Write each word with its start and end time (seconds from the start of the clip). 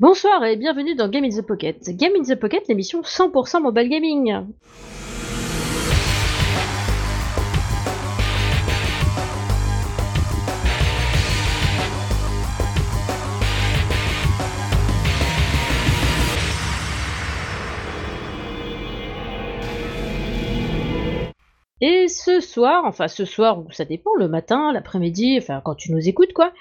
Bonsoir 0.00 0.44
et 0.44 0.54
bienvenue 0.54 0.94
dans 0.94 1.08
Game 1.08 1.24
in 1.24 1.30
the 1.30 1.42
Pocket. 1.42 1.90
Game 1.90 2.12
in 2.16 2.22
the 2.22 2.38
Pocket, 2.38 2.62
l'émission 2.68 3.00
100% 3.00 3.60
mobile 3.62 3.88
gaming. 3.88 4.46
Ce 22.08 22.40
soir, 22.40 22.84
enfin 22.84 23.08
ce 23.08 23.24
soir, 23.24 23.58
ou 23.58 23.70
ça 23.70 23.84
dépend, 23.84 24.10
le 24.18 24.28
matin, 24.28 24.72
l'après-midi, 24.72 25.36
enfin 25.38 25.60
quand 25.64 25.74
tu 25.74 25.92
nous 25.92 26.08
écoutes 26.08 26.32
quoi, 26.32 26.52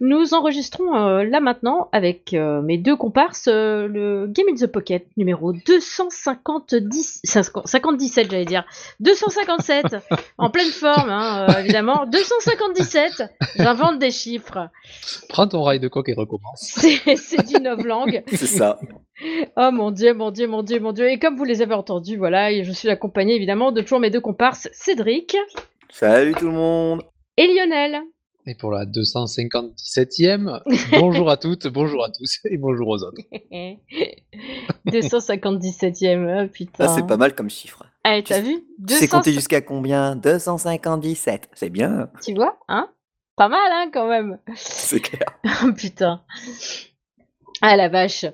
nous 0.00 0.34
enregistrons 0.34 0.94
euh, 0.96 1.24
là 1.24 1.40
maintenant 1.40 1.88
avec 1.92 2.34
euh, 2.34 2.62
mes 2.62 2.78
deux 2.78 2.96
comparses 2.96 3.48
euh, 3.48 3.86
le 3.88 4.26
Game 4.28 4.46
in 4.50 4.54
the 4.54 4.66
Pocket 4.66 5.06
numéro 5.16 5.52
250, 5.52 6.74
57 7.24 8.30
j'allais 8.30 8.44
dire, 8.44 8.64
257, 9.00 9.96
en 10.38 10.50
pleine 10.50 10.70
forme 10.70 11.10
hein, 11.10 11.46
évidemment, 11.60 12.06
257, 12.06 13.24
j'invente 13.56 13.98
des 13.98 14.10
chiffres. 14.10 14.68
Prends 15.28 15.48
ton 15.48 15.62
rail 15.62 15.80
de 15.80 15.88
coq 15.88 16.08
et 16.08 16.14
recommence. 16.14 16.78
C'est 17.16 17.46
du 17.46 17.62
novlangue. 17.62 18.22
C'est 18.28 18.46
ça. 18.46 18.78
Oh 19.56 19.70
mon 19.72 19.90
dieu, 19.90 20.14
mon 20.14 20.30
dieu, 20.30 20.46
mon 20.46 20.62
dieu, 20.62 20.78
mon 20.80 20.92
dieu. 20.92 21.10
Et 21.10 21.18
comme 21.18 21.36
vous 21.36 21.44
les 21.44 21.62
avez 21.62 21.74
entendus, 21.74 22.16
voilà, 22.16 22.62
je 22.62 22.72
suis 22.72 22.88
accompagnée 22.88 23.34
évidemment 23.34 23.72
de 23.72 23.80
toujours 23.80 24.00
mes 24.00 24.10
deux 24.10 24.20
comparses, 24.20 24.68
Cédric. 24.72 25.36
Salut 25.90 26.34
tout 26.34 26.46
le 26.46 26.52
monde. 26.52 27.02
Et 27.36 27.46
Lionel. 27.46 28.00
Et 28.46 28.54
pour 28.54 28.70
la 28.70 28.86
257e, 28.86 30.62
bonjour 30.98 31.28
à 31.28 31.36
toutes, 31.36 31.66
bonjour 31.66 32.02
à 32.04 32.10
tous 32.10 32.38
et 32.46 32.56
bonjour 32.56 32.88
aux 32.88 33.02
autres. 33.02 33.20
257e, 34.86 36.44
oh, 36.44 36.48
putain. 36.48 36.84
Ah, 36.84 36.88
c'est 36.88 37.06
pas 37.06 37.18
mal 37.18 37.34
comme 37.34 37.50
chiffre. 37.50 37.84
Allez, 38.04 38.22
t'as 38.22 38.40
vu? 38.40 38.64
C'est 38.86 39.08
compté 39.08 39.32
jusqu'à 39.32 39.60
combien? 39.60 40.16
257, 40.16 41.50
c'est 41.52 41.68
bien. 41.68 42.08
Tu 42.24 42.32
vois, 42.34 42.58
hein? 42.68 42.88
Pas 43.36 43.48
mal, 43.48 43.70
hein, 43.70 43.90
quand 43.92 44.08
même. 44.08 44.38
C'est 44.54 45.00
clair. 45.00 45.28
Oh, 45.64 45.72
putain. 45.72 46.22
Ah 47.60 47.76
la 47.76 47.88
vache. 47.88 48.24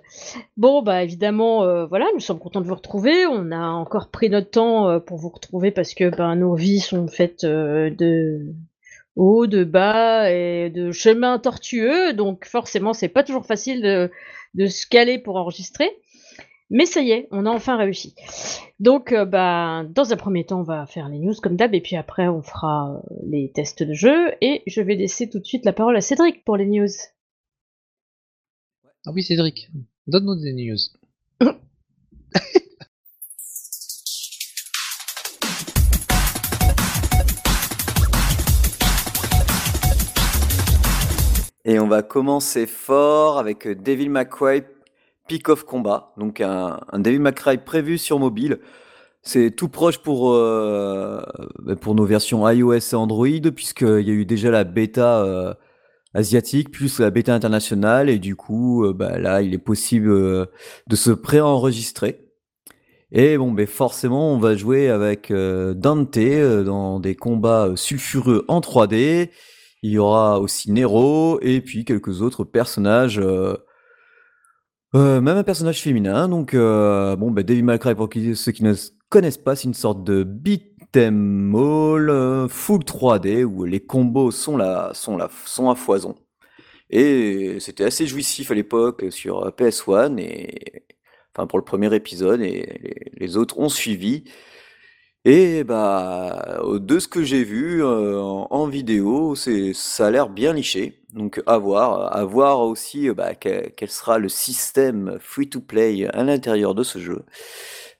Bon 0.59 0.83
bah 0.83 1.03
évidemment 1.03 1.65
euh, 1.65 1.87
voilà, 1.87 2.07
nous 2.13 2.21
sommes 2.21 2.39
contents 2.39 2.61
de 2.61 2.67
vous 2.67 2.75
retrouver. 2.75 3.27
On 3.27 3.53
a 3.53 3.69
encore 3.69 4.11
pris 4.11 4.29
notre 4.29 4.51
temps 4.51 4.89
euh, 4.89 4.99
pour 5.01 5.17
vous 5.17 5.31
retrouver 5.31 5.71
parce 5.71 5.95
que 5.95 6.15
ben 6.15 6.37
nos 6.37 6.55
vies 6.55 6.81
sont 6.81 7.09
faites 7.09 7.45
euh, 7.45 7.89
de 7.89 8.53
haut, 9.17 9.47
de 9.47 9.65
bas 9.65 10.31
et 10.31 10.69
de 10.69 10.93
chemins 10.93 11.39
tortueux, 11.39 12.13
donc 12.13 12.45
forcément 12.45 12.93
c'est 12.93 13.09
pas 13.09 13.23
toujours 13.23 13.47
facile 13.47 13.81
de, 13.81 14.11
de 14.55 14.67
se 14.67 14.87
caler 14.87 15.19
pour 15.19 15.37
enregistrer. 15.37 15.91
Mais 16.71 16.87
ça 16.87 17.01
y 17.01 17.13
est, 17.13 17.29
on 17.31 17.47
a 17.47 17.51
enfin 17.51 17.77
réussi. 17.77 18.15
Donc 18.79 19.15
bah 19.15 19.85
dans 19.89 20.13
un 20.13 20.17
premier 20.17 20.45
temps 20.45 20.61
on 20.61 20.65
va 20.65 20.85
faire 20.87 21.09
les 21.09 21.19
news 21.19 21.35
comme 21.43 21.57
d'hab 21.57 21.75
et 21.75 21.81
puis 21.81 21.97
après 21.97 22.29
on 22.29 22.43
fera 22.43 23.01
les 23.27 23.51
tests 23.55 23.83
de 23.85 23.95
jeu 23.95 24.33
et 24.43 24.63
je 24.67 24.83
vais 24.83 24.97
laisser 24.97 25.31
tout 25.31 25.39
de 25.39 25.47
suite 25.47 25.65
la 25.65 25.73
parole 25.73 25.97
à 25.97 26.03
Cédric 26.03 26.45
pour 26.45 26.59
les 26.59 26.67
news. 26.67 26.89
Ah 29.07 29.11
oui, 29.13 29.23
Cédric, 29.23 29.69
donne-nous 30.07 30.37
des 30.37 30.55
news. 30.55 30.79
Et 41.67 41.79
on 41.79 41.87
va 41.87 42.01
commencer 42.03 42.67
fort 42.67 43.39
avec 43.39 43.69
Devil 43.69 44.09
May 44.09 44.27
Cry 44.27 44.63
Peak 45.29 45.51
of 45.51 45.65
Combat, 45.65 46.15
donc 46.17 46.41
un, 46.41 46.81
Devil 46.95 47.19
May 47.19 47.35
Cry 47.35 47.59
prévu 47.59 47.99
sur 47.99 48.19
mobile. 48.19 48.61
C'est 49.21 49.51
tout 49.51 49.69
proche 49.69 49.99
pour, 49.99 50.33
euh, 50.33 51.21
pour 51.83 51.95
nos 51.95 52.07
versions 52.07 52.49
iOS 52.49 52.73
et 52.73 52.95
Android, 52.95 53.51
puisqu'il 53.55 54.01
y 54.01 54.11
a 54.11 54.15
eu 54.15 54.25
déjà 54.25 54.51
la 54.51 54.65
bêta 54.65 55.23
euh, 55.23 55.53
asiatique 56.15 56.71
plus 56.71 57.01
la 57.01 57.11
bêta 57.11 57.35
internationale. 57.35 58.09
Et 58.09 58.19
du 58.19 58.37
coup 58.37 58.85
euh, 58.85 58.93
bah, 58.93 59.19
là 59.19 59.43
il 59.43 59.53
est 59.53 59.59
possible 59.59 60.11
euh, 60.11 60.47
de 60.87 60.97
se 60.97 61.11
préenregistrer. 61.11 62.21
Et 63.13 63.37
bon 63.37 63.53
ben 63.53 63.67
forcément 63.67 64.33
on 64.33 64.39
va 64.39 64.57
jouer 64.57 64.89
avec 64.89 65.31
euh, 65.31 65.75
Dante 65.75 66.19
dans 66.19 67.01
des 67.01 67.15
combats 67.15 67.73
sulfureux 67.77 68.45
en 68.49 68.61
3D 68.61 69.31
il 69.83 69.91
y 69.91 69.99
aura 69.99 70.41
aussi 70.41 70.73
Nero 70.73 71.39
et 71.43 71.61
puis 71.61 71.85
quelques 71.85 72.23
autres 72.23 72.45
personnages 72.45 73.21
même 74.95 75.29
un 75.29 75.43
personnage 75.43 75.83
féminin. 75.83 76.29
Donc 76.29 76.57
bon 76.57 77.31
ben 77.31 77.45
David 77.45 77.65
May 77.65 77.79
pour 77.79 78.09
ceux 78.35 78.53
qui 78.53 78.65
ne 78.65 78.75
connaissent 79.11 79.37
pas 79.37 79.55
c'est 79.55 79.65
une 79.65 79.75
sorte 79.75 80.03
de 80.03 80.25
beat 80.25 80.74
Mall, 80.97 82.11
euh, 82.11 82.49
full 82.49 82.81
3D 82.85 83.45
où 83.45 83.65
les 83.65 83.81
combos 83.81 84.31
sont 84.31 84.59
à 84.61 84.93
foison. 85.77 86.15
Et 86.91 87.59
c'était 87.61 87.85
assez 87.85 88.07
jouissif 88.07 88.51
à 88.51 88.55
l'époque 88.55 89.07
sur 89.11 89.49
PS1 89.51 90.19
et 90.19 90.85
enfin 91.35 91.47
pour 91.47 91.59
le 91.59 91.65
premier 91.65 91.95
épisode 91.95 92.41
et 92.41 93.11
les, 93.15 93.37
autres 93.37 93.59
ont 93.59 93.69
suivi. 93.69 94.25
Et 95.25 95.65
bah 95.65 96.61
de 96.63 96.99
ce 96.99 97.09
que 97.09 97.25
j'ai 97.25 97.45
vu 97.45 97.83
euh, 97.83 98.21
en, 98.21 98.67
vidéo, 98.67 99.35
c'est 99.35 99.73
ça 99.73 100.09
a 100.09 100.11
l'air 100.11 100.29
bien 100.29 100.53
liché. 100.53 101.01
Donc 101.15 101.43
à 101.47 101.59
voir, 101.59 102.15
à 102.15 102.25
voir 102.25 102.61
aussi 102.61 103.11
bah, 103.11 103.35
quel, 103.35 103.73
sera 103.91 104.19
le 104.19 104.29
système 104.29 105.19
free 105.21 105.49
to 105.49 105.61
play 105.61 106.07
à 106.13 106.23
l'intérieur 106.25 106.75
de 106.75 106.83
ce 106.83 106.99
jeu. 106.99 107.25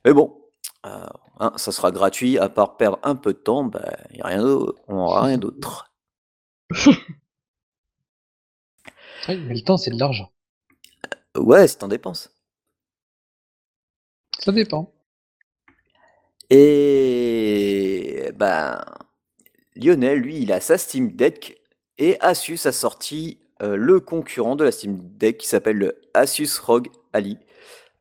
Mais 0.05 0.13
bon, 0.13 0.37
euh, 0.85 1.05
hein, 1.39 1.53
ça 1.55 1.71
sera 1.71 1.91
gratuit, 1.91 2.37
à 2.37 2.49
part 2.49 2.77
perdre 2.77 2.99
un 3.03 3.15
peu 3.15 3.33
de 3.33 3.39
temps, 3.39 3.63
bah, 3.63 3.97
y 4.13 4.21
a 4.21 4.27
rien 4.27 4.41
d'autre, 4.41 4.81
on 4.87 4.95
n'aura 4.95 5.23
rien 5.23 5.37
d'autre. 5.37 5.91
mais 9.27 9.53
le 9.55 9.61
temps, 9.61 9.77
c'est 9.77 9.91
de 9.91 9.99
l'argent. 9.99 10.31
Euh, 11.37 11.41
ouais, 11.41 11.67
c'est 11.67 11.83
en 11.83 11.87
dépense. 11.87 12.31
Ça 14.39 14.51
dépend. 14.51 14.93
Et 16.49 18.31
ben, 18.35 18.83
Lionel, 19.75 20.19
lui, 20.19 20.41
il 20.41 20.51
a 20.51 20.59
sa 20.59 20.77
Steam 20.77 21.11
Deck 21.15 21.59
et 21.97 22.17
Asus 22.19 22.65
a 22.65 22.71
sorti 22.71 23.39
euh, 23.61 23.75
le 23.75 23.99
concurrent 23.99 24.55
de 24.55 24.63
la 24.63 24.71
Steam 24.71 24.99
Deck 25.17 25.37
qui 25.37 25.47
s'appelle 25.47 25.77
le 25.77 26.01
Asus 26.13 26.59
ROG 26.61 26.89
Ali. 27.13 27.37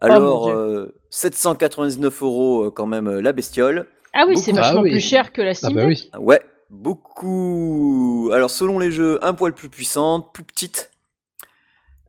Oh 0.04 0.12
Alors, 0.12 0.88
799 1.10 2.22
euh, 2.22 2.26
euros 2.26 2.64
euh, 2.64 2.70
quand 2.70 2.86
même 2.86 3.08
euh, 3.08 3.22
la 3.22 3.32
bestiole. 3.32 3.86
Ah 4.12 4.24
oui, 4.28 4.36
c'est 4.36 4.52
vachement 4.52 4.80
ah 4.80 4.90
plus 4.90 5.00
cher 5.00 5.32
que 5.32 5.42
la 5.42 5.50
ah 5.50 5.54
Steam 5.54 5.74
bah 5.74 5.86
oui. 5.86 6.10
Ouais, 6.18 6.40
beaucoup. 6.70 8.30
Alors 8.32 8.50
selon 8.50 8.78
les 8.78 8.90
jeux, 8.90 9.18
un 9.24 9.34
poil 9.34 9.54
plus 9.54 9.68
puissante, 9.68 10.32
plus 10.32 10.44
petite 10.44 10.90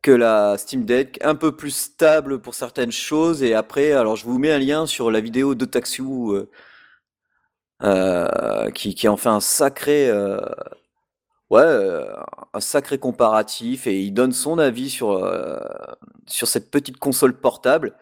que 0.02 0.12
la 0.12 0.58
Steam 0.58 0.86
Deck, 0.86 1.18
un 1.24 1.34
peu 1.34 1.56
plus 1.56 1.76
stable 1.76 2.40
pour 2.40 2.54
certaines 2.54 2.92
choses. 2.92 3.42
Et 3.42 3.56
après, 3.56 3.92
alors 3.92 4.16
je 4.18 4.26
vous 4.26 4.38
mets 4.38 4.52
un 4.52 4.60
lien 4.60 4.86
sur 4.86 5.10
la 5.10 5.20
vidéo 5.20 5.56
de 5.56 5.66
Taxu 5.66 6.04
qui, 8.74 8.96
qui 8.96 9.08
en 9.08 9.18
fait 9.18 9.30
un 9.30 9.40
sacré 9.40 10.12
Euh, 11.64 12.06
un 12.54 12.60
sacré 12.62 12.98
comparatif 13.00 13.88
et 13.88 14.00
il 14.02 14.12
donne 14.14 14.32
son 14.32 14.60
avis 14.60 14.90
sur, 14.90 15.12
euh, 15.12 15.60
sur 16.28 16.48
cette 16.48 16.72
petite 16.72 16.98
console 16.98 17.38
portable 17.40 17.96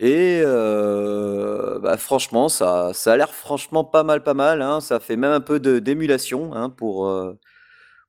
et 0.00 0.42
euh, 0.44 1.78
bah, 1.80 1.96
franchement 1.98 2.48
ça 2.48 2.92
ça 2.94 3.12
a 3.14 3.16
l'air 3.18 3.34
franchement 3.34 3.84
pas 3.84 4.04
mal, 4.04 4.22
pas 4.24 4.34
mal, 4.34 4.62
hein. 4.62 4.80
Ça 4.80 5.00
fait 5.00 5.16
même 5.16 5.32
un 5.32 5.40
peu 5.40 5.60
d'émulation, 5.60 6.54
hein, 6.54 6.70
pour, 6.70 7.10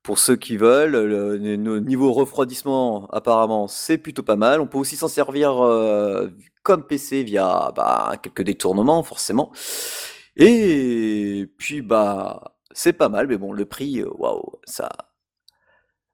pour 0.04 0.20
ceux 0.20 0.36
qui 0.36 0.58
veulent. 0.58 0.92
Le 0.94 1.80
niveau 1.80 2.14
refroidissement 2.14 3.08
apparemment 3.12 3.68
c'est 3.68 3.98
plutôt 3.98 4.24
pas 4.24 4.36
mal. 4.38 4.62
On 4.62 4.68
peut 4.68 4.78
aussi 4.80 4.98
s'en 4.98 5.08
servir, 5.10 5.54
comme 6.64 6.86
PC 6.88 7.24
via, 7.24 7.72
bah, 7.76 8.14
quelques 8.22 8.44
détournements 8.44 9.04
forcément 9.04 9.52
et 10.38 11.48
puis, 11.58 11.82
bah 11.82 12.55
c'est 12.76 12.94
pas 12.94 13.10
mal, 13.10 13.28
mais 13.28 13.38
bon, 13.38 13.54
le 13.54 13.66
prix, 13.66 14.02
euh, 14.02 14.10
waouh, 14.18 14.44
ça, 14.66 14.90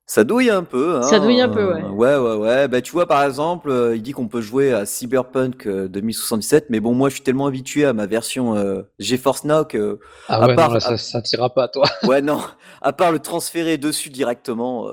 ça 0.05 0.23
douille 0.23 0.51
un 0.51 0.63
peu. 0.63 0.97
Hein, 0.97 1.03
ça 1.03 1.19
douille 1.19 1.41
un 1.41 1.49
peu, 1.49 1.73
ouais. 1.73 1.81
Ouais, 1.81 2.15
ouais, 2.15 2.35
ouais. 2.35 2.67
Bah, 2.67 2.81
tu 2.81 2.91
vois, 2.91 3.07
par 3.07 3.23
exemple, 3.23 3.71
euh, 3.71 3.95
il 3.95 4.03
dit 4.03 4.11
qu'on 4.11 4.27
peut 4.27 4.41
jouer 4.41 4.71
à 4.71 4.85
Cyberpunk 4.85 5.67
2077, 5.67 6.63
euh, 6.63 6.67
mais 6.69 6.79
bon, 6.79 6.93
moi, 6.93 7.09
je 7.09 7.15
suis 7.15 7.23
tellement 7.23 7.47
habitué 7.47 7.83
à 7.83 7.93
ma 7.93 8.05
version 8.05 8.55
GeForce 8.99 9.43
Now 9.43 9.65
que. 9.65 9.99
Ah 10.27 10.45
ouais, 10.45 10.55
non, 10.55 10.79
ça, 10.79 10.97
ça 10.97 11.21
t'ira 11.23 11.51
pas, 11.51 11.67
toi. 11.67 11.87
ouais, 12.03 12.21
non. 12.21 12.41
À 12.83 12.93
part 12.93 13.11
le 13.11 13.19
transférer 13.19 13.79
dessus 13.79 14.11
directement 14.11 14.87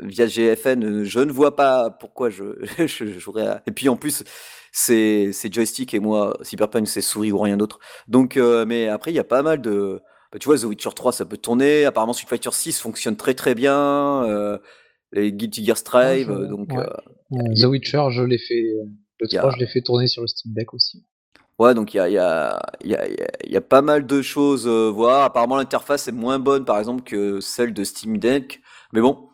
via 0.00 0.26
GFN, 0.26 1.04
je 1.04 1.20
ne 1.20 1.30
vois 1.30 1.54
pas 1.54 1.90
pourquoi 1.90 2.28
je, 2.28 2.56
je 2.86 3.18
jouerais. 3.18 3.62
Et 3.68 3.70
puis, 3.70 3.88
en 3.88 3.96
plus, 3.96 4.24
c'est 4.72 5.32
joystick 5.52 5.94
et 5.94 6.00
moi, 6.00 6.36
Cyberpunk, 6.42 6.88
c'est 6.88 7.02
souris 7.02 7.30
ou 7.30 7.38
rien 7.38 7.56
d'autre. 7.56 7.78
Donc, 8.08 8.36
mais 8.66 8.88
après, 8.88 9.12
il 9.12 9.14
y 9.14 9.20
a 9.20 9.24
pas 9.24 9.42
mal 9.42 9.60
de 9.60 10.02
bah, 10.32 10.38
tu 10.38 10.46
vois, 10.46 10.58
The 10.58 10.64
Witcher 10.64 10.90
3, 10.94 11.12
ça 11.12 11.24
peut 11.26 11.36
tourner. 11.36 11.84
Apparemment, 11.84 12.12
Street 12.14 12.26
Fighter 12.28 12.50
6 12.52 12.80
fonctionne 12.80 13.16
très 13.16 13.34
très 13.34 13.54
bien. 13.54 14.24
Euh, 14.24 14.58
les 15.12 15.32
Guilty 15.32 15.64
Gear 15.64 15.76
Strive, 15.76 16.28
je- 16.28 16.46
donc 16.46 16.72
ouais. 16.72 16.78
euh, 16.78 16.86
Euh, 17.34 17.54
The 17.60 17.64
Witcher, 17.64 18.06
je 18.10 18.22
l'ai 18.22 18.38
fait. 18.38 18.74
Le 19.20 19.26
y 19.32 19.36
a- 19.36 19.40
3, 19.40 19.52
je 19.52 19.58
l'ai 19.58 19.66
fait 19.66 19.82
tourner 19.82 20.06
sur 20.08 20.22
le 20.22 20.26
Steam 20.28 20.52
Deck 20.54 20.72
aussi. 20.74 21.04
Ouais, 21.58 21.74
donc 21.74 21.94
il 21.94 21.98
y 21.98 22.00
a, 22.00 22.08
y, 22.08 22.16
a, 22.18 22.60
y, 22.82 22.96
y 23.52 23.56
a- 23.56 23.60
pas 23.60 23.82
mal 23.82 24.06
de 24.06 24.22
choses 24.22 24.66
à 24.66 24.90
voir. 24.90 25.22
Apparemment, 25.24 25.56
l'interface 25.56 26.08
est 26.08 26.12
moins 26.12 26.38
bonne, 26.38 26.64
par 26.64 26.78
exemple, 26.78 27.02
que 27.04 27.40
celle 27.40 27.72
de 27.74 27.84
Steam 27.84 28.16
Deck. 28.18 28.60
Mais 28.92 29.00
bon, 29.00 29.28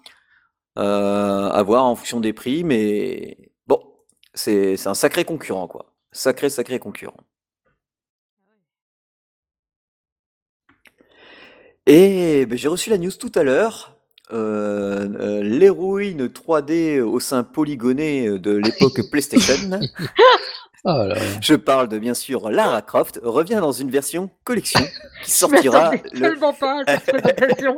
euh, 0.79 1.49
à 1.49 1.63
voir 1.63 1.85
en 1.85 1.95
fonction 1.97 2.21
des 2.21 2.33
prix. 2.33 2.65
Mais 2.65 3.37
bon, 3.67 3.81
c'est 4.35 4.77
c'est 4.77 4.89
un 4.89 4.95
sacré 4.95 5.25
concurrent, 5.25 5.69
quoi. 5.69 5.95
Sacré, 6.13 6.51
sacré 6.51 6.79
concurrent. 6.79 7.17
Et 11.91 12.45
ben, 12.45 12.59
j'ai 12.59 12.69
reçu 12.69 12.91
la 12.91 12.99
news 12.99 13.11
tout 13.11 13.33
à 13.35 13.43
l'heure. 13.43 13.97
Euh, 14.31 15.09
euh, 15.21 15.43
L'héroïne 15.43 16.27
3D 16.27 17.01
au 17.01 17.19
sein 17.19 17.45
polygoné 17.45 18.39
de 18.39 18.51
l'époque 18.51 19.01
PlayStation. 19.11 19.81
Ah 20.85 20.99
là 21.07 21.07
là. 21.07 21.17
Je 21.41 21.55
parle 21.55 21.89
de 21.89 21.99
bien 21.99 22.13
sûr 22.13 22.51
Lara 22.51 22.83
Croft 22.83 23.19
revient 23.23 23.57
dans 23.63 23.73
une 23.73 23.91
version 23.91 24.29
collection 24.45 24.81
qui 25.25 25.31
Je 25.31 25.31
sortira 25.31 25.93
le, 26.13 26.39
pas 26.39 26.83
à 26.87 26.99
cette 26.99 27.23
présentation. 27.23 27.75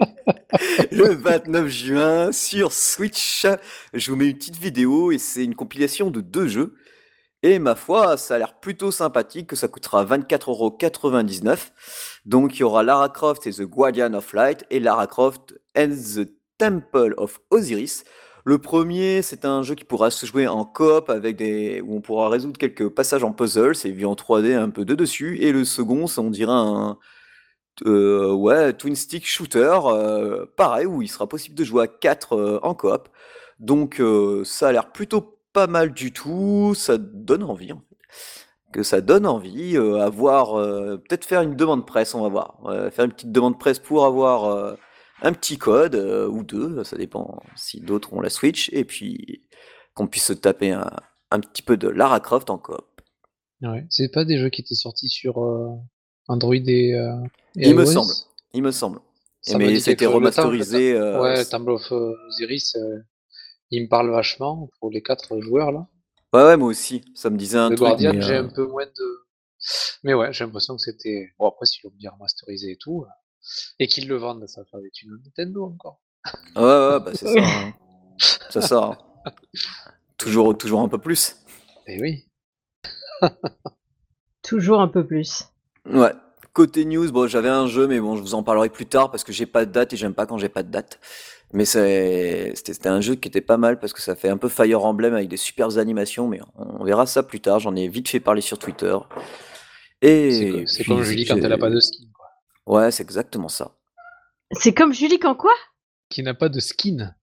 le 0.91 1.15
29 1.15 1.69
juin 1.69 2.33
sur 2.33 2.73
Switch. 2.73 3.47
Je 3.95 4.11
vous 4.11 4.17
mets 4.17 4.27
une 4.27 4.37
petite 4.37 4.59
vidéo 4.59 5.13
et 5.13 5.19
c'est 5.19 5.45
une 5.45 5.55
compilation 5.55 6.11
de 6.11 6.21
deux 6.21 6.49
jeux. 6.49 6.75
Et 7.43 7.59
ma 7.59 7.75
foi, 7.77 8.17
ça 8.17 8.35
a 8.35 8.39
l'air 8.39 8.55
plutôt 8.61 8.91
sympathique, 8.91 9.47
que 9.47 9.57
ça 9.57 9.69
coûtera 9.69 10.05
24,99€. 10.05 11.71
Donc 12.25 12.57
il 12.57 12.61
y 12.61 12.63
aura 12.65 12.83
Lara 12.83 13.09
Croft 13.09 13.47
et 13.47 13.53
The 13.53 13.63
Guardian 13.63 14.15
of 14.15 14.33
Light 14.33 14.65
et 14.71 14.81
Lara 14.81 15.07
Croft 15.07 15.55
and 15.77 15.91
the 15.91 16.29
Temple 16.59 17.15
of 17.17 17.41
Osiris. 17.51 18.05
Le 18.45 18.59
premier, 18.59 19.23
c'est 19.23 19.45
un 19.45 19.63
jeu 19.63 19.75
qui 19.75 19.85
pourra 19.85 20.11
se 20.11 20.25
jouer 20.25 20.49
en 20.49 20.65
coop 20.65 21.11
avec 21.11 21.37
des 21.37 21.83
où 21.83 21.97
on 21.97 22.01
pourra 22.01 22.29
résoudre 22.29 22.59
quelques 22.59 22.89
passages 22.89 23.23
en 23.23 23.33
puzzle, 23.33 23.75
c'est 23.75 23.91
vu 23.91 24.07
en 24.07 24.15
3D 24.15 24.57
un 24.57 24.71
peu 24.71 24.85
de 24.85 24.95
dessus. 24.95 25.39
Et 25.41 25.53
le 25.53 25.65
second, 25.65 26.07
c'est 26.07 26.21
on 26.21 26.31
dirait 26.31 26.53
un 26.53 26.99
euh, 27.87 28.33
ouais 28.33 28.73
twin 28.75 28.95
stick 28.95 29.27
shooter, 29.27 29.79
euh, 29.87 30.47
pareil 30.57 30.87
où 30.87 31.03
il 31.03 31.09
sera 31.09 31.29
possible 31.29 31.55
de 31.55 31.65
jouer 31.65 31.85
à 31.85 31.87
4 31.87 32.61
en 32.63 32.75
coop. 32.75 33.09
Donc 33.59 34.01
euh, 34.01 34.43
ça 34.45 34.69
a 34.69 34.73
l'air 34.73 34.93
plutôt 34.93 35.39
pas 35.53 35.67
mal 35.67 35.93
du 35.93 36.13
tout, 36.13 36.75
ça 36.75 36.99
donne 36.99 37.43
envie 37.43 37.73
en 37.73 37.81
fait. 37.89 37.97
Que 38.73 38.85
ça 38.85 39.01
donne 39.01 39.27
envie, 39.27 39.77
euh, 39.77 40.01
avoir 40.01 40.57
euh, 40.57 40.97
peut-être 40.97 41.25
faire 41.25 41.43
une 41.43 41.57
demande 41.57 41.85
presse, 41.87 42.15
on 42.15 42.23
va 42.23 42.29
voir. 42.29 42.61
Euh, 42.67 42.89
faire 42.91 43.05
une 43.05 43.11
petite 43.11 43.33
demande 43.33 43.59
presse 43.59 43.81
pour 43.81 44.05
avoir 44.05 44.45
euh, 44.45 44.75
un 45.23 45.33
petit 45.33 45.59
code 45.59 45.97
ou 45.97 46.45
deux, 46.45 46.85
ça 46.85 46.97
dépend 46.97 47.43
si 47.57 47.81
d'autres 47.81 48.13
ont 48.13 48.21
la 48.21 48.31
Switch, 48.31 48.71
et 48.73 48.85
puis 48.85 49.43
qu'on 49.95 50.07
puisse 50.07 50.27
se 50.27 50.33
taper 50.33 50.71
un, 50.71 50.89
un 51.33 51.41
petit 51.41 51.63
peu 51.63 51.77
de 51.77 51.89
Lara 51.89 52.21
Croft 52.21 52.49
en 52.49 52.59
coop. 52.59 52.87
Ouais. 53.61 53.85
C'est 53.91 54.09
pas 54.09 54.25
des 54.25 54.39
jeux 54.39 54.51
qui 54.51 54.61
étaient 54.61 54.77
sortis 54.77 55.09
sur 55.09 55.39
Android 56.29 56.55
et, 56.55 56.91
et 56.93 56.99
Il 57.57 57.75
me 57.75 57.85
semble, 57.85 58.13
il 58.55 58.63
me 58.63 58.71
semble. 58.71 59.01
Ça 59.43 59.59
mais 59.59 59.81
c'était 59.81 60.07
remasterisé. 60.07 60.97
Ouais, 60.97 61.45
Temple 61.45 61.71
of 61.71 61.91
Osiris, 61.91 62.77
il 63.71 63.83
me 63.83 63.89
parle 63.89 64.11
vachement 64.11 64.71
pour 64.79 64.91
les 64.91 65.03
quatre 65.03 65.41
joueurs 65.41 65.73
là. 65.73 65.89
Ouais, 66.33 66.43
ouais, 66.45 66.57
moi 66.57 66.69
aussi, 66.69 67.05
ça 67.15 67.31
me 67.31 67.37
disait 67.37 67.59
un 67.59 67.71
Le 67.71 67.77
truc. 67.77 67.89
Guardian, 67.89 68.13
mais, 68.15 68.23
j'ai 68.23 68.35
euh, 68.37 68.45
un 68.45 68.49
peu 68.49 68.67
moins 68.67 68.87
de. 68.87 69.27
Mais 70.03 70.15
ouais, 70.15 70.33
j'ai 70.33 70.45
l'impression 70.45 70.77
que 70.77 70.83
c'était. 70.83 71.31
Bon, 71.39 71.49
après, 71.49 71.67
s'ils 71.67 71.83
l'ont 71.85 71.93
bien 71.97 72.11
remasterisé 72.11 72.73
et 72.73 72.77
tout, 72.79 73.03
euh, 73.03 73.13
et 73.79 73.87
qu'ils 73.87 74.09
le 74.09 74.17
vendent, 74.17 74.47
ça 74.49 74.61
va 74.63 74.67
faire 74.71 74.81
des 74.81 74.91
thunes 74.91 75.13
à 75.13 75.25
Nintendo 75.25 75.65
encore. 75.67 76.01
Ouais, 76.57 76.63
ouais, 76.63 77.01
bah 77.01 77.13
c'est 77.15 77.27
ça. 77.27 77.41
hein. 77.41 77.73
Ça. 78.61 78.99
hein. 79.25 79.33
Toujours, 80.19 80.57
toujours 80.59 80.81
un 80.81 80.89
peu 80.89 80.99
plus. 80.99 81.37
Et 81.87 81.99
oui. 82.01 82.27
Toujours 84.43 84.81
un 84.81 84.89
peu 84.89 85.07
plus. 85.07 85.45
Ouais. 85.87 86.13
Côté 86.53 86.85
news, 86.85 87.11
bon, 87.13 87.27
j'avais 87.29 87.49
un 87.49 87.67
jeu, 87.67 87.87
mais 87.87 88.01
bon, 88.01 88.17
je 88.17 88.23
vous 88.23 88.35
en 88.35 88.43
parlerai 88.43 88.69
plus 88.69 88.87
tard 88.87 89.11
parce 89.11 89.23
que 89.25 89.33
j'ai 89.33 89.47
pas 89.47 89.65
de 89.65 89.71
date 89.73 89.93
et 89.93 89.97
j'aime 89.97 90.15
pas 90.15 90.27
quand 90.27 90.37
j'ai 90.37 90.49
pas 90.49 90.63
de 90.63 90.71
date. 90.71 90.99
Mais 91.53 91.65
c'est- 91.65 92.53
c'était 92.55 92.75
c'était 92.75 92.89
un 92.89 93.01
jeu 93.01 93.17
qui 93.17 93.27
était 93.29 93.41
pas 93.41 93.57
mal 93.57 93.79
parce 93.81 93.93
que 93.93 94.01
ça 94.01 94.15
fait 94.15 94.29
un 94.29 94.37
peu 94.37 94.49
Fire 94.49 94.85
Emblem 94.85 95.15
avec 95.15 95.29
des 95.29 95.37
super 95.37 95.79
animations, 95.79 96.29
mais 96.29 96.41
on 96.57 96.85
verra 96.85 97.07
ça 97.07 97.23
plus 97.23 97.41
tard. 97.41 97.59
J'en 97.59 97.75
ai 97.75 97.89
vite 97.89 98.09
fait 98.09 98.21
parler 98.21 98.41
sur 98.41 98.59
Twitter. 98.59 98.97
Et 100.03 100.31
C'est 100.31 100.51
co- 100.51 100.67
c'est 100.67 100.83
puis, 100.85 100.93
comme 100.95 101.03
Julie 101.03 101.25
quand 101.27 101.37
j'ai- 101.37 101.43
elle 101.43 101.53
a 101.53 101.59
pas 101.59 101.71
de 101.71 101.81
skin. 101.81 102.05
Quoi. 102.15 102.27
Ouais, 102.81 102.91
c'est 102.91 103.03
exactement 103.03 103.49
ça. 103.49 103.73
C'est 104.53 104.75
comme 104.75 104.93
Julie 104.93 105.19
quand 105.19 105.35
quoi? 105.35 105.53
Qui 106.09 106.23
n'a 106.23 106.35
pas 106.35 106.49
de 106.49 106.61
skin. 106.61 107.15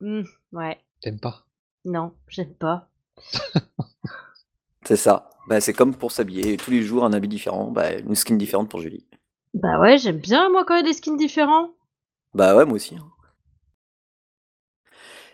Hmm, 0.00 0.22
Ouais, 0.52 0.78
T'aimes 1.00 1.20
pas? 1.20 1.44
Non, 1.84 2.12
j'aime 2.28 2.54
pas. 2.54 2.88
C'est 4.84 4.96
ça. 4.96 5.30
Bah, 5.48 5.60
c'est 5.60 5.72
comme 5.72 5.94
pour 5.94 6.12
s'habiller. 6.12 6.56
Tous 6.56 6.70
les 6.70 6.82
jours, 6.82 7.04
un 7.04 7.12
habit 7.12 7.28
différent. 7.28 7.70
Bah, 7.70 7.92
une 7.92 8.14
skin 8.14 8.36
différente 8.36 8.68
pour 8.70 8.80
Julie. 8.80 9.06
Bah 9.54 9.78
ouais, 9.80 9.98
j'aime 9.98 10.18
bien 10.18 10.48
moi 10.50 10.64
quand 10.64 10.74
il 10.74 10.78
y 10.78 10.80
a 10.80 10.86
des 10.86 10.92
skins 10.94 11.16
différents. 11.16 11.70
Bah 12.34 12.54
ouais, 12.56 12.64
moi 12.64 12.74
aussi. 12.74 12.96
hein. 12.96 13.10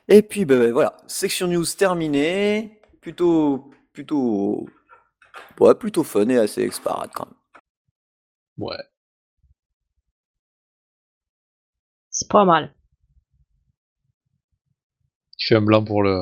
Et 0.09 0.23
puis, 0.23 0.45
bah, 0.45 0.59
bah, 0.59 0.71
voilà. 0.73 0.97
Section 1.07 1.47
news 1.49 1.65
terminée. 1.77 2.81
Plutôt, 3.01 3.71
plutôt, 3.93 4.69
ouais, 5.61 5.75
plutôt 5.75 6.05
fun 6.05 6.29
et 6.29 6.39
assez 6.39 6.63
exparate 6.63 7.11
quand 7.15 7.27
même. 7.27 7.35
Ouais. 8.59 8.83
C'est 12.11 12.29
pas 12.29 12.45
mal. 12.45 12.75
Tu 15.39 15.49
fais 15.49 15.55
un 15.57 15.61
blanc 15.63 15.85
pour 15.85 16.03
le, 16.03 16.21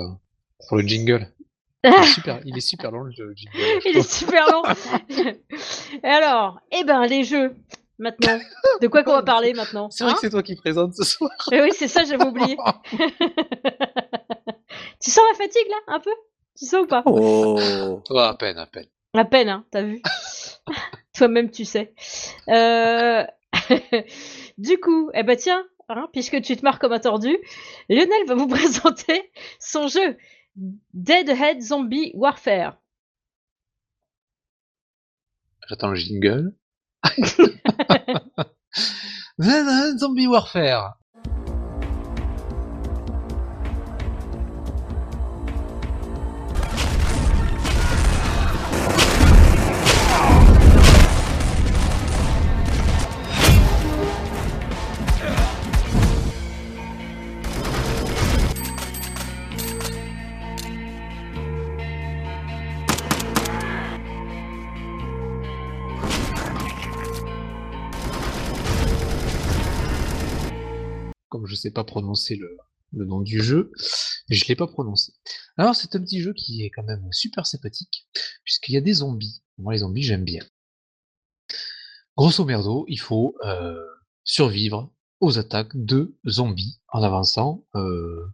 pour 0.68 0.76
le 0.76 0.82
jingle. 0.86 1.32
Il 1.84 1.92
est 1.94 2.02
super, 2.14 2.40
il 2.44 2.56
est 2.56 2.60
super 2.60 2.90
long 2.90 3.04
le 3.04 3.12
jingle. 3.12 3.80
Il 3.84 3.96
est 3.96 4.02
super 4.10 4.44
long. 4.50 4.62
Et 6.02 6.06
alors, 6.08 6.60
eh 6.72 6.82
ben 6.84 7.06
les 7.06 7.22
jeux. 7.22 7.54
Maintenant, 7.98 8.38
de 8.82 8.88
quoi 8.88 9.02
qu'on 9.02 9.12
va 9.12 9.22
parler 9.22 9.54
maintenant 9.54 9.90
C'est 9.90 10.04
vrai 10.04 10.12
hein 10.12 10.16
que 10.16 10.20
c'est 10.20 10.30
toi 10.30 10.42
qui 10.42 10.54
présente 10.54 10.94
ce 10.94 11.02
soir. 11.02 11.30
Eh 11.50 11.62
oui, 11.62 11.70
c'est 11.72 11.88
ça, 11.88 12.04
j'avais 12.04 12.26
oublié. 12.26 12.56
tu 15.00 15.10
sens 15.10 15.24
la 15.30 15.36
fatigue 15.36 15.68
là, 15.68 15.94
un 15.94 16.00
peu? 16.00 16.10
Tu 16.58 16.66
sens 16.66 16.84
ou 16.84 16.86
pas? 16.86 17.02
Oh. 17.06 18.02
Ouais, 18.10 18.22
à 18.22 18.34
peine, 18.34 18.58
à 18.58 18.66
peine. 18.66 18.86
À 19.14 19.24
peine, 19.24 19.48
hein, 19.48 19.64
t'as 19.70 19.82
vu? 19.82 20.02
Toi-même, 21.14 21.50
tu 21.50 21.64
sais. 21.64 21.94
Euh, 22.48 23.24
du 24.58 24.78
coup, 24.78 25.10
eh 25.14 25.22
ben 25.22 25.36
tiens, 25.36 25.66
hein, 25.88 26.08
puisque 26.12 26.42
tu 26.42 26.56
te 26.56 26.62
marres 26.62 26.78
comme 26.78 26.92
un 26.92 27.00
tordu, 27.00 27.38
Lionel 27.88 28.26
va 28.26 28.34
vous 28.34 28.48
présenter 28.48 29.32
son 29.58 29.88
jeu 29.88 30.18
Deadhead 30.92 31.62
Zombie 31.62 32.12
Warfare. 32.14 32.78
J'attends 35.68 35.90
le 35.90 35.96
jingle. 35.96 36.54
Zombie 39.98 40.28
Warfare. 40.28 40.94
Sais 71.56 71.70
pas 71.70 71.84
prononcer 71.84 72.36
le, 72.36 72.56
nom 72.92 73.20
du 73.20 73.42
jeu, 73.42 73.72
je 74.30 74.44
l'ai 74.46 74.56
pas 74.56 74.66
prononcé. 74.66 75.12
Alors 75.58 75.74
c'est 75.74 75.94
un 75.96 76.00
petit 76.00 76.20
jeu 76.20 76.32
qui 76.32 76.64
est 76.64 76.70
quand 76.70 76.84
même 76.84 77.06
super 77.12 77.46
sympathique, 77.46 78.08
puisqu'il 78.42 78.72
y 78.72 78.78
a 78.78 78.80
des 78.80 78.94
zombies. 78.94 79.42
Moi 79.58 79.72
les 79.74 79.80
zombies 79.80 80.02
j'aime 80.02 80.24
bien. 80.24 80.42
Grosso 82.16 82.44
merdo, 82.46 82.86
il 82.88 83.00
faut 83.00 83.36
euh, 83.44 83.84
survivre 84.24 84.90
aux 85.20 85.38
attaques 85.38 85.76
de 85.76 86.16
zombies 86.26 86.80
en 86.88 87.02
avançant 87.02 87.64
euh, 87.74 88.24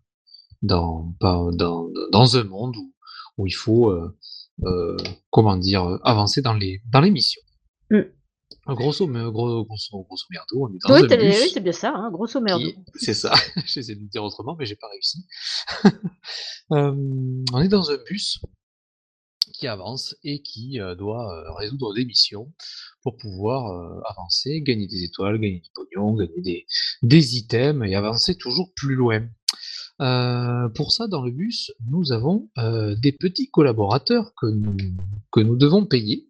dans, 0.63 1.13
un 1.23 2.45
monde 2.45 2.77
où, 3.37 3.47
il 3.47 3.55
faut 3.55 3.91
euh, 3.91 4.97
comment 5.31 5.57
dire 5.57 5.99
avancer 6.05 6.43
dans 6.43 6.55
les, 6.55 6.81
dans 6.93 7.01
les 7.01 7.11
missions. 7.11 7.43
Mm. 7.91 8.03
Grosso, 8.65 9.07
gros, 9.09 9.65
grosso, 9.65 10.05
grosso 10.05 10.27
merdo, 10.31 10.61
on 10.63 10.73
est 10.75 10.79
dans 10.87 10.95
Oui, 10.95 11.03
un 11.03 11.07
t'as- 11.09 11.17
bus 11.17 11.37
oui, 11.43 11.51
c'est 11.53 11.61
bien 11.61 11.73
ça, 11.73 11.93
hein, 11.97 12.11
grosso 12.13 12.41
merdo. 12.41 12.65
C'est 12.95 13.13
ça. 13.15 13.33
J'essaie 13.67 13.97
de 13.97 14.01
le 14.03 14.07
dire 14.07 14.23
autrement, 14.23 14.55
mais 14.57 14.67
j'ai 14.67 14.77
pas 14.77 14.89
réussi. 14.89 15.25
Euh, 16.71 16.95
on 17.53 17.61
est 17.61 17.69
dans 17.69 17.91
un 17.91 17.99
bus 18.09 18.39
qui 19.53 19.67
avance 19.67 20.15
et 20.25 20.41
qui 20.41 20.81
euh, 20.81 20.95
doit 20.95 21.31
euh, 21.37 21.53
résoudre 21.55 21.93
des 21.93 22.07
missions 22.07 22.51
pour 23.03 23.17
pouvoir 23.19 23.67
avancer, 24.09 24.63
gagner 24.63 24.87
des 24.87 25.03
étoiles, 25.03 25.39
gagner 25.39 25.61
du 25.61 25.69
pognon, 25.75 26.15
gagner 26.15 26.41
des, 26.41 26.67
des 27.03 27.37
items 27.37 27.87
et 27.87 27.95
avancer 27.95 28.37
toujours 28.37 28.73
plus 28.75 28.95
loin. 28.95 29.29
Pour 29.99 30.93
ça, 30.93 31.09
dans 31.09 31.23
le 31.23 31.33
bus, 31.33 31.73
nous 31.91 32.13
avons 32.13 32.49
des 32.57 33.13
petits 33.13 33.51
collaborateurs 33.51 34.33
que 34.41 34.47
nous, 34.47 34.77
que 35.33 35.41
nous 35.41 35.57
devons 35.57 35.85
payer 35.85 36.29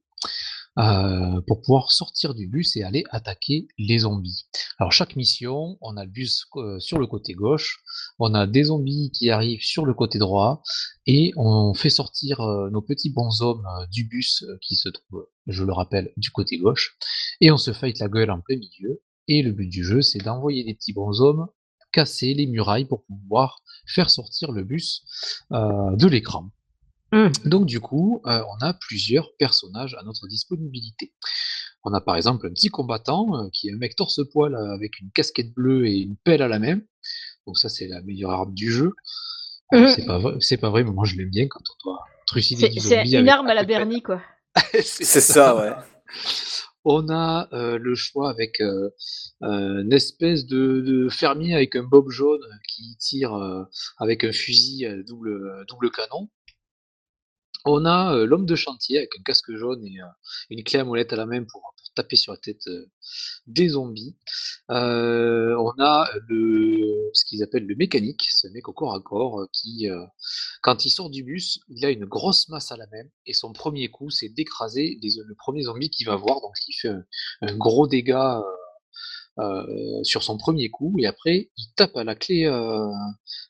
euh, 0.79 1.41
pour 1.47 1.61
pouvoir 1.61 1.93
sortir 1.93 2.35
du 2.35 2.47
bus 2.47 2.77
et 2.77 2.83
aller 2.83 3.05
attaquer 3.11 3.69
les 3.79 4.01
zombies. 4.01 4.47
Alors 4.79 4.93
chaque 4.93 5.17
mission, 5.17 5.77
on 5.81 5.97
a 5.97 6.05
le 6.05 6.11
bus 6.11 6.47
sur 6.79 6.99
le 6.99 7.07
côté 7.07 7.35
gauche, 7.35 7.83
on 8.19 8.35
a 8.35 8.47
des 8.47 8.65
zombies 8.65 9.11
qui 9.13 9.31
arrivent 9.31 9.63
sur 9.63 9.85
le 9.85 9.95
côté 9.95 10.19
droit 10.19 10.63
et 11.07 11.33
on 11.37 11.75
fait 11.75 11.91
sortir 11.91 12.41
nos 12.71 12.83
petits 12.83 13.11
bonshommes 13.11 13.67
du 13.91 14.05
bus 14.05 14.45
qui 14.61 14.77
se 14.77 14.89
trouve, 14.89 15.27
je 15.47 15.65
le 15.65 15.73
rappelle, 15.73 16.13
du 16.17 16.31
côté 16.31 16.59
gauche 16.59 16.97
et 17.41 17.51
on 17.51 17.59
se 17.59 17.73
fight 17.73 17.99
la 17.99 18.09
gueule 18.09 18.31
en 18.31 18.41
plein 18.41 18.57
milieu. 18.57 19.03
Et 19.29 19.43
le 19.43 19.53
but 19.53 19.69
du 19.69 19.85
jeu, 19.85 20.03
c'est 20.03 20.19
d'envoyer 20.19 20.65
des 20.65 20.75
petits 20.75 20.93
bonshommes 20.93 21.47
casser 21.93 22.35
les 22.35 22.47
murailles 22.47 22.87
pour 22.87 23.05
pouvoir 23.05 23.63
faire 23.87 24.11
sortir 24.11 24.51
le 24.51 24.65
bus 24.65 25.05
euh, 25.53 25.95
de 25.97 26.09
l'écran. 26.09 26.51
Mmh. 27.13 27.29
Donc 27.45 27.67
du 27.67 27.79
coup, 27.79 28.23
euh, 28.27 28.43
on 28.49 28.65
a 28.65 28.73
plusieurs 28.73 29.37
personnages 29.37 29.95
à 30.01 30.03
notre 30.03 30.27
disponibilité. 30.27 31.13
On 31.85 31.93
a 31.93 32.01
par 32.01 32.17
exemple 32.17 32.47
un 32.47 32.51
petit 32.51 32.69
combattant 32.69 33.37
euh, 33.37 33.49
qui 33.53 33.69
est 33.69 33.73
un 33.73 33.77
mec 33.77 33.97
torse-poil 33.97 34.57
avec 34.57 34.99
une 34.99 35.11
casquette 35.11 35.53
bleue 35.53 35.87
et 35.87 35.99
une 35.99 36.17
pelle 36.17 36.41
à 36.41 36.49
la 36.49 36.59
main. 36.59 36.81
Donc 37.47 37.59
ça, 37.59 37.69
c'est 37.69 37.87
la 37.87 38.01
meilleure 38.01 38.31
arme 38.31 38.55
du 38.55 38.73
jeu. 38.73 38.93
Mmh. 39.73 39.89
C'est 39.95 40.07
pas 40.07 40.19
vrai, 40.19 40.35
c'est 40.41 40.57
pas 40.57 40.71
vrai, 40.71 40.85
mais 40.85 40.91
moi 40.91 41.05
je 41.05 41.17
l'aime 41.17 41.31
bien 41.31 41.47
quand 41.49 41.61
on 41.61 41.91
doit 41.91 42.01
trucider 42.27 42.69
des 42.71 42.81
C'est 42.81 43.05
une 43.05 43.29
arme 43.29 43.49
à 43.49 43.55
la 43.55 43.65
Bernie, 43.65 44.03
quoi. 44.03 44.23
c'est 44.83 45.21
ça, 45.21 45.57
ouais. 45.57 45.73
On 46.85 47.11
a 47.11 47.49
le 47.53 47.95
choix 47.95 48.29
avec 48.31 48.61
une 49.41 49.93
espèce 49.93 50.47
de, 50.47 51.09
fermier 51.11 51.55
avec 51.55 51.77
un 51.77 51.85
bob 51.85 52.11
jaune 52.11 52.45
qui 52.69 52.97
tire 52.99 53.35
avec 53.99 54.25
un 54.25 54.33
fusil 54.33 54.87
double, 55.07 55.65
double 55.69 55.91
canon. 55.91 56.29
On 57.65 57.85
a 57.85 58.17
l'homme 58.25 58.47
de 58.47 58.57
chantier 58.57 58.99
avec 58.99 59.11
un 59.19 59.23
casque 59.23 59.55
jaune 59.55 59.85
et 59.87 59.99
une 60.51 60.65
clé 60.65 60.81
à 60.81 60.85
molette 60.85 61.13
à 61.13 61.17
la 61.17 61.27
main 61.27 61.45
pour 61.45 61.75
taper 61.95 62.17
sur 62.17 62.33
la 62.33 62.39
tête 62.39 62.69
des 63.47 63.69
zombies. 63.69 64.17
on 64.69 65.73
a 65.79 66.11
ce 66.29 67.25
qu'ils 67.25 67.43
appellent 67.43 67.67
le 67.67 67.77
mécanique, 67.77 68.29
un 68.45 68.51
mec 68.51 68.69
au 68.69 68.73
corps 68.73 68.95
à 68.95 69.01
corps 69.01 69.47
qui, 69.53 69.89
quand 70.63 70.85
il 70.85 70.91
sort 70.91 71.11
du 71.11 71.23
bus, 71.23 71.61
il 71.69 71.85
a 71.85 71.91
une 71.91 72.05
grosse 72.05 72.49
masse 72.49 72.73
à 72.73 72.77
la 72.77 72.87
main 72.87 73.09
et 73.27 73.33
son 73.33 73.53
premier 73.53 73.89
coup, 73.91 74.11
c'est 74.11 74.29
d'écraser 74.29 74.99
le 75.03 75.35
premier 75.35 75.63
zombie 75.63 75.91
qu'il 75.91 76.07
va 76.07 76.17
voir, 76.17 76.41
donc 76.41 76.55
il 76.67 76.75
fait 76.75 76.93
un, 77.43 77.57
gros 77.57 77.87
dégât. 77.87 78.43
sur 80.03 80.23
son 80.23 80.37
premier 80.37 80.69
coup 80.69 80.95
et 80.99 81.07
après 81.07 81.51
il 81.57 81.67
tape 81.77 81.97
à 81.97 82.05
la 82.05 82.15
clé 82.15 82.47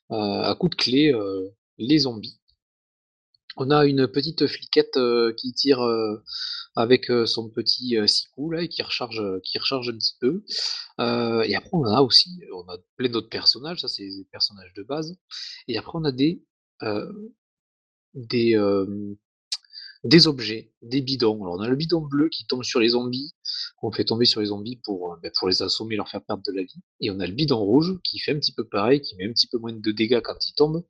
à 0.09 0.55
coup 0.59 0.69
de 0.69 0.75
clé 0.75 1.13
les 1.77 1.99
zombies 1.99 2.39
on 3.57 3.71
a 3.71 3.85
une 3.85 4.07
petite 4.07 4.47
fliquette 4.47 4.97
qui 5.37 5.53
tire 5.53 5.81
avec 6.75 7.11
son 7.25 7.49
petit 7.49 7.95
six 8.07 8.27
là 8.51 8.61
et 8.61 8.67
qui 8.67 8.81
recharge, 8.81 9.21
qui 9.43 9.57
recharge 9.59 9.89
un 9.89 9.97
petit 9.97 10.15
peu. 10.19 10.43
et 10.99 11.55
après 11.55 11.69
on 11.73 11.85
a 11.85 12.01
aussi, 12.01 12.41
on 12.53 12.69
a 12.71 12.77
plein 12.97 13.09
d'autres 13.09 13.29
personnages, 13.29 13.81
ça 13.81 13.87
c'est 13.87 14.07
des 14.07 14.27
personnages 14.31 14.73
de 14.73 14.83
base. 14.83 15.15
Et 15.67 15.77
après 15.77 15.97
on 15.97 16.03
a 16.05 16.11
des 16.11 16.43
des 18.13 18.57
des 20.03 20.27
objets, 20.27 20.71
des 20.81 21.01
bidons. 21.01 21.43
Alors 21.43 21.55
on 21.55 21.61
a 21.61 21.67
le 21.67 21.75
bidon 21.75 22.01
bleu 22.01 22.29
qui 22.29 22.45
tombe 22.45 22.63
sur 22.63 22.79
les 22.79 22.89
zombies, 22.89 23.33
qu'on 23.77 23.91
fait 23.91 24.03
tomber 24.03 24.25
sur 24.25 24.41
les 24.41 24.47
zombies 24.47 24.77
pour, 24.83 25.17
ben, 25.21 25.31
pour 25.37 25.47
les 25.47 25.61
assommer, 25.61 25.95
leur 25.95 26.09
faire 26.09 26.23
perdre 26.23 26.43
de 26.43 26.51
la 26.51 26.63
vie. 26.63 26.81
Et 26.99 27.09
on 27.09 27.19
a 27.19 27.27
le 27.27 27.33
bidon 27.33 27.59
rouge 27.59 27.97
qui 28.03 28.19
fait 28.19 28.31
un 28.31 28.39
petit 28.39 28.53
peu 28.53 28.65
pareil, 28.65 29.01
qui 29.01 29.15
met 29.15 29.25
un 29.25 29.31
petit 29.31 29.47
peu 29.47 29.57
moins 29.57 29.73
de 29.73 29.91
dégâts 29.91 30.21
quand 30.21 30.47
il 30.47 30.53
tombe, 30.55 30.83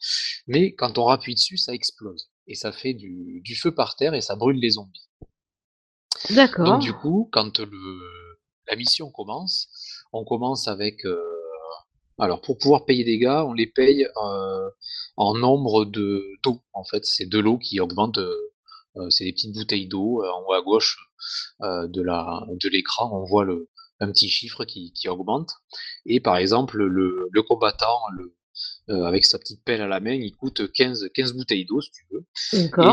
mais 0.48 0.74
quand 0.74 0.98
on 0.98 1.06
rappuie 1.06 1.36
dessus, 1.36 1.58
ça 1.58 1.74
explose 1.74 2.30
et 2.48 2.56
ça 2.56 2.72
fait 2.72 2.94
du, 2.94 3.42
du, 3.44 3.56
feu 3.56 3.74
par 3.74 3.96
terre 3.96 4.14
et 4.14 4.22
ça 4.22 4.36
brûle 4.36 4.60
les 4.60 4.72
zombies. 4.72 5.10
D'accord. 6.30 6.66
Donc 6.66 6.82
du 6.82 6.94
coup, 6.94 7.30
quand 7.32 7.60
le, 7.60 8.28
la 8.68 8.76
mission 8.76 9.10
commence, 9.12 9.70
on 10.12 10.24
commence 10.24 10.68
avec... 10.68 11.06
Euh, 11.06 11.22
alors 12.20 12.42
pour 12.42 12.58
pouvoir 12.58 12.86
payer 12.86 13.04
des 13.04 13.18
gars, 13.18 13.44
on 13.46 13.54
les 13.54 13.66
paye 13.66 14.06
euh, 14.24 14.70
en 15.18 15.34
nombre 15.36 15.84
de 15.86 16.24
d'eau. 16.44 16.62
En 16.74 16.84
fait, 16.84 17.06
c'est 17.06 17.26
de 17.26 17.40
l'eau 17.40 17.58
qui 17.58 17.80
augmente. 17.80 18.20
Euh, 18.20 19.10
c'est 19.10 19.24
des 19.24 19.34
petites 19.34 19.56
bouteilles 19.56 19.88
d'eau. 19.88 20.24
en 20.24 20.44
haut 20.46 20.54
à 20.54 20.62
gauche 20.62 20.98
de 21.60 22.02
la 22.02 22.46
de 22.50 22.70
l'écran, 22.70 23.10
on 23.12 23.26
voit 23.26 23.46
le, 23.46 23.68
un 24.00 24.12
petit 24.12 24.30
chiffre 24.30 24.64
qui, 24.64 24.94
qui 24.94 25.10
augmente. 25.10 25.54
Et 26.06 26.20
par 26.20 26.38
exemple, 26.38 26.78
le, 26.78 27.28
le 27.32 27.42
combattant, 27.42 28.00
le, 28.16 28.36
euh, 28.90 29.04
avec 29.04 29.26
sa 29.26 29.40
petite 29.40 29.64
pelle 29.64 29.82
à 29.82 29.88
la 29.88 30.00
main, 30.00 30.14
il 30.14 30.36
coûte 30.36 30.72
15, 30.72 31.10
15 31.14 31.34
bouteilles 31.34 31.66
d'eau, 31.66 31.82
si 31.82 31.92
tu 31.92 32.06
veux. 32.12 32.26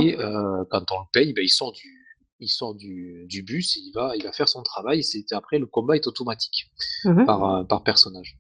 Et 0.05 0.19
euh, 0.19 0.65
quand 0.71 0.91
on 0.93 1.01
le 1.01 1.07
paye, 1.13 1.33
ben, 1.33 1.45
il 1.45 1.51
sort 1.51 1.73
du, 1.73 2.01
il 2.41 2.49
sort 2.49 2.75
du, 2.75 3.27
du, 3.27 3.43
bus, 3.43 3.77
et 3.77 3.81
il 3.81 3.93
va, 3.93 4.17
il 4.17 4.23
va 4.23 4.33
faire 4.33 4.49
son 4.49 4.63
travail. 4.63 5.05
C'est 5.05 5.33
après 5.33 5.59
le 5.59 5.67
combat 5.67 5.97
est 5.97 6.07
automatique 6.07 6.71
mmh 7.05 7.25
par, 7.27 7.45
euh, 7.45 7.65
par 7.65 7.83
personnage. 7.85 8.39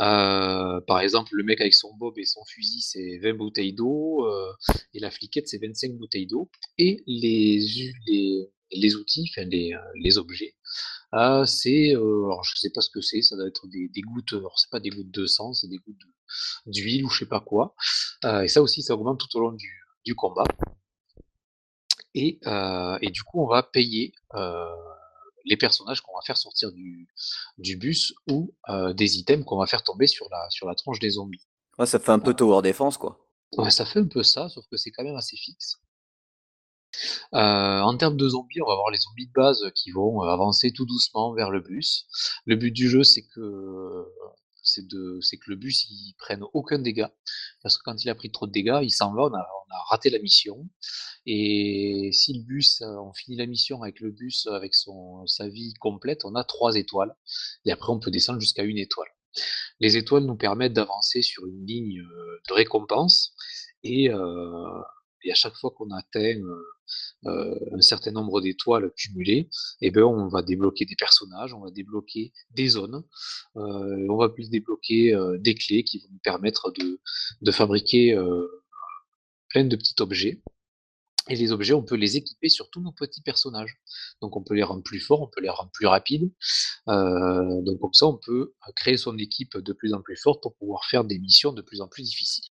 Euh, 0.00 0.80
par 0.80 1.00
exemple, 1.00 1.30
le 1.34 1.44
mec 1.44 1.60
avec 1.60 1.74
son 1.74 1.94
bob 1.94 2.18
et 2.18 2.24
son 2.24 2.44
fusil, 2.44 2.80
c'est 2.80 3.18
20 3.18 3.34
bouteilles 3.34 3.74
d'eau, 3.74 4.26
euh, 4.26 4.52
et 4.94 4.98
la 4.98 5.10
fliquette, 5.10 5.48
c'est 5.48 5.58
25 5.58 5.92
bouteilles 5.92 6.26
d'eau. 6.26 6.50
Et 6.78 7.02
les, 7.06 7.60
les, 8.06 8.48
les 8.72 8.94
outils, 8.96 9.30
enfin 9.30 9.46
les, 9.48 9.76
les 9.96 10.18
objets, 10.18 10.54
ah, 11.12 11.44
c'est, 11.46 11.94
euh, 11.94 12.24
alors 12.24 12.42
je 12.42 12.58
sais 12.58 12.70
pas 12.70 12.80
ce 12.80 12.88
que 12.88 13.02
c'est, 13.02 13.20
ça 13.20 13.36
doit 13.36 13.46
être 13.46 13.66
des, 13.66 13.88
des 13.88 14.00
gouttes, 14.00 14.32
alors 14.32 14.58
c'est 14.58 14.70
pas 14.70 14.80
des 14.80 14.88
gouttes 14.88 15.10
de 15.10 15.26
sang, 15.26 15.52
c'est 15.52 15.68
des 15.68 15.76
gouttes 15.76 16.00
d'huile 16.64 17.04
ou 17.04 17.10
je 17.10 17.20
sais 17.20 17.26
pas 17.26 17.40
quoi. 17.40 17.74
Euh, 18.24 18.42
et 18.42 18.48
ça 18.48 18.62
aussi, 18.62 18.82
ça 18.82 18.94
augmente 18.94 19.20
tout 19.20 19.36
au 19.36 19.40
long 19.40 19.52
du, 19.52 19.84
du 20.06 20.14
combat. 20.14 20.44
Et, 22.14 22.40
euh, 22.46 22.98
et, 23.02 23.10
du 23.10 23.22
coup, 23.22 23.42
on 23.42 23.46
va 23.46 23.62
payer 23.62 24.12
les 25.44 25.56
personnages 25.56 26.00
qu'on 26.00 26.14
va 26.14 26.22
faire 26.24 26.36
sortir 26.36 26.72
du, 26.72 27.08
du 27.58 27.76
bus 27.76 28.14
ou 28.30 28.54
des 28.94 29.18
items 29.18 29.44
qu'on 29.44 29.58
va 29.58 29.66
faire 29.66 29.82
tomber 29.82 30.06
sur 30.06 30.28
la, 30.30 30.48
sur 30.50 30.66
la 30.66 30.74
tranche 30.74 30.98
des 30.98 31.10
zombies. 31.10 31.46
Ouais, 31.78 31.86
ça 31.86 31.98
fait 31.98 32.12
un 32.12 32.18
peu 32.18 32.32
tower 32.32 32.62
defense, 32.62 32.96
quoi. 32.96 33.18
Ouais, 33.56 33.70
ça 33.70 33.84
fait 33.84 33.98
un 33.98 34.06
peu 34.06 34.22
ça, 34.22 34.48
sauf 34.48 34.64
que 34.70 34.76
c'est 34.76 34.90
quand 34.90 35.04
même 35.04 35.16
assez 35.16 35.36
fixe. 35.36 35.78
Euh, 37.34 37.80
en 37.80 37.96
termes 37.96 38.16
de 38.16 38.28
zombies, 38.28 38.60
on 38.62 38.66
va 38.66 38.72
avoir 38.72 38.90
les 38.90 38.98
zombies 38.98 39.26
de 39.26 39.32
base 39.32 39.64
qui 39.74 39.90
vont 39.90 40.22
euh, 40.22 40.28
avancer 40.28 40.72
tout 40.72 40.86
doucement 40.86 41.32
vers 41.34 41.50
le 41.50 41.60
bus. 41.60 42.06
Le 42.46 42.56
but 42.56 42.70
du 42.70 42.88
jeu, 42.88 43.02
c'est 43.02 43.22
que 43.22 44.04
c'est 44.64 44.86
que 44.86 45.50
le 45.50 45.56
bus 45.56 45.86
il 45.90 46.14
prenne 46.18 46.44
aucun 46.52 46.78
dégât, 46.78 47.12
parce 47.62 47.76
que 47.76 47.82
quand 47.84 48.04
il 48.04 48.08
a 48.10 48.14
pris 48.14 48.30
trop 48.30 48.46
de 48.46 48.52
dégâts, 48.52 48.78
il 48.82 48.90
s'en 48.90 49.12
va, 49.12 49.24
on 49.24 49.34
a, 49.34 49.44
raté 49.90 50.08
la 50.08 50.20
mission. 50.20 50.68
Et 51.26 52.10
si 52.12 52.34
le 52.34 52.44
bus, 52.44 52.80
euh, 52.82 52.96
on 53.00 53.12
finit 53.12 53.36
la 53.36 53.46
mission 53.46 53.82
avec 53.82 54.00
le 54.00 54.10
bus 54.10 54.46
avec 54.46 54.72
sa 55.26 55.48
vie 55.48 55.74
complète, 55.80 56.24
on 56.24 56.34
a 56.34 56.44
trois 56.44 56.76
étoiles. 56.76 57.14
Et 57.64 57.72
après, 57.72 57.90
on 57.90 57.98
peut 57.98 58.10
descendre 58.10 58.40
jusqu'à 58.40 58.62
une 58.62 58.78
étoile. 58.78 59.08
Les 59.80 59.96
étoiles 59.96 60.24
nous 60.24 60.36
permettent 60.36 60.74
d'avancer 60.74 61.22
sur 61.22 61.46
une 61.46 61.66
ligne 61.66 62.02
de 62.48 62.52
récompense 62.52 63.34
et, 63.82 64.10
et 65.24 65.30
à 65.30 65.34
chaque 65.34 65.54
fois 65.54 65.70
qu'on 65.70 65.90
atteint 65.90 66.40
euh, 67.26 67.58
un 67.72 67.80
certain 67.80 68.10
nombre 68.10 68.40
d'étoiles 68.40 68.90
cumulées, 68.96 69.48
eh 69.80 69.90
ben, 69.90 70.02
on 70.02 70.28
va 70.28 70.42
débloquer 70.42 70.84
des 70.84 70.96
personnages, 70.96 71.54
on 71.54 71.60
va 71.60 71.70
débloquer 71.70 72.32
des 72.50 72.68
zones, 72.68 73.04
euh, 73.56 74.06
on 74.08 74.16
va 74.16 74.28
plus 74.28 74.50
débloquer 74.50 75.14
euh, 75.14 75.38
des 75.38 75.54
clés 75.54 75.84
qui 75.84 75.98
vont 75.98 76.08
nous 76.10 76.18
permettre 76.18 76.72
de, 76.72 77.00
de 77.40 77.50
fabriquer 77.50 78.16
plein 79.48 79.64
de 79.64 79.76
petits 79.76 80.00
objets. 80.00 80.42
Et 81.28 81.36
les 81.36 81.52
objets, 81.52 81.72
on 81.72 81.84
peut 81.84 81.94
les 81.94 82.16
équiper 82.16 82.48
sur 82.48 82.68
tous 82.70 82.80
nos 82.80 82.90
petits 82.90 83.22
personnages. 83.22 83.76
Donc 84.20 84.36
on 84.36 84.42
peut 84.42 84.54
les 84.54 84.64
rendre 84.64 84.82
plus 84.82 84.98
forts, 84.98 85.22
on 85.22 85.28
peut 85.28 85.40
les 85.40 85.48
rendre 85.48 85.70
plus 85.72 85.86
rapides. 85.86 86.32
donc 86.88 87.80
comme 87.80 87.92
ça, 87.92 88.06
on 88.06 88.16
peut 88.18 88.54
créer 88.74 88.96
son 88.96 89.16
équipe 89.18 89.56
de 89.56 89.72
plus 89.72 89.94
en 89.94 90.02
plus 90.02 90.16
forte 90.16 90.42
pour 90.42 90.56
pouvoir 90.56 90.84
faire 90.86 91.04
des 91.04 91.20
missions 91.20 91.52
de 91.52 91.62
plus 91.62 91.80
en 91.80 91.86
plus 91.86 92.02
difficiles. 92.02 92.50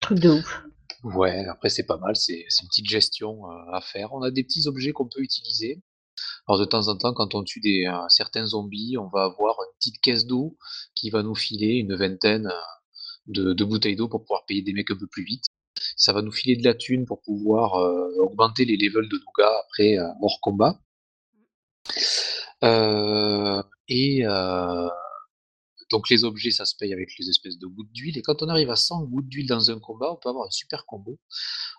Truc 0.00 0.20
de 0.20 0.30
ouf. 0.30 0.64
Ouais, 1.04 1.44
après 1.48 1.68
c'est 1.68 1.84
pas 1.84 1.98
mal, 1.98 2.16
c'est 2.16 2.46
une 2.62 2.68
petite 2.68 2.88
gestion 2.88 3.50
euh, 3.50 3.72
à 3.72 3.80
faire. 3.80 4.12
On 4.14 4.22
a 4.22 4.30
des 4.30 4.42
petits 4.42 4.66
objets 4.66 4.92
qu'on 4.92 5.08
peut 5.08 5.20
utiliser. 5.20 5.82
Alors 6.48 6.58
de 6.60 6.64
temps 6.64 6.88
en 6.88 6.96
temps, 6.96 7.12
quand 7.14 7.34
on 7.34 7.44
tue 7.44 7.60
des 7.60 7.86
euh, 7.86 8.08
certains 8.08 8.46
zombies, 8.46 8.96
on 8.98 9.08
va 9.08 9.24
avoir 9.24 9.56
une 9.60 9.76
petite 9.78 10.00
caisse 10.00 10.26
d'eau 10.26 10.56
qui 10.94 11.10
va 11.10 11.22
nous 11.22 11.34
filer 11.34 11.74
une 11.76 11.94
vingtaine 11.94 12.46
euh, 13.36 13.54
de, 13.54 13.64
bouteilles 13.64 13.96
d'eau 13.96 14.08
pour 14.08 14.22
pouvoir 14.22 14.44
payer 14.46 14.62
des 14.62 14.72
mecs 14.72 14.90
un 14.90 14.96
peu 14.96 15.06
plus 15.06 15.24
vite. 15.24 15.44
Ça 15.96 16.12
va 16.12 16.22
nous 16.22 16.32
filer 16.32 16.56
de 16.56 16.64
la 16.64 16.74
thune 16.74 17.04
pour 17.04 17.20
pouvoir 17.22 17.74
augmenter 18.18 18.64
les 18.64 18.76
levels 18.76 19.08
de 19.08 19.16
nos 19.16 19.32
gars 19.38 19.52
après 19.64 19.98
hors 20.22 20.38
combat. 20.40 20.78
et 23.88 24.24
donc 25.90 26.08
les 26.10 26.24
objets, 26.24 26.50
ça 26.50 26.64
se 26.64 26.74
paye 26.76 26.92
avec 26.92 27.10
les 27.18 27.28
espèces 27.28 27.58
de 27.58 27.66
gouttes 27.66 27.92
d'huile. 27.92 28.18
Et 28.18 28.22
quand 28.22 28.42
on 28.42 28.48
arrive 28.48 28.70
à 28.70 28.76
100 28.76 29.04
gouttes 29.04 29.28
d'huile 29.28 29.46
dans 29.46 29.70
un 29.70 29.78
combat, 29.78 30.12
on 30.12 30.16
peut 30.16 30.28
avoir 30.28 30.46
un 30.46 30.50
super 30.50 30.86
combo. 30.86 31.18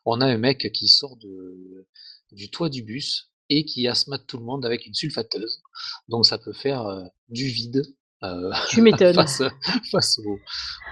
On 0.06 0.22
a 0.22 0.26
un 0.26 0.38
mec 0.38 0.72
qui 0.74 0.88
sort 0.88 1.18
de, 1.18 1.88
du 2.32 2.50
toit 2.50 2.70
du 2.70 2.84
bus 2.84 3.32
et 3.50 3.66
qui 3.66 3.88
asthmate 3.88 4.26
tout 4.28 4.38
le 4.38 4.46
monde 4.46 4.66
avec 4.66 4.86
une 4.86 4.94
sulfateuse. 4.94 5.62
Donc 6.08 6.26
ça 6.26 6.38
peut 6.38 6.54
faire 6.54 6.86
euh, 6.88 7.04
du 7.30 7.48
vide 7.48 7.84
euh, 8.24 8.52
Tu 8.70 8.82
m'étonnes. 8.82 9.14
face, 9.16 9.44
face 9.92 10.20
au, 10.20 10.40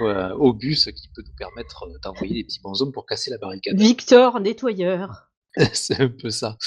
ouais, 0.04 0.32
au 0.38 0.54
bus 0.54 0.86
qui 0.86 1.10
peut 1.16 1.24
nous 1.26 1.36
permettre 1.36 1.88
d'envoyer 2.04 2.36
des 2.36 2.44
petits 2.44 2.62
bonshommes 2.62 2.92
pour 2.92 3.06
casser 3.06 3.32
la 3.32 3.38
barricade. 3.38 3.80
Victor, 3.80 4.40
nettoyeur. 4.40 5.33
c'est 5.74 6.00
un 6.00 6.10
peu 6.10 6.30
ça. 6.30 6.58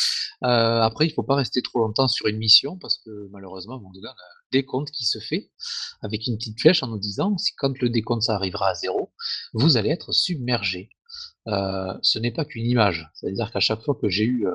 Euh, 0.45 0.81
après, 0.81 1.07
il 1.07 1.12
faut 1.12 1.23
pas 1.23 1.35
rester 1.35 1.62
trop 1.62 1.81
longtemps 1.81 2.09
sur 2.09 2.26
une 2.26 2.38
mission 2.38 2.76
parce 2.78 2.99
que 2.99 3.28
malheureusement, 3.33 3.83
on 3.83 4.07
a 4.07 4.11
un 4.11 4.14
décompte 4.52 4.90
qui 4.90 5.05
se 5.05 5.19
fait 5.19 5.50
avec 6.02 6.26
une 6.26 6.37
petite 6.37 6.61
flèche 6.61 6.83
en 6.83 6.88
nous 6.88 6.99
disant 6.99 7.37
si 7.37 7.52
quand 7.57 7.81
le 7.81 7.88
décompte 7.88 8.23
ça 8.23 8.35
arrivera 8.35 8.71
à 8.71 8.75
zéro, 8.75 9.12
vous 9.55 9.76
allez 9.76 9.90
être 9.90 10.12
submergé. 10.12 10.90
Euh, 11.49 11.95
ce 12.02 12.19
n'est 12.19 12.33
pas 12.33 12.45
qu'une 12.45 12.66
image, 12.66 13.09
c'est-à-dire 13.14 13.50
qu'à 13.50 13.61
chaque 13.61 13.83
fois 13.83 13.97
que 14.00 14.09
j'ai 14.09 14.25
eu 14.25 14.47
euh, 14.47 14.55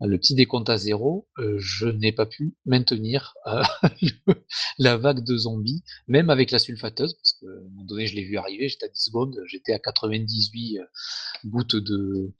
le 0.00 0.16
petit 0.18 0.34
décompte 0.34 0.68
à 0.70 0.76
zéro, 0.76 1.28
euh, 1.38 1.56
je 1.58 1.86
n'ai 1.86 2.12
pas 2.12 2.26
pu 2.26 2.54
maintenir 2.64 3.34
euh, 3.46 3.62
la 4.78 4.96
vague 4.96 5.24
de 5.24 5.36
zombies, 5.36 5.82
même 6.06 6.30
avec 6.30 6.50
la 6.50 6.58
sulfateuse, 6.58 7.14
parce 7.14 7.32
qu'à 7.34 7.46
un 7.46 7.68
moment 7.70 7.84
donné, 7.84 8.06
je 8.06 8.14
l'ai 8.14 8.24
vu 8.24 8.36
arriver, 8.36 8.68
j'étais 8.68 8.86
à 8.86 8.88
10 8.88 9.00
secondes, 9.00 9.36
j'étais 9.46 9.72
à 9.72 9.78
98 9.78 10.78
euh, 10.78 10.84
gouttes 11.46 11.76
de 11.76 12.32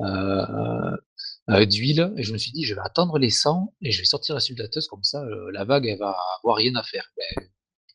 euh, 0.00 1.66
d'huile, 1.66 2.12
et 2.16 2.22
je 2.22 2.32
me 2.32 2.38
suis 2.38 2.52
dit, 2.52 2.64
je 2.64 2.74
vais 2.74 2.82
attendre 2.84 3.18
les 3.18 3.30
100 3.30 3.74
et 3.80 3.90
je 3.90 4.00
vais 4.00 4.04
sortir 4.04 4.34
la 4.34 4.40
sulfateuse, 4.40 4.86
comme 4.88 5.02
ça, 5.02 5.24
la 5.52 5.64
vague, 5.64 5.86
elle 5.86 5.98
va 5.98 6.14
avoir 6.40 6.56
rien 6.56 6.74
à 6.74 6.82
faire. 6.82 7.10
Ben, 7.16 7.46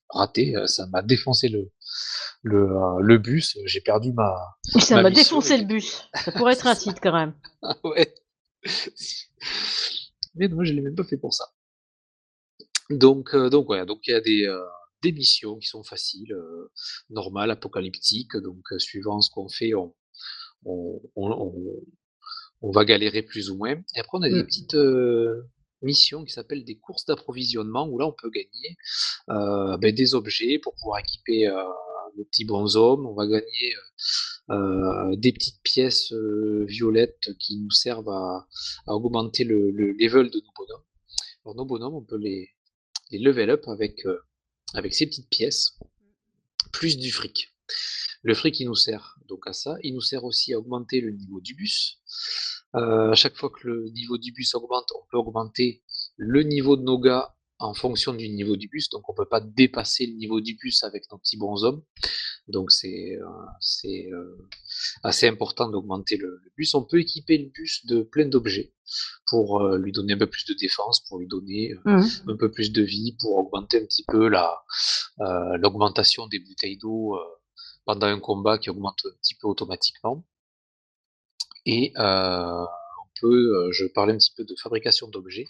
raté, 0.10 0.56
ça 0.66 0.88
m'a 0.88 1.04
défoncé 1.04 1.50
le, 1.50 1.72
le, 2.44 2.70
euh, 2.70 3.00
le 3.00 3.18
bus, 3.18 3.58
j'ai 3.66 3.82
perdu 3.82 4.12
ma, 4.14 4.36
Ça 4.80 5.02
Ma 5.02 5.10
défoncé 5.10 5.58
le 5.58 5.64
bus. 5.64 6.04
Ça 6.14 6.32
pourrait 6.34 6.54
être 6.54 6.68
un 6.68 6.76
site 6.76 7.00
quand 7.02 7.14
même. 7.14 7.34
Ouais. 7.84 8.14
Mais 10.36 10.48
non, 10.48 10.64
je 10.64 10.74
l'ai 10.74 10.82
même 10.82 10.96
pas 10.96 11.04
fait 11.04 11.18
pour 11.18 11.34
ça. 11.34 11.46
Donc, 12.90 13.34
euh, 13.34 13.50
donc 13.50 13.66
voilà, 13.68 13.86
donc 13.86 14.02
il 14.08 14.12
y 14.12 14.14
a 14.14 14.22
des, 14.22 14.46
euh, 14.46 14.62
des 15.02 15.12
missions 15.12 15.58
qui 15.58 15.68
sont 15.68 15.84
faciles, 15.84 16.34
euh, 16.34 16.72
normales, 17.10 17.52
apocalyptiques. 17.52 18.36
Donc, 18.38 18.64
suivant 18.78 19.22
ce 19.22 19.30
qu'on 19.32 19.50
fait, 19.50 19.74
on, 19.74 19.94
on, 20.66 21.02
on, 21.16 21.32
on- 21.32 21.84
on 22.62 22.72
va 22.72 22.86
galérer 22.86 23.24
plus 23.24 23.50
ou 23.52 23.58
moins. 23.58 23.76
Et 23.96 24.00
après, 24.00 24.18
on 24.18 24.22
a 24.24 24.30
des 24.30 24.42
Mm. 24.42 24.46
petites 24.46 24.76
missions 25.82 26.24
qui 26.26 26.34
s'appellent 26.34 26.64
des 26.66 26.78
courses 26.80 27.06
d'approvisionnement 27.06 27.88
où 27.88 28.00
là, 28.00 28.08
on 28.08 28.14
peut 28.14 28.30
gagner 28.30 28.78
euh, 29.30 29.78
ben, 29.78 29.94
des 29.94 30.16
objets 30.16 30.60
pour 30.60 30.76
pouvoir 30.76 31.00
équiper 31.00 31.48
euh, 31.48 31.64
nos 32.18 32.26
petits 32.26 32.46
bonshommes. 32.46 33.06
On 33.06 33.14
va 33.14 33.28
gagner 33.28 33.76
euh, 34.50 34.54
euh, 34.54 35.16
des 35.16 35.32
petites 35.32 35.62
pièces 35.64 36.12
euh, 36.14 36.66
violettes 36.68 37.30
qui 37.40 37.58
nous 37.58 37.72
servent 37.72 38.10
à, 38.10 38.48
augmenter 38.88 39.44
le, 39.44 39.72
le 39.72 39.92
level 39.94 40.30
de 40.30 40.40
nos 40.40 40.52
bonhommes. 40.56 40.86
Alors, 41.46 41.56
nos 41.56 41.66
bonhommes, 41.66 41.96
on 41.96 42.04
peut 42.04 42.18
les, 42.18 42.50
les 43.12 43.20
level 43.20 43.50
up 43.50 43.68
avec, 43.68 44.04
avec 44.74 44.94
ces 44.94 45.06
petites 45.06 45.30
pièces, 45.30 45.78
plus 46.72 46.98
du 46.98 47.12
fric. 47.12 47.54
Le 48.22 48.34
fric, 48.34 48.60
il 48.60 48.68
nous 48.68 48.76
sert 48.76 49.18
donc 49.28 49.46
à 49.48 49.54
ça. 49.54 49.76
Il 49.84 49.94
nous 49.94 50.02
sert 50.02 50.24
aussi 50.24 50.54
à 50.54 50.60
augmenter 50.60 51.02
le 51.02 51.12
niveau 51.12 51.42
du 51.42 51.54
bus. 51.56 52.00
À 52.74 53.14
chaque 53.14 53.36
fois 53.36 53.50
que 53.50 53.68
le 53.68 53.90
niveau 53.90 54.18
du 54.18 54.32
bus 54.32 54.56
augmente, 54.56 54.90
on 54.96 55.06
peut 55.12 55.18
augmenter 55.18 55.84
le 56.16 56.44
niveau 56.44 56.78
de 56.78 56.84
nos 56.84 56.98
gars 56.98 57.36
en 57.64 57.74
fonction 57.74 58.14
du 58.14 58.30
niveau 58.30 58.56
du 58.56 58.68
bus. 58.68 58.90
Donc, 58.90 59.08
on 59.10 59.14
ne 59.14 59.18
peut 59.18 59.30
pas 59.30 59.40
dépasser 59.40 60.06
le 60.06 60.14
niveau 60.14 60.42
du 60.42 60.56
bus 60.56 60.84
avec 60.84 61.10
nos 61.12 61.18
petits 61.18 61.38
bonshommes. 61.38 61.82
Donc, 62.48 62.72
c'est 62.72 63.18
euh, 63.18 64.12
euh, 64.12 64.38
assez 65.04 65.28
important 65.28 65.70
d'augmenter 65.70 66.18
le, 66.18 66.28
le 66.44 66.52
bus. 66.58 66.74
On 66.76 66.84
peut 66.84 67.00
équiper 67.00 67.38
le 67.38 67.50
bus 67.50 67.86
de 67.86 68.02
plein 68.04 68.26
d'objets 68.26 68.74
pour 69.28 69.62
euh, 69.62 69.78
lui 69.78 69.92
donner 69.94 70.14
un 70.14 70.18
peu 70.18 70.28
plus 70.28 70.46
de 70.46 70.54
défense, 70.54 71.00
pour 71.08 71.20
lui 71.20 71.28
donner 71.28 71.72
euh, 71.74 71.80
Mhm. 71.98 72.08
un 72.34 72.38
peu 72.38 72.52
plus 72.52 72.72
de 72.72 72.82
vie, 72.84 73.16
pour 73.20 73.38
augmenter 73.38 73.82
un 73.82 73.86
petit 73.86 74.04
peu 74.08 74.28
la 74.28 74.58
l'augmentation 75.58 76.28
des 76.28 76.40
bouteilles 76.40 76.78
d'eau 76.78 77.18
pendant 77.86 78.08
un 78.08 78.20
combat 78.20 78.58
qui 78.58 78.70
augmente 78.70 79.00
un 79.06 79.16
petit 79.22 79.36
peu 79.36 79.48
automatiquement. 79.48 80.26
Et 81.66 81.94
je 83.32 83.86
parlais 83.88 84.14
un 84.14 84.18
petit 84.18 84.34
peu 84.36 84.44
de 84.44 84.56
fabrication 84.62 85.08
d'objets. 85.08 85.50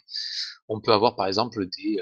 On 0.68 0.80
peut 0.80 0.92
avoir 0.94 1.16
par 1.16 1.28
exemple 1.28 1.66
des 1.78 2.00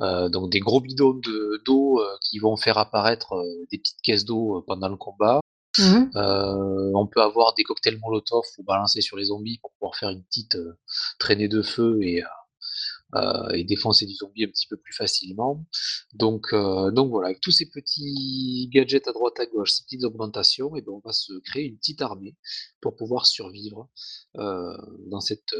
euh, 0.00 0.28
donc 0.28 0.50
des 0.52 0.60
gros 0.60 0.80
bidons 0.80 1.14
de- 1.14 1.62
d'eau 1.64 2.00
qui 2.22 2.38
vont 2.38 2.56
faire 2.56 2.78
apparaître 2.78 3.34
des 3.70 3.78
petites 3.78 4.00
caisses 4.02 4.24
d'eau 4.24 4.62
pendant 4.66 4.88
le 4.88 4.96
combat. 4.96 5.40
Euh, 6.16 6.90
on 6.94 7.06
peut 7.06 7.20
avoir 7.20 7.54
des 7.54 7.62
cocktails 7.62 7.98
Molotov 7.98 8.44
ou 8.58 8.62
balancer 8.62 9.02
sur 9.02 9.16
les 9.16 9.24
zombies 9.26 9.58
pour 9.58 9.72
pouvoir 9.72 9.94
faire 9.96 10.08
une 10.08 10.22
petite 10.24 10.54
euh, 10.54 10.78
traînée 11.18 11.48
de 11.48 11.60
feu 11.62 11.98
et, 12.02 12.22
euh, 13.14 13.48
et 13.54 13.64
défoncer 13.64 14.04
du 14.06 14.14
zombie 14.14 14.44
un 14.44 14.48
petit 14.48 14.66
peu 14.66 14.76
plus 14.76 14.92
facilement. 14.94 15.64
Donc, 16.14 16.46
euh, 16.52 16.90
donc 16.90 17.10
voilà, 17.10 17.28
avec 17.28 17.40
tous 17.40 17.52
ces 17.52 17.68
petits 17.70 18.68
gadgets 18.72 19.06
à 19.08 19.12
droite 19.12 19.38
à 19.38 19.46
gauche, 19.46 19.70
ces 19.72 19.84
petites 19.84 20.04
augmentations, 20.04 20.74
et 20.76 20.82
ben 20.82 20.92
on 20.92 21.00
va 21.04 21.12
se 21.12 21.32
créer 21.44 21.64
une 21.66 21.76
petite 21.78 22.02
armée 22.02 22.34
pour 22.80 22.96
pouvoir 22.96 23.26
survivre 23.26 23.88
euh, 24.38 24.76
dans, 25.08 25.20
cette, 25.20 25.54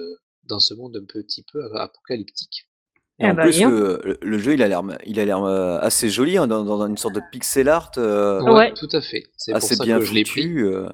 dans 0.44 0.58
ce 0.60 0.74
monde 0.74 0.96
un 1.00 1.04
petit 1.04 1.44
peu 1.52 1.60
apocalyptique. 1.76 2.68
Et 3.18 3.24
Ah 3.24 3.30
en 3.30 3.34
bah, 3.34 3.44
plus, 3.44 3.56
bien. 3.58 3.70
le, 3.70 4.38
jeu, 4.38 4.54
il 4.54 4.62
a 4.62 4.68
l'air, 4.68 4.82
il 5.06 5.18
a 5.20 5.24
l'air 5.24 5.42
assez 5.44 6.10
joli, 6.10 6.36
hein, 6.36 6.46
dans, 6.46 6.64
dans 6.64 6.86
une 6.86 6.98
sorte 6.98 7.14
de 7.14 7.22
pixel 7.32 7.68
art, 7.68 7.92
euh, 7.96 8.42
Ouais. 8.42 8.74
tout 8.74 8.88
à 8.92 9.00
fait. 9.00 9.22
C'est 9.36 9.52
pour 9.52 9.56
assez 9.64 9.74
ça 9.76 9.84
bien 9.84 9.98
que 9.98 10.04
je 10.04 10.12
l'ai 10.14 10.24
pris. 10.24 10.48
euh, 10.58 10.88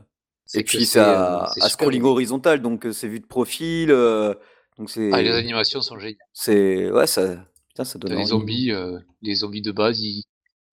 et 0.54 0.62
puis 0.64 0.84
c'est, 0.86 1.00
à 1.00 1.48
scrolling 1.68 2.02
horizontal, 2.04 2.60
donc 2.62 2.86
c'est 2.92 3.08
vu 3.08 3.20
de 3.20 3.26
profil. 3.26 3.90
euh, 3.90 4.34
donc 4.82 4.90
c'est, 4.90 5.12
Ah, 5.12 5.22
les 5.22 5.30
animations 5.30 5.80
sont 5.80 5.96
géniales. 5.96 6.16
c'est, 6.32 6.90
ouais, 6.90 7.06
ça, 7.06 7.46
putain, 7.68 7.84
ça 7.84 8.00
donne 8.00 8.10
T'as 8.10 8.18
les 8.18 8.26
zombies, 8.26 8.72
euh, 8.72 8.98
les 9.22 9.36
zombies 9.36 9.62
de 9.62 9.70
base, 9.70 10.00
ils, 10.00 10.24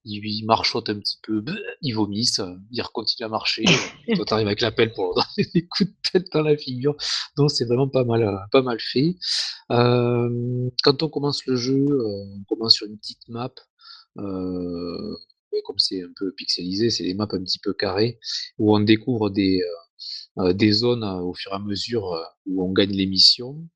ils, 0.04 0.26
ils 0.26 0.46
marchotent 0.48 0.90
un 0.90 0.98
petit 0.98 1.20
peu, 1.22 1.44
ils 1.84 1.92
vomissent, 1.92 2.40
euh, 2.40 2.56
ils 2.72 2.82
continuent 2.92 3.28
à 3.28 3.30
marcher. 3.30 3.66
Toi, 4.16 4.26
t'arrives 4.26 4.48
avec 4.48 4.62
la 4.62 4.72
pelle 4.72 4.94
pour 4.94 5.14
leur 5.16 5.28
donner 5.38 5.48
des 5.54 5.68
coups 5.68 5.92
de 5.92 5.96
tête 6.12 6.26
dans 6.34 6.42
la 6.42 6.58
figure. 6.58 6.96
Donc, 7.38 7.52
c'est 7.52 7.66
vraiment 7.66 7.88
pas 7.88 8.04
mal, 8.04 8.24
euh, 8.24 8.36
pas 8.52 8.64
mal 8.64 8.80
fait. 8.80 9.16
Euh, 9.70 10.70
quand 10.84 11.04
on 11.04 11.10
commence 11.10 11.46
le 11.46 11.56
jeu, 11.56 11.86
on 12.04 12.44
commence 12.48 12.74
sur 12.74 12.88
une 12.88 12.98
petite 12.98 13.30
map. 13.30 13.54
Euh, 14.18 15.16
comme 15.66 15.78
c'est 15.78 16.02
un 16.02 16.12
peu 16.16 16.32
pixelisé, 16.32 16.90
c'est 16.90 17.04
des 17.04 17.14
maps 17.14 17.28
un 17.32 17.44
petit 17.44 17.60
peu 17.60 17.74
carrées 17.74 18.18
où 18.58 18.76
on 18.76 18.80
découvre 18.80 19.30
des, 19.30 19.62
euh, 20.38 20.54
des 20.54 20.72
zones 20.72 21.04
euh, 21.04 21.20
au 21.22 21.34
fur 21.34 21.52
et 21.52 21.56
à 21.56 21.60
mesure 21.60 22.14
euh, 22.14 22.24
où 22.46 22.64
on 22.64 22.72
gagne 22.72 22.92
les 22.92 23.06
missions 23.08 23.68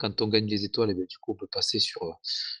quand 0.00 0.22
on 0.22 0.28
gagne 0.28 0.46
les 0.46 0.64
étoiles, 0.64 0.90
eh 0.90 1.06
du 1.06 1.18
coup, 1.18 1.32
on 1.32 1.36
peut 1.36 1.46
passer 1.46 1.78
sur 1.78 2.00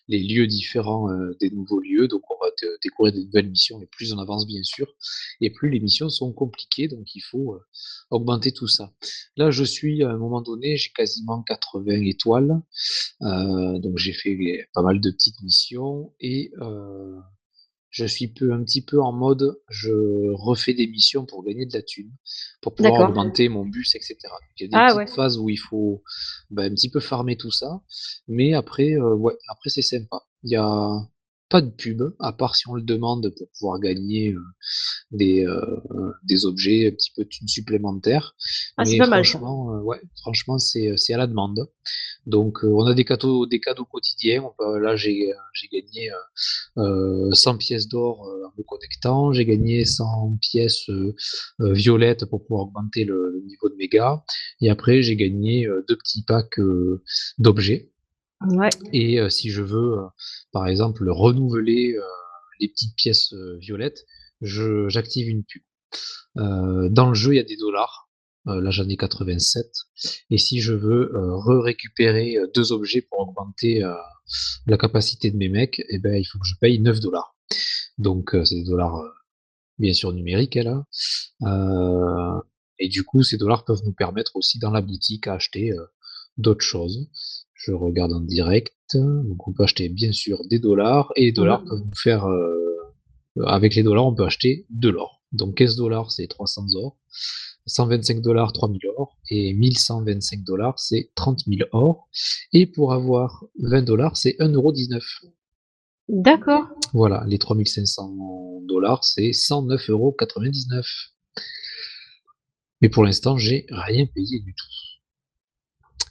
les 0.06 0.22
lieux 0.22 0.46
différents 0.46 1.08
des 1.40 1.50
nouveaux 1.50 1.80
lieux. 1.80 2.06
Donc, 2.06 2.22
on 2.30 2.38
va 2.40 2.50
découvrir 2.82 3.14
des 3.14 3.24
nouvelles 3.24 3.48
missions. 3.48 3.80
Et 3.80 3.86
plus 3.86 4.12
on 4.12 4.18
avance, 4.18 4.46
bien 4.46 4.62
sûr, 4.62 4.86
et 5.40 5.50
plus 5.50 5.70
les 5.70 5.80
missions 5.80 6.10
sont 6.10 6.32
compliquées. 6.32 6.86
Donc, 6.88 7.14
il 7.14 7.22
faut 7.22 7.58
augmenter 8.10 8.52
tout 8.52 8.68
ça. 8.68 8.92
Là, 9.36 9.50
je 9.50 9.64
suis 9.64 10.04
à 10.04 10.10
un 10.10 10.18
moment 10.18 10.42
donné, 10.42 10.76
j'ai 10.76 10.90
quasiment 10.90 11.42
80 11.42 12.02
étoiles. 12.02 12.60
Donc, 13.20 13.96
j'ai 13.96 14.12
fait 14.12 14.68
pas 14.74 14.82
mal 14.82 15.00
de 15.00 15.10
petites 15.10 15.40
missions 15.42 16.12
et 16.20 16.52
je 17.90 18.04
suis 18.04 18.28
peu, 18.28 18.52
un 18.52 18.62
petit 18.62 18.82
peu 18.82 19.00
en 19.02 19.12
mode, 19.12 19.60
je 19.68 19.90
refais 20.32 20.74
des 20.74 20.86
missions 20.86 21.26
pour 21.26 21.42
gagner 21.44 21.66
de 21.66 21.72
la 21.72 21.82
thune, 21.82 22.12
pour 22.60 22.74
pouvoir 22.74 23.10
augmenter 23.10 23.48
mon 23.48 23.66
bus, 23.66 23.94
etc. 23.94 24.16
Il 24.58 24.62
y 24.62 24.66
a 24.66 24.68
des 24.68 24.76
Ah 24.76 24.94
petites 24.94 25.10
ouais. 25.10 25.16
phases 25.16 25.38
où 25.38 25.48
il 25.48 25.58
faut 25.58 26.02
bah, 26.50 26.62
un 26.62 26.70
petit 26.70 26.90
peu 26.90 27.00
farmer 27.00 27.36
tout 27.36 27.50
ça, 27.50 27.82
mais 28.28 28.54
après, 28.54 28.92
euh, 28.92 29.14
ouais, 29.14 29.34
après 29.48 29.70
c'est 29.70 29.82
sympa. 29.82 30.22
Il 30.44 30.50
y 30.52 30.56
a 30.56 30.90
pas 31.50 31.60
de 31.60 31.70
pub, 31.70 32.02
à 32.20 32.32
part 32.32 32.56
si 32.56 32.68
on 32.68 32.74
le 32.74 32.82
demande 32.82 33.32
pour 33.36 33.48
pouvoir 33.58 33.80
gagner 33.80 34.32
euh, 34.32 34.40
des, 35.10 35.44
euh, 35.44 35.80
des 36.24 36.46
objets 36.46 36.88
un 36.88 36.92
petit 36.92 37.10
peu 37.14 37.24
de 37.24 37.28
thunes 37.28 37.48
supplémentaires. 37.48 38.34
Ah, 38.76 38.84
c'est 38.84 38.96
pas 38.98 39.06
mal, 39.08 39.24
franchement, 39.24 39.74
euh, 39.74 39.80
ouais, 39.82 40.00
franchement, 40.22 40.58
c'est 40.58 40.94
à 41.12 41.16
la 41.18 41.26
demande. 41.26 41.68
Donc, 42.26 42.60
on 42.62 42.86
a 42.86 42.94
des 42.94 43.04
cadeaux, 43.04 43.46
des 43.46 43.60
cadeaux 43.60 43.84
quotidiens. 43.84 44.44
On 44.44 44.52
peut- 44.56 44.78
là, 44.78 44.96
j'ai 44.96 45.32
gagné 45.72 46.12
euh, 46.12 46.16
euh, 46.82 47.32
100 47.32 47.56
pièces 47.56 47.88
d'or 47.88 48.20
en 48.22 48.52
me 48.56 48.62
connectant. 48.64 49.32
J'ai 49.32 49.44
gagné 49.44 49.84
100 49.84 50.36
pièces 50.40 50.88
violettes 51.58 52.24
pour 52.26 52.42
pouvoir 52.46 52.66
augmenter 52.68 53.04
le, 53.04 53.30
le 53.32 53.40
niveau 53.46 53.68
de 53.68 53.76
gars. 53.90 54.22
Et 54.60 54.70
après, 54.70 55.02
j'ai 55.02 55.16
gagné 55.16 55.66
deux 55.88 55.96
petits 55.96 56.22
packs 56.22 56.60
d'objets. 57.38 57.90
Et 58.92 59.18
si 59.28 59.50
je 59.50 59.62
veux, 59.62 59.98
par 60.52 60.66
exemple, 60.66 61.08
renouveler 61.08 61.96
les 62.58 62.68
petites 62.68 62.94
pièces 62.96 63.34
violettes, 63.58 64.06
j'active 64.40 65.28
une 65.28 65.44
pub. 65.44 65.62
Dans 66.36 67.08
le 67.08 67.14
jeu, 67.14 67.34
il 67.34 67.36
y 67.36 67.40
a 67.40 67.44
des 67.44 67.56
dollars. 67.56 68.10
Là, 68.46 68.70
j'en 68.70 68.88
ai 68.88 68.96
87. 68.96 69.66
Et 70.30 70.38
si 70.38 70.60
je 70.60 70.72
veux 70.72 71.12
re-récupérer 71.14 72.36
euh, 72.36 72.50
deux 72.54 72.72
objets 72.72 73.02
pour 73.02 73.20
augmenter 73.20 73.82
la 74.66 74.78
capacité 74.78 75.30
de 75.30 75.36
mes 75.36 75.48
mecs, 75.48 75.82
eh 75.88 75.98
ben, 75.98 76.14
il 76.14 76.24
faut 76.24 76.38
que 76.38 76.46
je 76.46 76.54
paye 76.60 76.80
9 76.80 77.00
dollars. 77.00 77.36
Donc, 77.98 78.34
c'est 78.44 78.54
des 78.54 78.64
dollars, 78.64 79.02
bien 79.78 79.92
sûr, 79.92 80.12
numériques, 80.12 80.56
hein, 80.56 80.84
là. 81.42 82.42
Et 82.78 82.88
du 82.88 83.04
coup, 83.04 83.22
ces 83.22 83.36
dollars 83.36 83.66
peuvent 83.66 83.82
nous 83.84 83.92
permettre 83.92 84.36
aussi, 84.36 84.58
dans 84.58 84.70
la 84.70 84.80
boutique, 84.80 85.26
à 85.26 85.34
acheter 85.34 85.74
d'autres 86.38 86.64
choses. 86.64 87.10
Je 87.62 87.72
regarde 87.72 88.12
en 88.12 88.20
direct. 88.20 88.74
Donc 88.94 89.46
on 89.46 89.52
peut 89.52 89.62
acheter 89.64 89.88
bien 89.88 90.12
sûr 90.12 90.40
des 90.48 90.58
dollars 90.58 91.12
et 91.16 91.26
les 91.26 91.32
dollars 91.32 91.62
Mhm. 91.62 91.68
peuvent 91.68 91.84
nous 91.86 91.94
faire. 91.96 92.26
euh, 92.26 92.56
avec 93.46 93.74
les 93.76 93.82
dollars, 93.84 94.06
on 94.06 94.14
peut 94.14 94.24
acheter 94.24 94.66
de 94.70 94.88
l'or. 94.88 95.22
Donc 95.32 95.54
15 95.56 95.76
dollars, 95.76 96.10
c'est 96.10 96.26
300 96.26 96.66
or. 96.74 96.96
125 97.66 98.20
dollars, 98.20 98.52
3000 98.52 98.80
or. 98.96 99.16
Et 99.30 99.52
1125 99.54 100.42
dollars, 100.42 100.78
c'est 100.78 101.10
30 101.14 101.44
000 101.46 101.68
or. 101.72 102.08
Et 102.52 102.66
pour 102.66 102.92
avoir 102.92 103.44
20 103.60 103.82
dollars, 103.82 104.16
c'est 104.16 104.36
1,19€. 104.40 105.30
D'accord. 106.08 106.66
Voilà, 106.92 107.22
les 107.28 107.38
3500 107.38 108.62
dollars, 108.66 109.04
c'est 109.04 109.30
109,99€. 109.32 111.12
Mais 112.80 112.88
pour 112.88 113.04
l'instant, 113.04 113.36
j'ai 113.36 113.66
rien 113.70 114.06
payé 114.06 114.40
du 114.40 114.54
tout. 114.54 114.66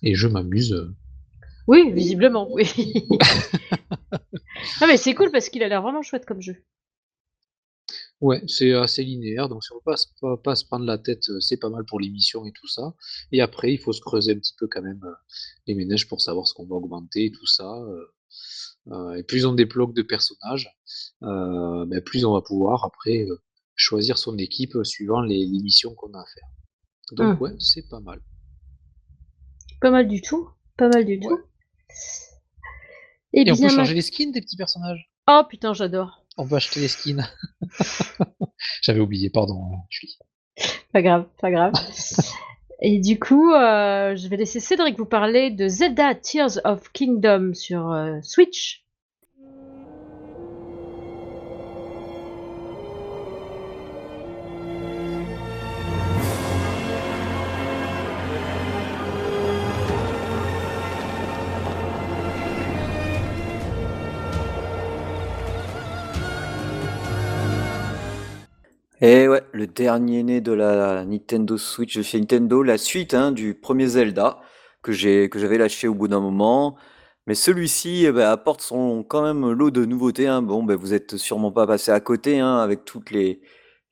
Et 0.03 0.15
je 0.15 0.27
m'amuse. 0.27 0.89
Oui, 1.69 1.91
visiblement, 1.93 2.51
oui. 2.51 2.65
ah 4.81 4.87
mais 4.87 4.97
c'est 4.97 5.15
cool 5.15 5.31
parce 5.31 5.49
qu'il 5.49 5.63
a 5.63 5.67
l'air 5.69 5.81
vraiment 5.81 6.01
chouette 6.01 6.25
comme 6.25 6.41
jeu. 6.41 6.65
Ouais, 8.21 8.41
c'est 8.47 8.73
assez 8.73 9.03
linéaire, 9.03 9.47
donc 9.49 9.63
si 9.63 9.71
on 9.71 9.75
ne 9.75 9.79
veut 9.79 9.83
pas, 9.85 9.97
se- 9.97 10.35
pas, 10.43 10.55
se 10.55 10.65
prendre 10.65 10.85
la 10.85 10.97
tête, 10.97 11.29
euh, 11.29 11.39
c'est 11.39 11.57
pas 11.57 11.69
mal 11.69 11.85
pour 11.85 11.99
l'émission 11.99 12.45
et 12.45 12.51
tout 12.51 12.67
ça. 12.67 12.93
Et 13.31 13.41
après, 13.41 13.73
il 13.73 13.77
faut 13.79 13.93
se 13.93 14.01
creuser 14.01 14.33
un 14.33 14.39
petit 14.39 14.55
peu 14.57 14.67
quand 14.67 14.81
même 14.81 15.01
euh, 15.05 15.13
les 15.67 15.75
ménages 15.75 16.07
pour 16.07 16.21
savoir 16.21 16.47
ce 16.47 16.53
qu'on 16.53 16.65
va 16.65 16.75
augmenter 16.75 17.25
et 17.25 17.31
tout 17.31 17.45
ça. 17.47 17.65
euh, 18.91 19.15
et 19.15 19.23
plus 19.23 19.45
on 19.45 19.53
débloque 19.53 19.93
de 19.93 20.01
personnages, 20.01 20.69
ben, 21.21 22.01
plus 22.05 22.25
on 22.25 22.33
va 22.33 22.41
pouvoir 22.41 22.83
après 22.85 23.25
choisir 23.75 24.17
son 24.17 24.37
équipe 24.37 24.75
suivant 24.83 25.21
les, 25.21 25.45
les 25.45 25.59
missions 25.61 25.93
qu'on 25.95 26.13
a 26.13 26.19
à 26.21 26.25
faire. 26.25 26.47
Donc 27.13 27.27
Hmm. 27.27 27.41
ouais, 27.41 27.55
c'est 27.59 27.87
pas 27.89 28.01
mal. 28.01 28.21
Pas 29.81 29.91
mal 29.91 30.07
du 30.07 30.21
tout. 30.21 30.47
Pas 30.77 30.87
mal 30.87 31.03
du 31.03 31.19
Ouais. 31.21 31.27
tout. 31.27 31.41
Et, 33.33 33.47
Et 33.47 33.51
on 33.51 33.55
peut 33.55 33.69
changer 33.69 33.91
ma- 33.91 33.95
les 33.95 34.01
skins 34.01 34.31
des 34.31 34.41
petits 34.41 34.57
personnages. 34.57 35.09
Oh 35.27 35.43
putain, 35.47 35.73
j'adore. 35.73 36.25
On 36.37 36.47
peut 36.47 36.55
acheter 36.55 36.79
les 36.79 36.87
skins. 36.87 37.27
J'avais 38.81 38.99
oublié, 38.99 39.29
pardon. 39.29 39.59
Je 39.89 39.97
suis... 39.99 40.17
Pas 40.93 41.01
grave, 41.01 41.27
pas 41.39 41.51
grave. 41.51 41.73
Et 42.81 42.99
du 42.99 43.19
coup, 43.19 43.51
euh, 43.53 44.15
je 44.15 44.27
vais 44.29 44.37
laisser 44.37 44.59
Cédric 44.59 44.97
vous 44.97 45.05
parler 45.05 45.51
de 45.51 45.67
Zelda 45.67 46.15
Tears 46.15 46.59
of 46.63 46.91
Kingdom 46.93 47.53
sur 47.53 47.91
euh, 47.91 48.19
Switch. 48.23 48.85
Et 69.01 69.27
ouais, 69.27 69.43
le 69.53 69.67
dernier 69.67 70.23
né 70.23 70.41
de 70.41 70.51
la 70.51 71.05
Nintendo 71.05 71.57
Switch 71.57 71.97
de 71.97 72.01
chez 72.01 72.19
Nintendo, 72.19 72.63
la 72.63 72.77
suite 72.77 73.13
hein, 73.13 73.31
du 73.31 73.53
premier 73.53 73.87
Zelda 73.87 74.39
que 74.81 74.91
j'ai 74.91 75.29
que 75.29 75.39
j'avais 75.39 75.57
lâché 75.57 75.87
au 75.87 75.93
bout 75.95 76.07
d'un 76.07 76.19
moment. 76.19 76.77
Mais 77.27 77.35
celui-ci 77.35 78.05
eh 78.05 78.11
ben, 78.11 78.29
apporte 78.29 78.61
son 78.61 79.03
quand 79.03 79.21
même 79.23 79.49
lot 79.51 79.71
de 79.71 79.85
nouveautés. 79.85 80.27
hein. 80.27 80.41
Bon, 80.41 80.63
ben, 80.63 80.75
vous 80.75 80.93
êtes 80.93 81.15
sûrement 81.17 81.51
pas 81.51 81.67
passé 81.67 81.91
à 81.91 81.99
côté 82.01 82.39
hein, 82.39 82.57
avec 82.57 82.85
toutes 82.85 83.11
les 83.11 83.41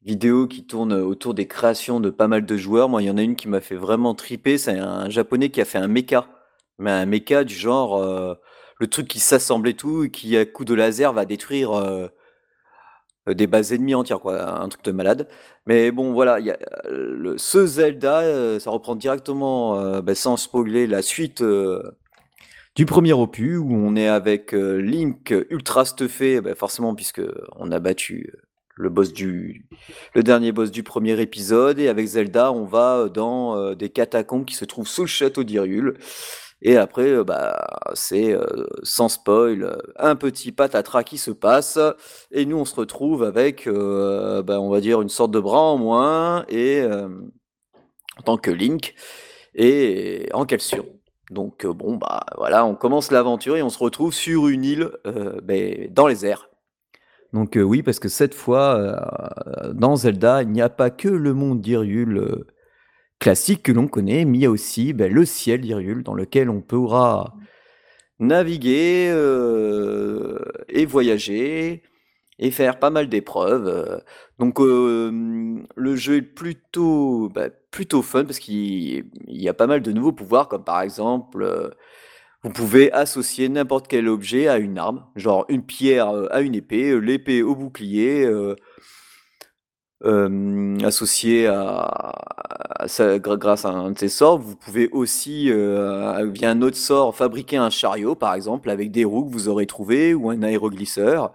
vidéos 0.04 0.48
qui 0.48 0.65
tournent 0.65 0.93
autour 0.93 1.34
des 1.34 1.48
créations 1.48 2.00
de 2.00 2.10
pas 2.10 2.28
mal 2.28 2.46
de 2.46 2.58
joueurs. 2.58 2.89
Moi, 2.89 3.02
il 3.04 3.06
y 3.08 3.12
en 3.12 3.17
a 3.17 3.22
une 3.22 3.36
qui 3.36 3.48
m'a 3.48 3.62
fait 3.62 3.76
vraiment 3.76 4.15
triper. 4.15 4.58
C'est 4.58 4.78
un 4.80 5.10
japonais 5.10 5.50
qui 5.50 5.62
a 5.62 5.65
fait 5.65 5.78
un 5.78 5.88
mecha. 5.88 6.28
Mais 6.80 6.91
un 6.91 7.06
mecha 7.06 7.43
du 7.43 7.56
genre 7.56 7.98
euh, 7.98 8.36
le 8.80 8.88
truc 8.88 9.08
qui 9.08 9.20
s'assemble 9.20 9.70
et 9.70 9.74
tout, 9.76 10.04
et 10.06 10.12
qui 10.12 10.38
à 10.38 10.46
coup 10.46 10.65
de 10.65 10.74
laser 10.74 11.13
va 11.13 11.26
détruire. 11.26 11.72
euh, 11.74 12.08
des 13.34 13.48
bases 13.48 13.74
ennemies 13.74 13.96
entières, 13.96 14.20
quoi, 14.20 14.62
un 14.62 14.70
truc 14.70 14.84
de 14.84 14.92
malade. 14.92 15.28
Mais 15.66 15.92
bon, 15.92 16.13
voilà, 16.13 16.40
il 16.40 16.46
y 16.46 16.52
a, 16.52 16.58
euh, 16.86 17.34
ce 17.38 17.66
Zelda, 17.66 18.22
euh, 18.22 18.60
ça 18.60 18.72
reprend 18.72 18.96
directement, 18.96 19.80
euh, 19.80 20.02
bah, 20.02 20.16
sans 20.16 20.38
spoiler, 20.38 20.88
la 20.88 21.02
suite 21.02 21.42
euh, 21.42 21.82
du 22.76 22.86
premier 22.86 23.13
opus, 23.13 23.58
où 23.58 23.74
on 23.74 23.96
est 23.96 24.08
avec 24.08 24.54
euh, 24.54 24.78
Link 24.78 25.34
ultra 25.50 25.84
stuffé, 25.84 26.42
bah, 26.42 26.56
forcément, 26.56 26.96
puisque 26.96 27.22
on 27.56 27.72
a 27.72 27.80
battu 27.80 28.32
euh, 28.34 28.42
le 28.76 28.90
boss 28.90 29.12
du, 29.12 29.66
le 30.13 30.22
dernier 30.22 30.52
boss 30.52 30.70
du 30.70 30.84
premier 30.84 31.20
épisode, 31.20 31.80
et 31.80 31.88
avec 31.90 32.06
Zelda, 32.06 32.52
on 32.52 32.66
va 32.66 33.10
dans 33.12 33.58
euh, 33.58 33.76
des 33.76 33.90
catacombes 33.90 34.46
qui 34.46 34.56
se 34.56 34.66
trouvent 34.66 34.88
sous 34.88 35.02
le 35.02 35.08
château 35.08 35.44
d'Hyrule. 35.44 35.98
Et 36.62 36.78
après, 36.78 37.10
euh, 37.10 37.24
bah, 37.24 37.67
c'est 37.93 38.34
euh, 38.34 38.65
sans 38.84 39.10
spoil, 39.10 39.78
un 39.98 40.15
petit 40.15 40.52
patatras 40.52 41.04
qui 41.04 41.17
se 41.17 41.32
passe. 41.32 41.80
Et 42.32 42.46
nous, 42.46 42.58
on 42.58 42.65
se 42.65 42.76
retrouve 42.76 43.24
avec, 43.24 43.67
euh, 43.67 44.41
bah, 44.41 44.60
on 44.60 44.70
va 44.70 44.82
dire, 44.82 45.02
une 45.02 45.10
sorte 45.10 45.32
de 45.32 45.39
bras 45.39 45.62
en 45.62 45.78
moins, 45.78 46.46
et 46.50 46.84
en 48.17 48.22
tant 48.24 48.38
que 48.38 48.52
Link, 48.52 48.96
et 49.54 50.30
en 50.34 50.46
calcium. 50.46 50.86
Donc, 51.30 51.65
bon, 51.65 51.98
bah 51.98 52.22
voilà, 52.38 52.65
on 52.65 52.74
commence 52.76 53.12
l'aventure 53.12 53.58
et 53.58 53.62
on 53.62 53.70
se 53.70 53.80
retrouve 53.80 54.13
sur 54.13 54.48
une 54.48 54.63
île 54.63 54.91
ben, 55.43 55.89
dans 55.91 56.08
les 56.08 56.26
airs. 56.26 56.50
Donc, 57.34 57.58
oui, 57.62 57.84
parce 57.84 58.00
que 58.00 58.10
cette 58.10 58.34
fois, 58.34 58.98
dans 59.74 59.98
Zelda, 59.98 60.41
il 60.41 60.50
n'y 60.50 60.62
a 60.62 60.70
pas 60.70 60.89
que 60.89 61.10
le 61.10 61.34
monde 61.34 61.62
d'Hyrule 61.62 62.17
euh, 62.17 62.48
classique 63.20 63.64
que 63.64 63.72
l'on 63.72 63.88
connaît, 63.88 64.26
mais 64.26 64.38
il 64.38 64.42
y 64.42 64.46
a 64.46 64.52
aussi 64.52 64.94
ben, 64.94 65.12
le 65.12 65.26
ciel 65.26 65.62
d'Hyrule 65.62 66.04
dans 66.04 66.14
lequel 66.14 66.50
on 66.50 66.62
pourra 66.62 67.36
naviguer 68.20 69.10
euh, 69.12 70.40
et 70.70 70.86
voyager 70.86 71.84
et 72.40 72.52
faire 72.52 72.80
pas 72.80 72.90
mal 72.90 73.10
d'épreuves. 73.10 74.02
Donc 74.40 74.60
euh, 74.60 75.64
le 75.76 75.96
jeu 75.96 76.18
est 76.18 76.22
plutôt, 76.22 77.30
bah, 77.34 77.50
plutôt 77.72 78.02
fun 78.02 78.26
parce 78.26 78.40
qu'il 78.40 79.06
il 79.28 79.42
y 79.42 79.50
a 79.50 79.54
pas 79.54 79.68
mal 79.68 79.82
de 79.82 79.92
nouveaux 79.92 80.12
pouvoirs, 80.12 80.48
comme 80.48 80.64
par 80.64 80.82
exemple, 80.82 81.42
euh, 81.44 81.70
vous 82.44 82.52
pouvez 82.52 82.92
associer 82.92 83.50
n'importe 83.50 83.88
quel 83.88 84.08
objet 84.08 84.48
à 84.48 84.58
une 84.58 84.78
arme, 84.78 85.06
genre 85.16 85.46
une 85.50 85.64
pierre 85.64 86.10
à 86.32 86.42
une 86.42 86.56
épée, 86.56 87.00
l'épée 87.02 87.42
au 87.42 87.56
bouclier. 87.56 88.30
Euh, 90.06 90.78
associé 90.84 91.48
à, 91.48 92.14
à 92.80 92.88
ça, 92.88 93.20
grâce 93.20 93.66
à 93.66 93.70
un 93.70 93.92
de 93.92 93.98
ces 93.98 94.10
sorts, 94.10 94.38
vous 94.38 94.56
pouvez 94.56 94.90
aussi, 94.90 95.52
euh, 95.52 96.30
via 96.32 96.52
un 96.52 96.62
autre 96.62 96.78
sort, 96.78 97.16
fabriquer 97.16 97.58
un 97.58 97.70
chariot, 97.70 98.16
par 98.16 98.34
exemple, 98.34 98.70
avec 98.70 98.92
des 98.92 99.06
roues 99.06 99.26
que 99.26 99.34
vous 99.34 99.48
aurez 99.48 99.66
trouvées, 99.66 100.14
ou 100.14 100.30
un 100.30 100.44
aéroglisseur. 100.44 101.34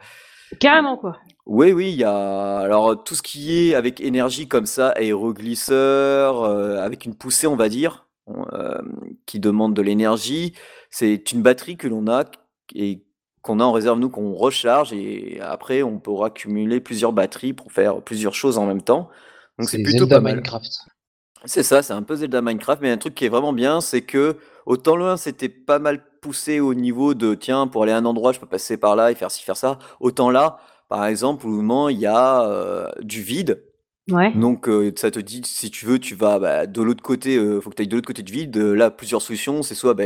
Carrément, 0.61 0.97
quoi. 0.97 1.17
Oui, 1.47 1.73
oui, 1.73 1.91
il 1.91 1.97
y 1.97 2.05
a 2.05 2.59
alors 2.59 3.03
tout 3.03 3.15
ce 3.15 3.23
qui 3.23 3.71
est 3.71 3.75
avec 3.75 4.01
énergie 4.01 4.47
comme 4.47 4.67
ça, 4.67 4.91
aéroglisseur, 4.91 6.45
euh, 6.45 6.77
avec 6.79 7.05
une 7.05 7.17
poussée, 7.17 7.49
on 7.49 7.57
va 7.57 7.69
dire, 7.69 8.07
euh, 8.53 8.81
qui 9.27 9.41
demande 9.41 9.75
de 9.75 9.83
l'énergie. 9.83 10.55
C'est 10.91 11.33
une 11.33 11.43
batterie 11.43 11.77
que 11.77 11.89
l'on 11.89 12.07
a 12.07 12.25
et 12.75 13.03
qu'on 13.43 13.61
a 13.61 13.65
en 13.65 13.73
réserve, 13.73 13.99
nous, 13.99 14.09
qu'on 14.11 14.35
recharge, 14.35 14.93
et 14.93 15.41
après, 15.41 15.83
on 15.83 15.99
pourra 15.99 16.31
cumuler 16.31 16.81
plusieurs 16.81 17.13
batteries 17.13 17.53
pour 17.53 17.73
faire 17.73 18.01
plusieurs 18.01 18.35
choses 18.35 18.59
en 18.59 18.67
même 18.67 18.83
temps. 18.83 19.11
Donc 19.59 19.69
c'est 19.69 19.83
plutôt 19.83 20.01
Zelda 20.05 20.17
pas 20.17 20.21
mal. 20.21 20.35
Minecraft. 20.37 20.73
C'est 21.45 21.63
ça, 21.65 21.83
c'est 21.83 21.93
un 21.93 22.03
peu 22.03 22.17
Zelda 22.17 22.41
Minecraft, 22.41 22.81
mais 22.83 22.91
un 22.91 22.99
truc 22.99 23.15
qui 23.15 23.25
est 23.25 23.29
vraiment 23.29 23.53
bien, 23.53 23.81
c'est 23.81 24.03
que 24.03 24.37
autant 24.65 24.97
loin 24.97 25.17
c'était 25.17 25.49
pas 25.49 25.81
mal 25.81 26.05
poussé 26.21 26.61
au 26.61 26.73
niveau 26.75 27.15
de 27.15 27.35
tiens, 27.35 27.67
pour 27.67 27.83
aller 27.83 27.93
à 27.93 27.97
un 27.97 28.05
endroit, 28.05 28.33
je 28.33 28.39
peux 28.39 28.47
passer 28.47 28.77
par 28.77 28.95
là 28.95 29.11
et 29.11 29.17
faire 29.17 29.31
ci, 29.31 29.43
faire 29.43 29.57
ça. 29.57 29.79
Autant 29.99 30.31
là, 30.31 30.59
par 30.89 31.05
exemple, 31.07 31.47
au 31.47 31.51
moment 31.51 31.89
il 31.89 31.99
y 31.99 32.07
a 32.07 32.43
euh, 32.49 32.91
du 33.03 33.23
vide, 33.23 33.63
Ouais. 34.11 34.33
donc 34.35 34.69
euh, 34.69 34.93
ça 34.97 35.11
te 35.13 35.21
dit 35.21 35.43
si 35.45 35.71
tu 35.71 35.87
veux, 35.87 35.99
tu 36.01 36.17
vas 36.17 36.39
bah, 36.41 36.67
de 36.67 36.83
l'autre 36.83 37.03
côté, 37.03 37.37
euh, 37.37 37.61
faut 37.61 37.71
que 37.71 37.77
tu 37.77 37.83
ailles 37.83 37.89
de 37.89 37.95
l'autre 37.97 38.07
côté 38.09 38.23
du 38.23 38.33
vide. 38.33 38.57
Là, 38.57 38.91
plusieurs 38.91 39.23
solutions, 39.23 39.63
c'est 39.63 39.77
soit 39.77 39.95
bah, 39.95 40.05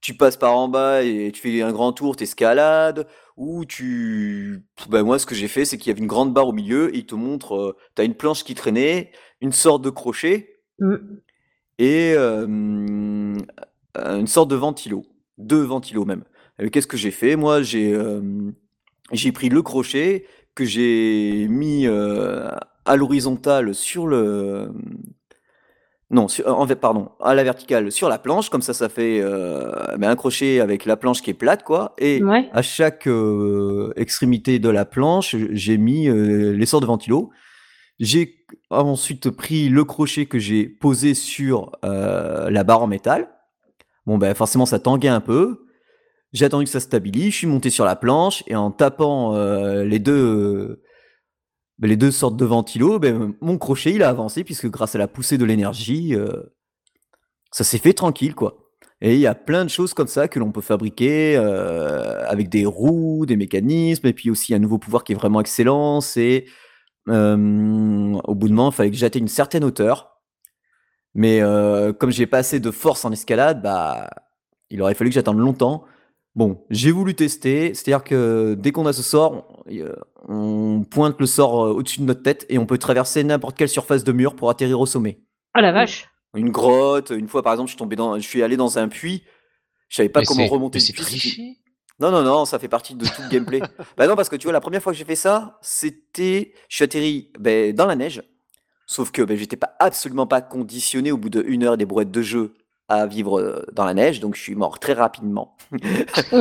tu 0.00 0.14
passes 0.16 0.36
par 0.36 0.56
en 0.56 0.68
bas 0.68 1.02
et 1.02 1.30
tu 1.32 1.40
fais 1.40 1.62
un 1.62 1.72
grand 1.72 1.92
tour, 1.92 2.16
t'escalades, 2.16 3.06
ou 3.36 3.64
tu. 3.64 4.64
Bah, 4.88 5.02
moi, 5.02 5.18
ce 5.18 5.26
que 5.26 5.34
j'ai 5.34 5.48
fait, 5.48 5.64
c'est 5.64 5.78
qu'il 5.78 5.88
y 5.88 5.92
avait 5.92 6.00
une 6.00 6.06
grande 6.06 6.32
barre 6.34 6.48
au 6.48 6.52
milieu 6.52 6.94
et 6.94 6.98
il 6.98 7.06
te 7.06 7.14
montre, 7.14 7.54
euh, 7.54 7.76
t'as 7.94 8.04
une 8.04 8.14
planche 8.14 8.44
qui 8.44 8.54
traînait, 8.54 9.12
une 9.40 9.52
sorte 9.52 9.82
de 9.82 9.90
crochet 9.90 10.56
Mm. 10.80 10.96
et 11.78 12.14
euh, 12.16 12.46
une 12.46 14.26
sorte 14.26 14.50
de 14.50 14.56
ventilo, 14.56 15.04
deux 15.38 15.62
ventilos 15.62 16.04
même. 16.04 16.24
Qu'est-ce 16.72 16.86
que 16.86 16.96
j'ai 16.96 17.10
fait? 17.10 17.36
Moi, 17.36 17.62
j'ai 17.62 17.94
euh, 17.94 18.52
j'ai 19.12 19.32
pris 19.32 19.48
le 19.48 19.62
crochet 19.62 20.26
que 20.54 20.64
j'ai 20.64 21.46
mis 21.48 21.86
à 21.86 22.96
l'horizontale 22.96 23.74
sur 23.74 24.06
le 24.06 24.72
non, 26.10 26.26
sur- 26.28 26.46
en 26.48 26.66
fait, 26.66 26.76
pardon, 26.76 27.10
à 27.20 27.34
la 27.34 27.44
verticale 27.44 27.92
sur 27.92 28.08
la 28.08 28.18
planche, 28.18 28.50
comme 28.50 28.62
ça, 28.62 28.74
ça 28.74 28.88
fait 28.88 29.20
euh, 29.20 29.96
ben, 29.96 30.10
un 30.10 30.16
crochet 30.16 30.60
avec 30.60 30.84
la 30.84 30.96
planche 30.96 31.22
qui 31.22 31.30
est 31.30 31.34
plate, 31.34 31.62
quoi. 31.62 31.94
Et 31.98 32.22
Ouais. 32.22 32.48
à 32.52 32.62
chaque 32.62 33.06
euh, 33.06 33.92
extrémité 33.96 34.58
de 34.58 34.68
la 34.68 34.84
planche, 34.84 35.36
j'ai 35.52 35.78
mis 35.78 36.08
euh, 36.08 36.52
les 36.52 36.66
sortes 36.66 36.82
de 36.82 36.88
ventilos. 36.88 37.30
J'ai 38.00 38.34
ensuite 38.70 39.30
pris 39.30 39.68
le 39.68 39.84
crochet 39.84 40.26
que 40.26 40.38
j'ai 40.38 40.64
posé 40.66 41.14
sur 41.14 41.70
euh, 41.84 42.50
la 42.50 42.64
barre 42.64 42.82
en 42.82 42.86
métal. 42.86 43.28
Bon, 44.06 44.16
ben 44.18 44.34
forcément, 44.34 44.66
ça 44.66 44.78
tanguait 44.78 45.08
un 45.08 45.20
peu. 45.20 45.66
J'ai 46.32 46.44
attendu 46.46 46.64
que 46.64 46.70
ça 46.70 46.80
stabilise, 46.80 47.32
je 47.32 47.36
suis 47.38 47.46
monté 47.46 47.70
sur 47.70 47.84
la 47.84 47.96
planche 47.96 48.42
et 48.46 48.56
en 48.56 48.70
tapant 48.70 49.36
les 49.82 49.98
deux 49.98 50.80
ben, 51.80 51.88
les 51.88 51.96
deux 51.96 52.10
sortes 52.10 52.36
de 52.36 52.44
ventilos, 52.44 52.98
ben, 52.98 53.34
mon 53.40 53.58
crochet 53.58 53.92
il 53.92 54.02
a 54.02 54.08
avancé 54.08 54.44
puisque 54.44 54.68
grâce 54.68 54.94
à 54.94 54.98
la 54.98 55.08
poussée 55.08 55.38
de 55.38 55.44
l'énergie, 55.44 56.14
euh, 56.14 56.28
ça 57.52 57.64
s'est 57.64 57.78
fait 57.78 57.94
tranquille 57.94 58.34
quoi. 58.34 58.58
Et 59.00 59.14
il 59.14 59.20
y 59.20 59.26
a 59.26 59.34
plein 59.34 59.64
de 59.64 59.70
choses 59.70 59.94
comme 59.94 60.06
ça 60.06 60.28
que 60.28 60.38
l'on 60.38 60.52
peut 60.52 60.60
fabriquer 60.60 61.36
euh, 61.36 62.22
avec 62.28 62.50
des 62.50 62.66
roues, 62.66 63.24
des 63.26 63.36
mécanismes, 63.36 64.06
et 64.06 64.12
puis 64.12 64.30
aussi 64.30 64.54
un 64.54 64.58
nouveau 64.58 64.78
pouvoir 64.78 65.04
qui 65.04 65.12
est 65.12 65.14
vraiment 65.14 65.40
excellent, 65.40 66.00
c'est 66.00 66.44
au 67.08 68.34
bout 68.34 68.48
de 68.48 68.52
moment, 68.52 68.70
il 68.70 68.74
fallait 68.74 68.90
que 68.90 68.96
j'atteigne 68.96 69.22
une 69.22 69.28
certaine 69.28 69.64
hauteur. 69.64 70.20
Mais 71.14 71.40
comme 71.98 72.10
j'ai 72.10 72.26
pas 72.26 72.38
assez 72.38 72.60
de 72.60 72.70
force 72.70 73.04
en 73.04 73.10
escalade, 73.10 73.62
bah, 73.62 74.10
il 74.68 74.80
aurait 74.82 74.94
fallu 74.94 75.10
que 75.10 75.14
j'attende 75.14 75.38
longtemps. 75.38 75.84
Bon, 76.36 76.64
j'ai 76.70 76.92
voulu 76.92 77.14
tester, 77.14 77.74
c'est-à-dire 77.74 78.04
que 78.04 78.54
dès 78.58 78.70
qu'on 78.70 78.86
a 78.86 78.92
ce 78.92 79.02
sort, 79.02 79.64
on, 80.28 80.84
pointe 80.88 81.18
le 81.18 81.26
sort 81.26 81.54
au-dessus 81.54 82.00
de 82.00 82.04
notre 82.04 82.22
tête 82.22 82.46
et 82.48 82.58
on 82.58 82.66
peut 82.66 82.78
traverser 82.78 83.24
n'importe 83.24 83.56
quelle 83.56 83.68
surface 83.68 84.04
de 84.04 84.12
mur 84.12 84.36
pour 84.36 84.48
atterrir 84.48 84.78
au 84.78 84.86
sommet. 84.86 85.18
Oh 85.56 85.60
la 85.60 85.72
vache 85.72 86.08
Une 86.36 86.50
grotte, 86.50 87.10
une 87.10 87.26
fois 87.26 87.42
par 87.42 87.52
exemple, 87.52 87.68
je 87.68 87.72
suis 87.72 87.78
tombé 87.78 87.96
dans, 87.96 88.16
je 88.16 88.26
suis 88.26 88.42
allé 88.42 88.56
dans 88.56 88.78
un 88.78 88.88
puits, 88.88 89.24
je 89.88 89.96
savais 89.96 90.08
pas 90.08 90.22
comment 90.22 90.46
remonter 90.46 90.78
le 90.78 90.92
puits. 90.92 91.58
Non, 92.00 92.10
non, 92.10 92.22
non, 92.22 92.46
ça 92.46 92.58
fait 92.58 92.68
partie 92.68 92.94
de 92.94 93.04
tout 93.04 93.22
le 93.22 93.28
gameplay. 93.28 93.60
bah 93.98 94.06
non, 94.06 94.16
parce 94.16 94.30
que 94.30 94.36
tu 94.36 94.44
vois, 94.44 94.54
la 94.54 94.60
première 94.60 94.82
fois 94.82 94.92
que 94.92 94.98
j'ai 94.98 95.04
fait 95.04 95.16
ça, 95.16 95.58
c'était. 95.60 96.54
Je 96.68 96.76
suis 96.76 96.84
atterri 96.84 97.30
ben, 97.38 97.74
dans 97.74 97.84
la 97.84 97.94
neige. 97.94 98.22
Sauf 98.86 99.10
que 99.10 99.20
ben, 99.20 99.36
j'étais 99.36 99.56
pas 99.56 99.76
absolument 99.78 100.26
pas 100.26 100.40
conditionné 100.40 101.12
au 101.12 101.18
bout 101.18 101.28
d'une 101.28 101.62
heure 101.62 101.76
des 101.76 101.84
brouettes 101.84 102.10
de 102.10 102.22
jeu 102.22 102.54
à 102.90 103.06
vivre 103.06 103.38
euh, 103.38 103.64
dans 103.72 103.84
la 103.84 103.94
neige, 103.94 104.18
donc 104.18 104.34
je 104.34 104.40
suis 104.42 104.56
mort 104.56 104.80
très 104.80 104.94
rapidement. 104.94 105.56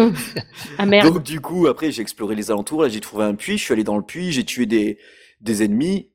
ah 0.80 0.86
merde. 0.88 1.14
Donc 1.14 1.24
du 1.24 1.40
coup, 1.40 1.68
après 1.68 1.92
j'ai 1.92 2.02
exploré 2.02 2.36
les 2.36 2.50
alentours, 2.50 2.82
là 2.82 2.90
j'ai 2.90 3.00
trouvé 3.00 3.24
un 3.24 3.36
puits, 3.36 3.58
je 3.58 3.64
suis 3.64 3.74
allé 3.74 3.84
dans 3.84 3.98
le 3.98 4.04
puits, 4.04 4.32
j'ai 4.32 4.44
tué 4.44 4.66
des, 4.66 4.98
des 5.42 5.64
ennemis, 5.64 6.10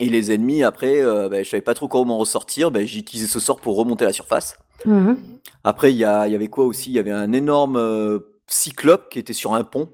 et 0.00 0.06
les 0.06 0.32
ennemis 0.32 0.64
après, 0.64 1.00
euh, 1.00 1.28
ben, 1.28 1.44
je 1.44 1.48
savais 1.48 1.60
pas 1.60 1.74
trop 1.74 1.86
comment 1.86 2.18
ressortir, 2.18 2.72
ben, 2.72 2.84
j'ai 2.84 2.98
utilisé 2.98 3.28
ce 3.28 3.38
sort 3.38 3.60
pour 3.60 3.76
remonter 3.76 4.04
à 4.04 4.08
la 4.08 4.12
surface. 4.12 4.58
Mhm. 4.84 5.16
Après 5.62 5.92
il 5.92 5.96
y, 5.96 6.04
avait 6.04 6.48
quoi 6.48 6.64
aussi? 6.64 6.90
Il 6.90 6.94
y 6.94 6.98
avait 6.98 7.12
un 7.12 7.32
énorme 7.32 7.76
euh, 7.76 8.18
cyclope 8.48 9.10
qui 9.10 9.20
était 9.20 9.32
sur 9.32 9.54
un 9.54 9.62
pont. 9.62 9.90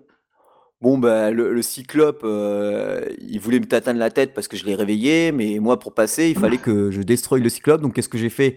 Bon, 0.80 0.96
ben, 0.96 1.30
le, 1.30 1.60
cyclope, 1.60 2.22
euh, 2.24 3.04
il 3.20 3.38
voulait 3.40 3.60
me 3.60 3.66
t'atteindre 3.66 3.98
la 3.98 4.10
tête 4.10 4.32
parce 4.32 4.48
que 4.48 4.56
je 4.56 4.64
l'ai 4.64 4.76
réveillé, 4.76 5.30
mais 5.32 5.58
moi, 5.58 5.78
pour 5.78 5.92
passer, 5.92 6.30
il 6.30 6.38
fallait 6.38 6.56
que 6.56 6.92
je 6.92 7.02
destroye 7.02 7.42
le 7.42 7.48
cyclope. 7.48 7.82
Donc, 7.82 7.94
qu'est-ce 7.94 8.08
que 8.08 8.16
j'ai 8.16 8.30
fait? 8.30 8.54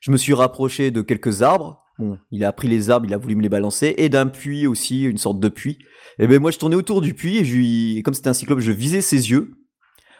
Je 0.00 0.10
me 0.10 0.16
suis 0.16 0.34
rapproché 0.34 0.90
de 0.90 1.02
quelques 1.02 1.42
arbres. 1.42 1.84
Il 2.30 2.44
a 2.44 2.52
pris 2.52 2.68
les 2.68 2.90
arbres, 2.90 3.06
il 3.06 3.14
a 3.14 3.18
voulu 3.18 3.34
me 3.34 3.42
les 3.42 3.48
balancer, 3.48 3.94
et 3.98 4.08
d'un 4.08 4.28
puits 4.28 4.68
aussi, 4.68 5.02
une 5.02 5.18
sorte 5.18 5.40
de 5.40 5.48
puits. 5.48 5.78
Et 6.20 6.28
ben 6.28 6.40
moi, 6.40 6.52
je 6.52 6.58
tournais 6.58 6.76
autour 6.76 7.00
du 7.00 7.12
puits, 7.12 7.38
et 7.38 7.44
je 7.44 8.02
comme 8.02 8.14
c'était 8.14 8.28
un 8.28 8.34
cyclope, 8.34 8.60
je 8.60 8.70
visais 8.70 9.00
ses 9.00 9.30
yeux, 9.30 9.58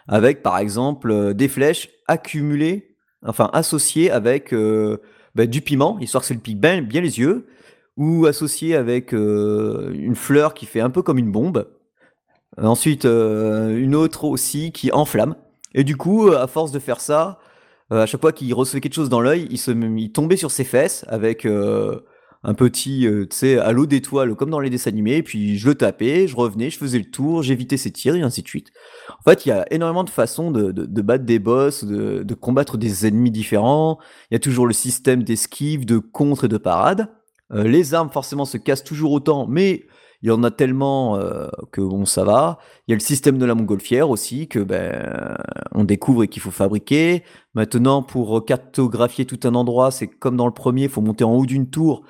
avec, 0.08 0.42
par 0.42 0.58
exemple, 0.58 1.10
euh, 1.10 1.34
des 1.34 1.48
flèches 1.48 1.90
accumulées, 2.08 2.96
enfin, 3.24 3.50
associées 3.52 4.10
avec 4.10 4.52
euh, 4.54 4.96
ben, 5.34 5.48
du 5.48 5.60
piment, 5.60 5.98
histoire 6.00 6.22
que 6.22 6.28
ça 6.28 6.34
le 6.34 6.40
pique 6.40 6.58
bien, 6.58 6.82
bien 6.82 7.02
les 7.02 7.18
yeux 7.18 7.46
ou 7.96 8.26
associé 8.26 8.76
avec 8.76 9.12
euh, 9.12 9.92
une 9.92 10.14
fleur 10.14 10.54
qui 10.54 10.66
fait 10.66 10.80
un 10.80 10.90
peu 10.90 11.02
comme 11.02 11.18
une 11.18 11.32
bombe. 11.32 11.68
Ensuite, 12.56 13.04
une 13.04 13.94
autre 13.94 14.24
aussi 14.24 14.72
qui 14.72 14.90
enflamme. 14.90 15.36
Et 15.74 15.84
du 15.84 15.96
coup, 15.96 16.30
à 16.30 16.46
force 16.46 16.72
de 16.72 16.78
faire 16.78 17.00
ça, 17.00 17.38
à 17.90 18.06
chaque 18.06 18.20
fois 18.20 18.32
qu'il 18.32 18.52
recevait 18.54 18.80
quelque 18.80 18.94
chose 18.94 19.08
dans 19.08 19.20
l'œil, 19.20 19.46
il, 19.50 19.58
se, 19.58 19.70
il 19.70 20.12
tombait 20.12 20.36
sur 20.36 20.50
ses 20.50 20.64
fesses 20.64 21.04
avec 21.08 21.46
un 21.46 22.54
petit, 22.54 23.06
tu 23.08 23.26
sais, 23.30 23.58
halo 23.58 23.86
d'étoiles 23.86 24.34
comme 24.34 24.50
dans 24.50 24.60
les 24.60 24.70
dessins 24.70 24.90
animés. 24.90 25.22
puis 25.22 25.58
je 25.58 25.66
le 25.66 25.74
tapais, 25.74 26.28
je 26.28 26.36
revenais, 26.36 26.70
je 26.70 26.78
faisais 26.78 26.98
le 26.98 27.10
tour, 27.10 27.42
j'évitais 27.42 27.76
ses 27.76 27.90
tirs 27.90 28.14
et 28.14 28.22
ainsi 28.22 28.42
de 28.42 28.48
suite. 28.48 28.72
En 29.18 29.30
fait, 29.30 29.46
il 29.46 29.48
y 29.48 29.52
a 29.52 29.64
énormément 29.72 30.04
de 30.04 30.10
façons 30.10 30.50
de, 30.50 30.70
battre 31.02 31.24
des 31.24 31.38
boss, 31.38 31.84
de, 31.84 32.22
de, 32.22 32.34
combattre 32.34 32.76
des 32.76 33.06
ennemis 33.06 33.30
différents. 33.30 33.98
Il 34.30 34.34
y 34.34 34.36
a 34.36 34.40
toujours 34.40 34.66
le 34.66 34.74
système 34.74 35.22
d'esquive, 35.22 35.86
de 35.86 35.98
contre 35.98 36.44
et 36.44 36.48
de 36.48 36.58
parade. 36.58 37.08
Euh, 37.52 37.64
les 37.64 37.94
armes 37.94 38.10
forcément 38.10 38.44
se 38.44 38.58
cassent 38.58 38.84
toujours 38.84 39.12
autant, 39.12 39.46
mais 39.48 39.86
il 40.22 40.28
y 40.28 40.32
en 40.32 40.42
a 40.42 40.50
tellement 40.50 41.16
euh, 41.16 41.48
que 41.70 41.80
bon 41.80 42.04
ça 42.04 42.24
va. 42.24 42.58
Il 42.86 42.90
y 42.90 42.94
a 42.94 42.96
le 42.96 43.00
système 43.00 43.38
de 43.38 43.44
la 43.44 43.54
montgolfière 43.54 44.10
aussi 44.10 44.48
que 44.48 44.58
ben 44.58 45.36
on 45.72 45.84
découvre 45.84 46.24
et 46.24 46.28
qu'il 46.28 46.42
faut 46.42 46.50
fabriquer. 46.50 47.22
Maintenant 47.54 48.02
pour 48.02 48.44
cartographier 48.44 49.26
tout 49.26 49.40
un 49.44 49.54
endroit, 49.54 49.90
c'est 49.90 50.08
comme 50.08 50.36
dans 50.36 50.46
le 50.46 50.52
premier, 50.52 50.84
il 50.84 50.88
faut 50.88 51.00
monter 51.00 51.24
en 51.24 51.34
haut 51.34 51.46
d'une 51.46 51.70
tour. 51.70 52.04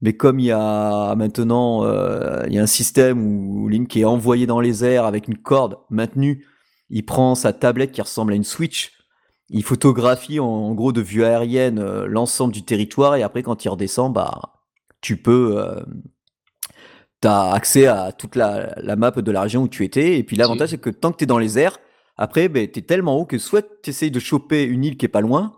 Mais 0.00 0.14
comme 0.16 0.40
il 0.40 0.46
y 0.46 0.52
a 0.52 1.14
maintenant 1.14 1.84
euh, 1.84 2.42
il 2.48 2.54
y 2.54 2.58
a 2.58 2.62
un 2.62 2.66
système 2.66 3.20
où 3.48 3.68
Link 3.68 3.96
est 3.96 4.04
envoyé 4.04 4.46
dans 4.46 4.60
les 4.60 4.84
airs 4.84 5.04
avec 5.04 5.28
une 5.28 5.38
corde 5.38 5.78
maintenue, 5.90 6.44
il 6.90 7.04
prend 7.06 7.34
sa 7.36 7.52
tablette 7.52 7.92
qui 7.92 8.02
ressemble 8.02 8.32
à 8.32 8.36
une 8.36 8.44
Switch. 8.44 8.92
Il 9.50 9.62
photographie 9.62 10.40
en, 10.40 10.74
gros 10.74 10.92
de 10.92 11.02
vue 11.02 11.24
aérienne 11.24 12.04
l'ensemble 12.06 12.52
du 12.54 12.64
territoire 12.64 13.16
et 13.16 13.22
après 13.22 13.42
quand 13.42 13.64
il 13.64 13.68
redescend, 13.68 14.12
bah 14.12 14.40
tu 15.02 15.16
peux 15.16 15.58
euh, 15.58 15.82
tu 17.22 17.28
as 17.28 17.52
accès 17.52 17.86
à 17.86 18.12
toute 18.12 18.36
la, 18.36 18.74
map 18.96 19.12
de 19.12 19.30
la 19.30 19.42
région 19.42 19.62
où 19.62 19.68
tu 19.68 19.84
étais. 19.84 20.18
Et 20.18 20.24
puis 20.24 20.36
l'avantage, 20.36 20.70
c'est 20.70 20.78
que 20.78 20.90
tant 20.90 21.12
que 21.12 21.18
tu 21.18 21.24
es 21.24 21.26
dans 21.26 21.38
les 21.38 21.58
airs, 21.58 21.78
après, 22.16 22.48
ben, 22.48 22.68
tu 22.70 22.80
es 22.80 22.82
tellement 22.82 23.16
haut 23.16 23.24
que 23.24 23.38
soit 23.38 23.64
tu 23.82 23.90
essayes 23.90 24.10
de 24.10 24.20
choper 24.20 24.64
une 24.64 24.84
île 24.84 24.96
qui 24.96 25.06
est 25.06 25.08
pas 25.08 25.20
loin, 25.20 25.54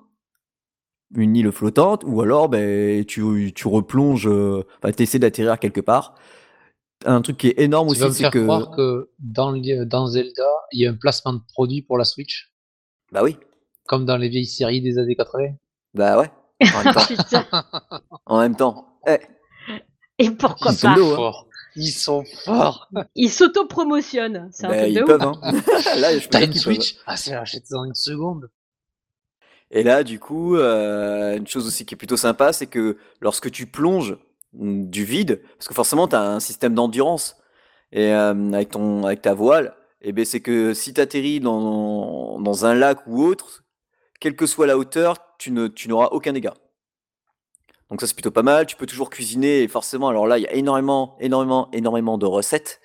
une 1.16 1.36
île 1.36 1.50
flottante, 1.50 2.04
ou 2.06 2.20
alors 2.20 2.48
ben, 2.48 3.04
tu, 3.04 3.52
tu 3.54 3.68
replonges, 3.68 4.28
euh, 4.28 4.64
tu 4.96 5.02
essaies 5.02 5.18
d'atterrir 5.18 5.58
quelque 5.58 5.80
part. 5.80 6.14
Un 7.06 7.22
truc 7.22 7.38
qui 7.38 7.48
est 7.48 7.60
énorme 7.60 7.88
aussi, 7.88 8.12
c'est 8.12 8.30
que... 8.30 8.44
croire 8.44 8.70
que 8.70 9.10
dans, 9.18 9.52
dans 9.84 10.06
Zelda, 10.06 10.48
il 10.72 10.80
y 10.80 10.86
a 10.86 10.90
un 10.90 10.94
placement 10.94 11.32
de 11.32 11.40
produit 11.52 11.82
pour 11.82 11.98
la 11.98 12.04
Switch? 12.04 12.52
Bah 13.12 13.22
oui. 13.22 13.36
Comme 13.86 14.06
dans 14.06 14.16
les 14.16 14.28
vieilles 14.28 14.46
séries 14.46 14.80
des 14.80 14.98
années 14.98 15.16
80 15.16 15.48
Bah 15.92 16.18
ouais. 16.18 16.30
En 16.74 16.84
même 16.84 16.94
temps. 17.30 17.62
en 18.26 18.40
même 18.40 18.56
temps. 18.56 18.86
Eh, 19.06 19.18
et 20.18 20.30
pourquoi 20.30 20.72
ils 20.72 20.80
pas? 20.80 20.96
sont. 20.96 21.32
Ils 21.76 21.90
sont 21.90 22.24
forts. 22.44 22.88
Ils 23.14 23.30
s'auto-promotionnent. 23.30 24.48
C'est 24.52 24.66
un 24.66 24.68
bah, 24.70 24.82
truc 24.82 24.94
de 24.94 25.02
peuvent, 25.02 25.22
Hein. 25.22 25.34
là, 25.98 26.18
je 26.18 26.28
T'as 26.28 26.44
une 26.44 26.54
Switch? 26.54 26.96
Ah, 27.06 27.16
c'est 27.16 27.34
acheté 27.34 27.62
dans 27.70 27.84
une 27.84 27.94
seconde. 27.94 28.50
Et 29.70 29.82
là, 29.82 30.04
du 30.04 30.20
coup, 30.20 30.56
euh, 30.56 31.36
une 31.36 31.46
chose 31.46 31.66
aussi 31.66 31.84
qui 31.84 31.94
est 31.94 31.98
plutôt 31.98 32.16
sympa, 32.16 32.52
c'est 32.52 32.66
que 32.66 32.96
lorsque 33.20 33.50
tu 33.50 33.66
plonges 33.66 34.16
du 34.52 35.04
vide, 35.04 35.42
parce 35.58 35.66
que 35.66 35.74
forcément, 35.74 36.06
tu 36.06 36.14
as 36.14 36.22
un 36.22 36.40
système 36.40 36.74
d'endurance, 36.74 37.36
et 37.90 38.12
euh, 38.12 38.52
avec, 38.52 38.70
ton, 38.70 39.04
avec 39.04 39.22
ta 39.22 39.34
voile, 39.34 39.74
et 40.00 40.12
ben 40.12 40.24
c'est 40.24 40.40
que 40.40 40.74
si 40.74 40.94
tu 40.94 41.00
atterris 41.00 41.40
dans, 41.40 42.38
dans 42.40 42.66
un 42.66 42.74
lac 42.74 42.98
ou 43.06 43.24
autre, 43.24 43.64
quelle 44.20 44.36
que 44.36 44.46
soit 44.46 44.66
la 44.66 44.78
hauteur, 44.78 45.16
tu 45.38 45.50
n'auras 45.50 46.08
aucun 46.12 46.32
dégât. 46.32 46.54
Donc 47.94 48.00
ça 48.00 48.08
c'est 48.08 48.14
plutôt 48.14 48.32
pas 48.32 48.42
mal. 48.42 48.66
Tu 48.66 48.74
peux 48.74 48.86
toujours 48.86 49.08
cuisiner 49.08 49.62
et 49.62 49.68
forcément, 49.68 50.08
alors 50.08 50.26
là 50.26 50.36
il 50.36 50.42
y 50.42 50.48
a 50.48 50.52
énormément, 50.52 51.16
énormément, 51.20 51.68
énormément 51.72 52.18
de 52.18 52.26
recettes 52.26 52.80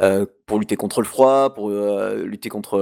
euh, 0.00 0.24
pour 0.46 0.58
lutter 0.58 0.76
contre 0.76 1.02
le 1.02 1.06
froid, 1.06 1.52
pour 1.52 1.68
euh, 1.68 2.24
lutter 2.24 2.48
contre, 2.48 2.78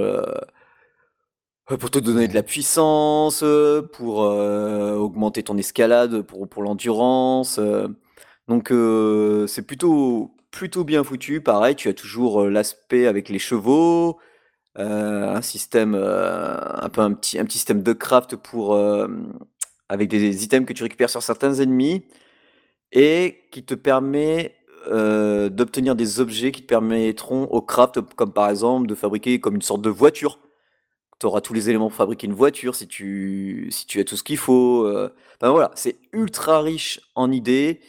euh, 1.69 1.75
pour 1.75 1.91
te 1.91 1.99
donner 1.99 2.29
de 2.29 2.33
la 2.33 2.43
puissance, 2.43 3.43
pour 3.91 4.19
augmenter 4.19 5.43
ton 5.43 5.57
escalade, 5.57 6.21
pour 6.21 6.47
pour 6.47 6.63
l'endurance. 6.63 7.59
donc 8.47 8.69
c'est 9.49 9.67
plutôt 9.67 10.37
plutôt 10.49 10.85
bien 10.85 11.03
foutu. 11.03 11.41
Pareil, 11.41 11.75
tu 11.75 11.89
as 11.89 11.93
toujours 11.93 12.45
l'aspect 12.45 13.05
avec 13.05 13.27
les 13.27 13.39
chevaux. 13.39 14.17
un 14.77 15.41
système, 15.41 15.93
un 15.95 16.89
peu 16.89 17.01
un 17.01 17.11
petit, 17.13 17.37
un 17.37 17.43
petit 17.43 17.57
système 17.57 17.83
de 17.83 17.91
craft 17.93 18.37
pour, 18.37 18.77
avec 19.89 20.09
des 20.09 20.43
items 20.43 20.67
que 20.67 20.73
tu 20.73 20.83
récupères 20.83 21.09
sur 21.09 21.21
certains 21.21 21.53
ennemis 21.55 22.03
et 22.91 23.43
qui 23.51 23.63
te 23.63 23.73
permet 23.73 24.55
euh, 24.87 25.49
d'obtenir 25.49 25.95
des 25.95 26.19
objets 26.19 26.51
qui 26.51 26.61
te 26.61 26.67
permettront 26.67 27.43
au 27.45 27.61
craft, 27.61 28.01
comme 28.15 28.33
par 28.33 28.49
exemple 28.49 28.87
de 28.87 28.95
fabriquer 28.95 29.39
comme 29.39 29.55
une 29.55 29.61
sorte 29.61 29.81
de 29.81 29.89
voiture. 29.89 30.39
Tu 31.19 31.25
auras 31.25 31.41
tous 31.41 31.53
les 31.53 31.69
éléments 31.69 31.87
pour 31.87 31.95
fabriquer 31.97 32.27
une 32.27 32.33
voiture 32.33 32.75
si 32.75 32.87
tu, 32.87 33.69
as 33.97 34.03
tout 34.03 34.17
ce 34.17 34.23
qu'il 34.23 34.37
faut. 34.37 34.83
Euh. 34.85 35.13
Voilà, 35.41 35.71
c'est 35.75 35.97
ultra 36.11 36.61
riche 36.61 36.99
en 37.15 37.31
idées. 37.31 37.79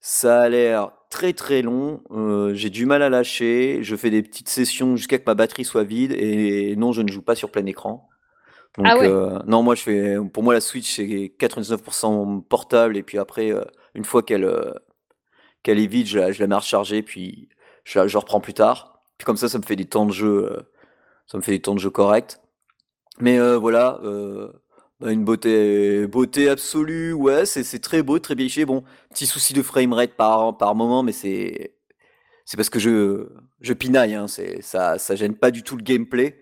Ça 0.00 0.42
a 0.42 0.48
l'air 0.48 0.90
très 1.10 1.32
très 1.32 1.62
long. 1.62 2.02
Euh, 2.10 2.54
j'ai 2.54 2.70
du 2.70 2.86
mal 2.86 3.02
à 3.02 3.08
lâcher. 3.08 3.78
Je 3.82 3.94
fais 3.94 4.10
des 4.10 4.22
petites 4.22 4.48
sessions 4.48 4.96
jusqu'à 4.96 5.18
que 5.18 5.24
ma 5.26 5.34
batterie 5.34 5.64
soit 5.64 5.84
vide. 5.84 6.12
Et 6.12 6.74
non, 6.76 6.92
je 6.92 7.02
ne 7.02 7.08
joue 7.08 7.22
pas 7.22 7.36
sur 7.36 7.50
plein 7.50 7.66
écran. 7.66 8.08
Donc, 8.78 8.86
ah 8.88 8.96
euh, 8.96 9.38
non, 9.46 9.62
moi, 9.62 9.74
je 9.74 9.82
fais, 9.82 10.16
pour 10.32 10.42
moi, 10.42 10.54
la 10.54 10.60
Switch, 10.60 10.96
c'est 10.96 11.04
99% 11.38 12.42
portable. 12.44 12.96
Et 12.96 13.02
puis 13.02 13.18
après, 13.18 13.52
euh, 13.52 13.64
une 13.94 14.04
fois 14.04 14.22
qu'elle 14.22 14.44
euh, 14.44 14.72
qu'elle 15.62 15.78
est 15.78 15.86
vide, 15.86 16.06
je 16.06 16.18
la, 16.18 16.32
je 16.32 16.40
la 16.40 16.46
mets 16.46 16.54
à 16.54 16.58
recharger. 16.58 17.02
Puis 17.02 17.48
je, 17.84 18.06
je, 18.08 18.18
reprends 18.18 18.40
plus 18.40 18.54
tard. 18.54 19.02
Puis 19.18 19.26
comme 19.26 19.36
ça, 19.36 19.48
ça 19.48 19.58
me 19.58 19.64
fait 19.64 19.76
des 19.76 19.84
temps 19.84 20.06
de 20.06 20.12
jeu, 20.12 20.56
ça 21.26 21.38
me 21.38 21.42
fait 21.42 21.52
des 21.52 21.60
temps 21.60 21.74
de 21.74 21.80
jeu 21.80 21.90
corrects. 21.90 22.38
Mais 23.20 23.38
voilà, 23.56 24.00
Bah, 25.00 25.12
une 25.12 25.24
beauté, 25.24 26.06
beauté 26.06 26.48
absolue, 26.48 27.12
ouais, 27.12 27.44
c'est 27.46 27.64
c'est 27.64 27.80
très 27.80 28.02
beau, 28.02 28.18
très 28.18 28.34
bien 28.34 28.48
fait. 28.48 28.64
Bon, 28.64 28.84
petit 29.10 29.26
souci 29.26 29.52
de 29.52 29.62
framerate 29.62 30.14
par, 30.14 30.56
par 30.56 30.74
moment, 30.74 31.02
mais 31.02 31.12
c'est 31.12 31.76
c'est 32.44 32.56
parce 32.56 32.70
que 32.70 32.78
je, 32.78 33.28
je 33.60 33.72
pinaille, 33.72 34.14
hein, 34.14 34.28
c'est, 34.28 34.62
ça, 34.62 34.98
ça 34.98 35.14
gêne 35.16 35.34
pas 35.36 35.50
du 35.50 35.62
tout 35.62 35.76
le 35.76 35.82
gameplay, 35.82 36.41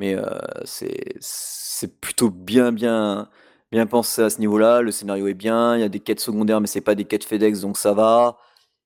mais 0.00 0.16
c'est, 0.64 2.00
plutôt 2.00 2.30
bien, 2.30 2.72
bien, 2.72 3.28
bien 3.70 3.86
pensé 3.86 4.22
à 4.22 4.30
ce 4.30 4.40
niveau-là. 4.40 4.82
Le 4.82 4.90
scénario 4.90 5.28
est 5.28 5.34
bien, 5.34 5.76
il 5.76 5.80
y 5.80 5.84
a 5.84 5.88
des 5.88 6.00
quêtes 6.00 6.20
secondaires, 6.20 6.60
mais 6.60 6.66
c'est 6.66 6.80
pas 6.80 6.94
des 6.94 7.04
quêtes 7.04 7.24
FedEx, 7.24 7.60
donc 7.60 7.78
ça 7.78 7.92
va. 7.92 8.38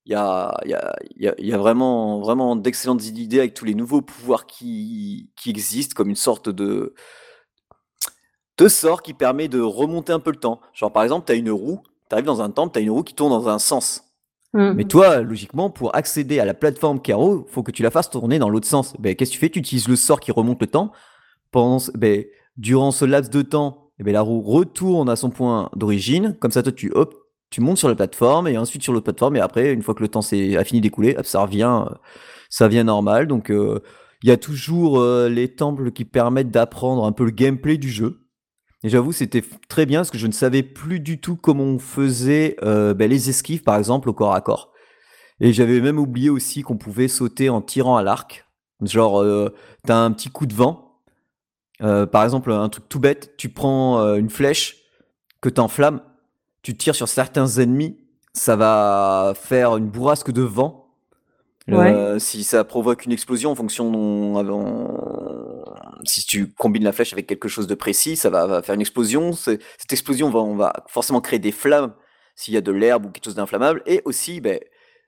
Il 0.07 0.13
y 0.13 0.17
a, 0.17 0.55
y 0.67 0.75
a, 0.75 0.95
y 1.39 1.53
a 1.53 1.59
vraiment, 1.59 2.21
vraiment 2.21 2.57
d'excellentes 2.57 3.07
idées 3.07 3.39
avec 3.39 3.55
tous 3.55 3.65
les 3.65 3.75
nouveaux 3.75 4.03
pouvoirs 4.03 4.47
qui, 4.47 5.31
qui 5.37 5.51
existent, 5.51 5.95
comme 5.97 6.11
une 6.11 6.17
sorte 6.17 6.51
de, 6.51 6.95
de 8.59 8.69
sort 8.69 9.03
qui 9.03 9.15
permet 9.15 9.49
de 9.49 9.61
remonter 9.61 10.13
un 10.13 10.21
peu 10.21 10.31
le 10.31 10.37
temps. 10.39 10.61
Genre, 10.73 10.93
par 10.93 11.05
exemple, 11.05 11.27
tu 11.27 11.33
as 11.33 11.37
une 11.37 11.51
roue, 11.51 11.83
tu 12.09 12.15
arrives 12.15 12.27
dans 12.27 12.43
un 12.43 12.51
temple, 12.51 12.73
tu 12.73 12.79
as 12.81 12.83
une 12.83 12.91
roue 12.91 13.03
qui 13.05 13.15
tourne 13.15 13.31
dans 13.31 13.49
un 13.49 13.59
sens. 13.59 14.03
Mm. 14.55 14.73
Mais 14.75 14.85
toi, 14.85 15.21
logiquement, 15.21 15.69
pour 15.69 15.95
accéder 15.97 16.39
à 16.41 16.45
la 16.45 16.55
plateforme 16.55 17.01
Caro, 17.01 17.45
faut 17.51 17.63
que 17.63 17.73
tu 17.73 17.83
la 17.83 17.91
fasses 17.91 18.09
tourner 18.09 18.39
dans 18.39 18.49
l'autre 18.49 18.67
sens. 18.69 18.95
Ben, 18.99 19.15
qu'est-ce 19.15 19.31
que 19.33 19.35
tu 19.35 19.41
fais? 19.41 19.51
Tu 19.51 19.59
utilises 19.59 19.89
le 19.89 19.97
sort 19.97 20.21
qui 20.21 20.33
remonte 20.33 20.61
le 20.61 20.69
temps. 20.69 20.93
Pendant, 21.51 21.79
ce- 21.81 21.91
ben, 21.93 22.25
durant 22.57 22.91
ce 22.93 23.05
laps 23.05 23.31
de 23.31 23.43
temps, 23.43 23.91
eh 23.99 24.05
ben, 24.05 24.13
la 24.13 24.21
roue 24.23 24.41
retourne 24.41 25.09
à 25.09 25.17
son 25.17 25.31
point 25.31 25.69
d'origine. 25.77 26.37
Comme 26.41 26.51
ça, 26.53 26.63
toi, 26.63 26.73
tu, 26.73 26.91
hop, 26.95 27.15
tu 27.51 27.61
montes 27.61 27.79
sur 27.79 27.89
la 27.89 27.95
plateforme 27.95 28.49
et 28.49 28.57
ensuite 28.59 28.83
sur 28.83 28.93
l'autre 28.93 29.05
plateforme. 29.05 29.37
Et 29.37 29.41
après, 29.41 29.73
une 29.73 29.83
fois 29.83 29.95
que 29.95 30.03
le 30.03 30.09
temps 30.09 30.23
s'est- 30.23 30.57
a 30.57 30.65
fini 30.65 30.81
d'écouler, 30.81 31.15
hop, 31.19 31.27
ça 31.27 31.43
revient, 31.43 31.83
euh, 31.89 31.95
ça 32.49 32.65
revient 32.67 32.85
normal. 32.85 33.27
Donc, 33.27 33.51
euh, 33.51 33.81
il 34.23 34.29
y 34.29 34.33
a 34.33 34.37
toujours 34.37 35.01
euh, 35.01 35.29
les 35.29 35.55
temples 35.55 35.91
qui 35.93 36.05
permettent 36.05 36.51
d'apprendre 36.51 37.05
un 37.05 37.13
peu 37.13 37.25
le 37.25 37.31
gameplay 37.31 37.77
du 37.77 37.91
jeu. 37.91 38.21
Et 38.85 38.91
j'avoue, 38.91 39.13
c'était 39.13 39.43
très 39.69 39.87
bien 39.87 40.01
parce 40.01 40.11
que 40.11 40.19
je 40.19 40.27
ne 40.27 40.33
savais 40.33 40.63
plus 40.63 41.01
du 41.01 41.19
tout 41.19 41.37
comment 41.37 41.65
on 41.65 41.79
faisait 41.79 42.57
euh, 42.63 42.93
ben, 42.93 43.09
les 43.09 43.31
esquives, 43.31 43.63
par 43.63 43.77
exemple, 43.77 44.11
au 44.11 44.13
corps 44.13 44.35
à 44.35 44.43
corps. 44.43 44.73
Et 45.41 45.53
j'avais 45.55 45.81
même 45.81 45.99
oublié 45.99 46.29
aussi 46.31 46.63
qu'on 46.63 46.77
pouvait 46.77 47.09
sauter 47.09 47.49
en 47.49 47.63
tirant 47.63 47.97
à 47.97 48.03
l'arc. 48.03 48.47
Genre, 48.83 49.23
euh, 49.23 49.55
t'as 49.87 49.97
un 49.97 50.13
petit 50.13 50.29
coup 50.29 50.45
de 50.47 50.55
vent. 50.55 51.01
Euh, 51.83 52.05
par 52.07 52.25
exemple, 52.25 52.53
un 52.53 52.69
truc 52.69 52.89
tout 52.89 53.01
bête, 53.01 53.37
tu 53.39 53.49
prends 53.49 53.99
une 54.17 54.31
flèche 54.31 54.77
que 55.41 55.49
t'enflammes, 55.49 56.03
tu 56.63 56.77
tires 56.77 56.95
sur 56.95 57.09
certains 57.09 57.47
ennemis, 57.47 57.99
ça 58.33 58.55
va 58.55 59.33
faire 59.35 59.77
une 59.77 59.89
bourrasque 59.89 60.31
de 60.31 60.43
vent. 60.43 60.95
Si 62.19 62.45
ça 62.45 62.63
provoque 62.65 63.07
une 63.07 63.13
explosion 63.13 63.51
en 63.51 63.55
fonction 63.55 63.91
de- 63.91 64.51
en- 64.51 65.14
si 66.07 66.25
tu 66.27 66.53
combines 66.55 66.85
la 66.85 66.93
flèche 66.93 67.13
avec 67.13 67.27
quelque 67.27 67.49
chose 67.49 67.67
de 67.67 67.75
précis, 67.75 68.17
ça 68.17 68.31
va, 68.31 68.47
va 68.47 68.63
faire 68.63 68.75
une 68.75 68.81
explosion. 68.81 69.33
Cette 69.33 69.61
explosion 69.93 70.31
va, 70.31 70.41
on 70.41 70.57
va 70.57 70.73
forcément 70.89 71.21
créer 71.21 71.39
des 71.39 71.53
flammes 71.53 71.95
s'il 72.37 72.55
y 72.55 72.57
a 72.57 72.61
de 72.61 72.73
l'herbe 72.73 73.07
ou 73.07 73.11
quelque 73.11 73.25
chose 73.25 73.35
d'inflammable, 73.37 73.83
et 73.87 74.03
aussi 74.05 74.41
ben, 74.41 74.59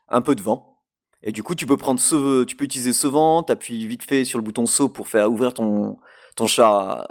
un 0.09 0.20
peu 0.22 0.35
de 0.35 0.42
vent. 0.42 0.78
Et 1.22 1.32
du 1.32 1.42
coup, 1.42 1.54
tu 1.56 1.66
peux 1.66 1.76
prendre 1.76 1.98
ce, 2.00 2.44
tu 2.44 2.54
peux 2.56 2.64
utiliser 2.64 2.92
ce 2.92 3.06
vent, 3.09 3.42
t'appuies 3.42 3.87
vite 3.87 4.04
fait 4.04 4.24
sur 4.24 4.38
le 4.38 4.44
bouton 4.44 4.66
saut 4.66 4.88
pour 4.88 5.09
faire 5.09 5.30
ouvrir 5.30 5.54
ton, 5.54 5.98
ton 6.37 6.46
char, 6.46 7.06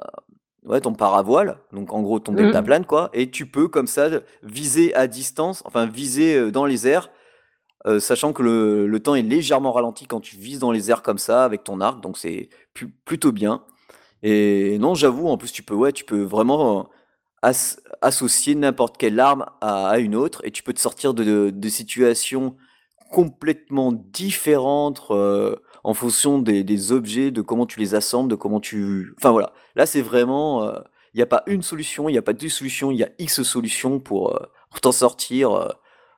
ouais, 0.63 0.81
ton 0.81 0.93
paravoile, 0.93 1.57
donc 1.73 1.93
en 1.93 2.01
gros 2.01 2.19
ton 2.19 2.31
Mhm. 2.31 2.37
deltaplane 2.37 2.85
quoi, 2.85 3.09
et 3.13 3.29
tu 3.31 3.45
peux 3.45 3.67
comme 3.67 3.87
ça 3.87 4.09
viser 4.43 4.93
à 4.95 5.07
distance, 5.07 5.61
enfin 5.65 5.85
viser 5.85 6.35
euh, 6.37 6.51
dans 6.51 6.65
les 6.65 6.87
airs, 6.87 7.09
euh, 7.87 7.99
sachant 7.99 8.33
que 8.33 8.43
le, 8.43 8.87
le 8.87 8.99
temps 8.99 9.15
est 9.15 9.21
légèrement 9.21 9.71
ralenti 9.71 10.07
quand 10.07 10.21
tu 10.21 10.37
vises 10.37 10.59
dans 10.59 10.71
les 10.71 10.89
airs 10.91 11.03
comme 11.03 11.17
ça 11.19 11.43
avec 11.45 11.63
ton 11.63 11.81
arc, 11.81 12.01
donc 12.01 12.17
c'est 12.17 12.49
plutôt 13.05 13.31
bien. 13.31 13.63
Et 14.27 14.79
non, 14.79 14.95
j'avoue, 14.95 15.27
en 15.27 15.37
plus 15.37 15.51
tu 15.51 15.61
peux, 15.61 15.75
ouais, 15.75 15.91
tu 15.93 16.03
peux 16.03 16.23
vraiment 16.23 16.79
euh, 16.79 16.83
as- 17.43 17.79
associer 18.01 18.55
n'importe 18.55 18.97
quelle 18.97 19.19
arme 19.19 19.45
à, 19.61 19.99
une 19.99 20.15
autre, 20.15 20.41
et 20.43 20.51
tu 20.51 20.63
peux 20.63 20.73
te 20.73 20.79
sortir 20.79 21.13
de, 21.13 21.53
situations 21.69 22.55
complètement 23.11 23.91
différentes 23.93 25.03
euh, 25.11 25.55
en 25.83 25.93
fonction 25.93 26.39
des, 26.39 26.91
objets, 26.91 27.29
de 27.29 27.41
comment 27.41 27.67
tu 27.67 27.79
les 27.79 27.93
assembles, 27.93 28.31
de 28.31 28.35
comment 28.35 28.59
tu... 28.59 29.13
Enfin 29.19 29.31
voilà, 29.31 29.53
là 29.75 29.85
c'est 29.85 30.01
vraiment... 30.01 30.63
euh, 30.63 30.79
Il 31.13 31.17
n'y 31.17 31.23
a 31.23 31.27
pas 31.27 31.43
une 31.45 31.61
solution, 31.61 32.09
il 32.09 32.13
n'y 32.13 32.17
a 32.17 32.23
pas 32.23 32.33
deux 32.33 32.49
solutions, 32.49 32.89
il 32.91 32.97
y 32.97 33.03
a 33.03 33.09
X 33.19 33.43
solutions 33.43 33.99
pour, 33.99 34.35
euh, 34.35 34.39
t'en 34.81 34.91
sortir 34.91 35.51
euh, 35.51 35.69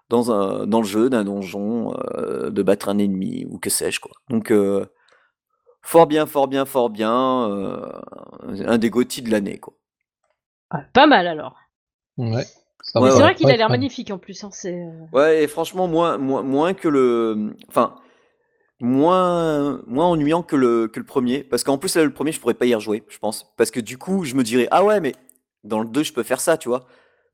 dans, 0.09 0.31
un, 0.31 0.65
dans 0.65 0.79
le 0.79 0.87
jeu 0.87 1.09
d'un 1.09 1.25
donjon, 1.25 1.93
euh, 2.15 2.49
de 2.51 2.63
battre 2.63 2.87
un 2.89 2.99
ennemi 2.99 3.45
ou 3.49 3.59
que 3.59 3.69
sais-je 3.69 3.99
quoi. 3.99 4.11
Donc 4.29 4.51
euh, 4.51 4.85
fort 5.87 6.05
bien, 6.05 6.25
fort 6.25 6.47
bien, 6.47 6.65
fort 6.65 6.89
bien, 6.89 7.49
euh, 7.49 7.89
un 8.65 8.77
des 8.77 8.89
GOTY 8.89 9.21
de 9.21 9.31
l'année 9.31 9.57
quoi. 9.57 9.73
Ah, 10.69 10.83
pas 10.93 11.07
mal 11.07 11.27
alors. 11.27 11.55
Ouais. 12.17 12.43
C'est 12.81 12.99
ouais. 12.99 13.09
vrai 13.09 13.35
qu'il 13.35 13.49
a 13.49 13.55
l'air 13.55 13.69
magnifique 13.69 14.11
en 14.11 14.17
plus. 14.17 14.43
Hein, 14.43 14.49
c'est, 14.51 14.73
euh, 14.73 14.91
Ouais, 15.13 15.43
et 15.43 15.47
franchement, 15.47 15.87
moins, 15.87 16.17
moins, 16.17 16.41
moins 16.43 16.73
que 16.73 16.87
le. 16.89 17.53
Enfin, 17.69 17.95
moins, 18.79 19.81
moins 19.87 20.07
ennuyant 20.07 20.43
que 20.43 20.55
le, 20.55 20.87
que 20.87 20.99
le 20.99 21.05
premier. 21.05 21.43
Parce 21.43 21.63
qu'en 21.63 21.77
plus, 21.77 21.95
là, 21.95 22.03
le 22.03 22.13
premier, 22.13 22.31
je 22.31 22.39
pourrais 22.39 22.53
pas 22.53 22.65
y 22.65 22.75
rejouer, 22.75 23.03
je 23.09 23.17
pense. 23.19 23.53
Parce 23.57 23.71
que 23.71 23.79
du 23.79 23.97
coup, 23.97 24.23
je 24.25 24.35
me 24.35 24.43
dirais, 24.43 24.67
ah 24.71 24.83
ouais, 24.83 24.99
mais 24.99 25.15
dans 25.63 25.79
le 25.79 25.87
2, 25.87 26.03
je 26.03 26.13
peux 26.13 26.23
faire 26.23 26.39
ça, 26.41 26.57
tu 26.57 26.69
vois. 26.69 26.85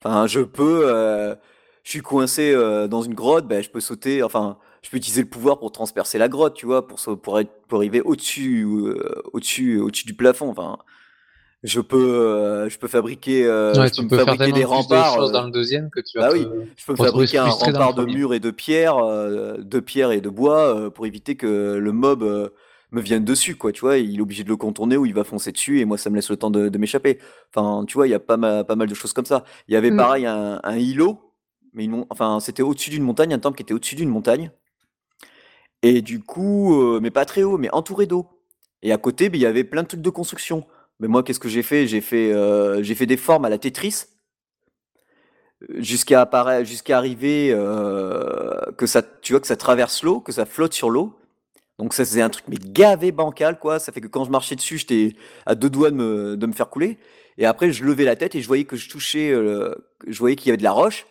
Enfin, 0.04 0.28
je 0.28 0.42
peux. 0.42 0.84
euh, 0.86 1.36
je 1.84 1.90
suis 1.92 2.02
coincé 2.02 2.52
euh, 2.54 2.88
dans 2.88 3.02
une 3.02 3.14
grotte, 3.14 3.48
ben, 3.48 3.62
je 3.64 3.70
peux 3.70 3.82
sauter. 3.82 4.24
Enfin, 4.24 4.58
je 4.84 4.90
peux 4.92 4.98
utiliser 4.98 5.22
le 5.24 5.30
pouvoir 5.30 5.60
pour 5.60 5.72
transpercer 5.72 6.18
la 6.20 6.30
grotte, 6.30 6.56
tu 6.56 6.66
vois, 6.68 6.88
pour, 6.88 7.00
pour, 7.22 7.40
être, 7.40 7.52
pour 7.68 7.80
arriver 7.80 8.02
au-dessus, 8.02 8.66
euh, 8.66 8.96
au-dessus, 9.34 9.80
au-dessus 9.80 10.06
du 10.06 10.14
plafond. 10.16 10.50
Enfin, 10.50 10.78
je 11.64 11.80
peux, 11.80 11.98
euh, 11.98 12.70
je 12.70 12.78
peux 12.78 12.88
fabriquer, 12.90 13.46
euh, 13.46 13.74
Ouais, 13.74 13.88
je 13.88 13.94
tu 13.94 14.02
peux 14.02 14.04
me 14.04 14.10
fabriquer 14.26 14.52
des 14.52 14.66
remparts. 14.66 15.28
de 15.28 15.32
dans 15.32 15.44
le 15.46 15.52
deuxième 15.52 15.90
que 15.90 16.02
tu 16.02 16.18
vas 16.18 16.28
bah 16.28 16.34
te 16.34 16.38
oui, 16.38 16.48
je 16.76 16.86
peux 16.86 16.96
fabriquer 16.96 17.38
un 17.38 17.48
rempart 17.50 17.94
de 17.94 18.06
murs 18.06 18.34
et 18.34 18.40
de 18.42 18.52
pierres, 18.52 18.98
euh, 18.98 19.58
de 19.60 19.80
pierres 19.80 20.12
et 20.12 20.22
de 20.22 20.30
bois 20.30 20.76
euh, 20.76 20.90
pour 20.90 21.06
éviter 21.06 21.36
que 21.36 21.76
le 21.78 21.92
mob 21.94 22.22
euh, 22.24 22.50
me 22.92 23.02
vienne 23.02 23.24
dessus, 23.26 23.56
quoi. 23.56 23.72
Tu 23.72 23.82
vois, 23.82 23.98
il 23.98 24.18
est 24.20 24.22
obligé 24.22 24.44
de 24.44 24.50
le 24.50 24.58
contourner 24.58 24.98
ou 24.98 25.06
il 25.06 25.14
va 25.14 25.24
foncer 25.24 25.52
dessus 25.54 25.80
et 25.80 25.86
moi 25.86 25.98
ça 25.98 26.10
me 26.10 26.16
laisse 26.16 26.30
le 26.30 26.38
temps 26.38 26.52
de, 26.52 26.70
de 26.70 26.78
m'échapper. 26.78 27.20
Enfin, 27.56 27.86
tu 27.86 27.94
vois, 27.96 28.08
il 28.08 28.12
y 28.12 28.14
a 28.14 28.20
pas 28.20 28.38
mal, 28.38 28.66
pas 28.66 28.76
mal 28.76 28.88
de 28.90 28.94
choses 28.94 29.14
comme 29.14 29.26
ça. 29.26 29.44
Il 29.70 29.74
y 29.74 29.78
avait 29.78 29.92
Mm. 29.92 29.98
pareil 29.98 30.26
un, 30.26 30.60
un 30.64 30.76
îlot, 30.78 31.20
mais 31.74 31.86
une 31.86 32.06
enfin 32.10 32.40
c'était 32.42 32.62
au-dessus 32.64 32.90
d'une 32.90 33.04
montagne, 33.04 33.34
un 33.34 33.40
temple 33.40 33.58
qui 33.58 33.64
était 33.64 33.74
au-dessus 33.74 33.96
d'une 33.96 34.10
montagne. 34.10 34.52
Et 35.84 36.02
du 36.02 36.20
coup, 36.22 37.00
mais 37.00 37.12
pas 37.12 37.26
très 37.26 37.44
haut, 37.44 37.58
mais 37.58 37.70
entouré 37.72 38.08
d'eau. 38.08 38.28
Et 38.82 38.92
à 38.92 38.98
côté, 38.98 39.30
ben, 39.30 39.38
il 39.38 39.44
y 39.44 39.46
avait 39.46 39.64
plein 39.64 39.84
de 39.84 39.88
trucs 39.88 40.02
de 40.02 40.10
construction. 40.10 40.66
Mais 41.00 41.08
moi, 41.08 41.24
qu'est-ce 41.24 41.40
que 41.40 41.50
j'ai 41.50 41.64
fait? 41.64 41.88
J'ai 41.88 42.02
fait, 42.02 42.34
j'ai 42.84 42.96
fait 42.96 43.06
des 43.06 43.18
formes 43.18 43.46
à 43.46 43.50
la 43.50 43.58
Tetris 43.58 44.06
jusqu'à 45.78 46.30
jusqu'à 46.64 46.98
arriver 46.98 47.50
que 48.78 48.86
ça, 48.86 49.02
tu 49.22 49.34
vois, 49.34 49.40
que 49.42 49.48
ça 49.48 49.56
traverse 49.56 50.04
l'eau, 50.04 50.20
que 50.20 50.32
ça 50.32 50.46
flotte 50.46 50.74
sur 50.74 50.90
l'eau. 50.90 51.20
Donc 51.80 51.94
ça 51.94 52.06
faisait 52.06 52.22
un 52.22 52.30
truc 52.30 52.46
mais 52.48 52.58
gavé 52.60 53.12
bancal 53.12 53.60
quoi. 53.60 53.80
Ça 53.80 53.92
fait 53.92 54.02
que 54.02 54.08
quand 54.08 54.26
je 54.26 54.32
marchais 54.32 54.56
dessus, 54.56 54.78
j'étais 54.78 55.16
à 55.46 55.56
deux 55.56 55.70
doigts 55.70 55.92
de 55.92 55.96
me, 55.96 56.38
de 56.38 56.46
me 56.46 56.54
faire 56.54 56.70
couler. 56.70 56.98
Et 57.38 57.46
après, 57.46 57.72
je 57.72 57.84
levais 57.84 58.06
la 58.06 58.16
tête 58.16 58.36
et 58.36 58.42
je 58.42 58.48
voyais 58.48 58.66
que 58.66 58.76
je 58.76 58.90
touchais, 58.90 59.32
je 59.32 60.20
voyais 60.20 60.36
qu'il 60.36 60.48
y 60.48 60.52
avait 60.52 60.58
de 60.58 60.64
la 60.64 60.72
roche. 60.72 61.08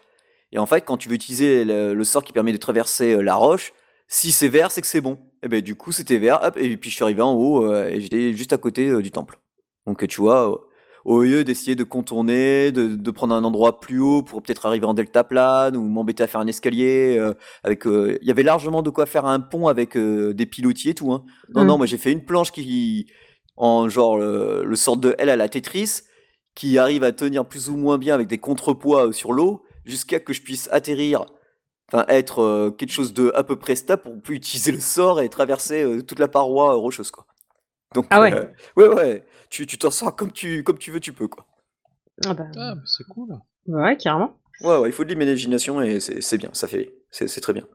Et 0.53 0.59
en 0.59 0.67
fait, 0.67 0.83
quand 0.83 0.97
tu 0.97 1.09
veux 1.09 1.15
utiliser 1.15 1.65
le, 1.65 2.05
sort 2.05 2.23
qui 2.23 2.33
permet 2.33 2.53
de 2.53 2.59
traverser 2.59 3.21
la 3.23 3.35
roche, 3.35 3.73
si 4.13 4.31
c'est 4.31 4.49
vert, 4.49 4.71
c'est 4.71 4.83
que 4.83 4.87
c'est 4.87 5.01
bon. 5.01 5.19
Et 5.43 5.49
ben 5.49 5.63
du 5.63 5.75
coup, 5.75 5.91
c'était 5.91 6.19
vert. 6.19 6.39
Hop, 6.43 6.59
et 6.59 6.77
puis 6.77 6.91
je 6.91 6.97
suis 6.97 7.03
arrivé 7.03 7.23
en 7.23 7.33
haut 7.33 7.65
euh, 7.65 7.89
et 7.89 7.99
j'étais 7.99 8.35
juste 8.35 8.53
à 8.53 8.59
côté 8.59 8.89
euh, 8.91 9.01
du 9.01 9.11
temple. 9.11 9.39
Donc 9.87 10.07
tu 10.07 10.21
vois, 10.21 10.61
au 11.07 11.23
lieu 11.23 11.45
d'essayer 11.45 11.77
de 11.77 11.83
contourner, 11.83 12.73
de, 12.73 12.89
de 12.89 13.11
prendre 13.11 13.35
un 13.35 13.43
endroit 13.43 13.81
plus 13.81 14.01
haut 14.01 14.23
pour 14.23 14.43
peut-être 14.43 14.67
arriver 14.67 14.85
en 14.85 14.93
deltaplane 14.93 15.79
ou 15.79 15.89
m'embêter 15.89 16.23
à 16.23 16.27
faire 16.27 16.43
un 16.43 16.47
escalier, 16.47 17.17
euh, 17.19 17.33
avec, 17.65 17.85
il 17.87 18.19
y 18.21 18.31
avait 18.31 18.43
largement 18.43 18.83
de 18.83 18.91
quoi 18.91 19.07
faire 19.07 19.25
un 19.25 19.41
pont 19.41 19.67
avec 19.67 19.97
des 19.97 20.47
pilotis 20.47 20.91
et 20.91 20.95
tout. 20.95 21.11
Hein. 21.13 21.25
Non, 21.55 21.65
Mm. 21.65 21.67
non, 21.69 21.79
moi 21.79 21.87
j'ai 21.87 21.99
fait 21.99 22.13
une 22.13 22.25
planche 22.25 22.53
qui, 22.53 23.07
en 23.57 23.89
genre 23.89 24.19
le, 24.19 24.77
sort 24.77 24.99
de 24.99 25.15
L 25.19 25.31
à 25.31 25.37
la 25.37 25.49
Tetris, 25.49 26.03
qui 26.55 26.77
arrive 26.77 27.03
à 27.03 27.13
tenir 27.13 27.47
plus 27.47 27.71
ou 27.71 27.77
moins 27.79 27.97
bien 27.97 28.15
avec 28.15 28.29
des 28.29 28.39
contrepoids 28.39 29.11
sur 29.15 29.33
l'eau, 29.33 29.63
jusqu'à 29.87 30.21
que 30.21 30.35
je 30.35 30.43
puisse 30.43 30.69
atterrir, 30.71 31.25
enfin 31.93 32.05
être 32.09 32.41
euh, 32.41 32.71
quelque 32.71 32.91
chose 32.93 33.13
de 33.13 33.31
à 33.35 33.45
peu 33.45 33.57
près 33.57 33.77
stable 33.77 34.03
pour 34.03 34.21
plus 34.23 34.37
utiliser 34.37 34.73
le 34.73 34.81
sort 34.81 35.21
et 35.21 35.29
traverser 35.29 35.83
euh, 35.83 36.03
toute 36.03 36.19
la 36.19 36.29
paroi 36.29 36.73
euh, 36.73 36.77
rocheuse 36.77 37.11
quoi. 37.11 37.27
Donc 37.95 38.07
Ah 38.11 38.21
ouais. 38.23 38.33
euh, 38.33 38.47
ouais 38.77 38.89
ouais, 38.89 39.27
tu 39.51 39.67
tu 39.67 39.77
t'en 39.79 39.91
sors 39.91 40.15
comme 40.17 40.33
tu 40.33 40.65
comme 40.65 40.79
tu 40.79 40.91
veux, 40.91 41.01
tu 41.01 41.13
peux 41.13 41.29
quoi. 41.29 41.47
ah 42.25 42.35
bah, 42.35 42.47
Ah, 42.57 42.75
mais 42.77 42.83
c'est 42.87 43.05
cool. 43.05 43.37
ouais, 43.67 43.97
carrément. 43.97 44.37
Ouais 44.63 44.79
ouais, 44.79 44.89
il 44.89 44.93
faut 44.93 45.05
de 45.05 45.11
l'imagination 45.11 45.83
et 45.83 46.01
c'est 46.01 46.21
c'est 46.23 46.39
bien, 46.39 46.51
ça 46.53 46.67
fait 46.69 46.95
c'est 47.11 47.29
c'est 47.29 47.41
très 47.41 47.53
bien. 47.53 47.67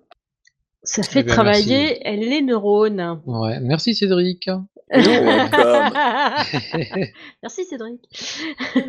Ça 0.84 1.04
fait 1.04 1.24
ben, 1.24 1.34
travailler 1.34 2.00
les 2.16 2.42
neurones. 2.42 3.22
Ouais, 3.26 3.60
merci 3.60 3.94
Cédric. 3.94 4.50
Merci 7.44 7.66
Cédric. 7.66 8.02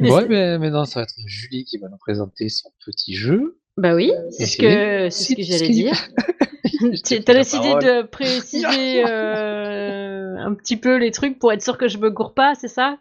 ouais, 0.01 0.26
mais 0.29 0.59
maintenant, 0.59 0.85
ça 0.85 1.01
va 1.01 1.05
être 1.05 1.14
Julie 1.26 1.64
qui 1.64 1.79
va 1.79 1.89
nous 1.89 1.97
présenter 1.99 2.49
son 2.49 2.70
petit 2.87 3.14
jeu. 3.14 3.59
Bah 3.79 3.95
oui, 3.95 4.12
c'est 4.31 4.43
Et 4.43 4.47
ce 4.47 4.57
que, 4.57 5.09
c'est 5.09 5.24
ce 5.24 5.35
que 5.37 5.43
c'est 5.43 5.59
j'allais 5.59 5.68
dire. 5.70 5.95
Tu 7.05 7.14
as 7.14 7.35
décidé 7.35 7.74
de 7.74 8.03
préciser 8.03 9.05
euh, 9.07 10.37
un 10.37 10.55
petit 10.55 10.76
peu 10.76 10.97
les 10.97 11.11
trucs 11.11 11.39
pour 11.39 11.53
être 11.53 11.62
sûr 11.62 11.79
que 11.79 11.89
je 11.89 11.99
me 11.99 12.11
gourre 12.11 12.35
pas, 12.35 12.55
c'est 12.55 12.68
ça? 12.68 12.99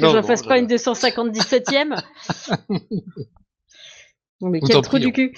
Que 0.00 0.08
je 0.08 0.22
fasse 0.22 0.42
pas 0.42 0.58
une 0.58 0.66
257ème 0.66 2.00
Non 4.40 4.50
mais 4.50 4.60
quel 4.60 4.80
trou 4.82 4.98
du 4.98 5.12
cul 5.12 5.34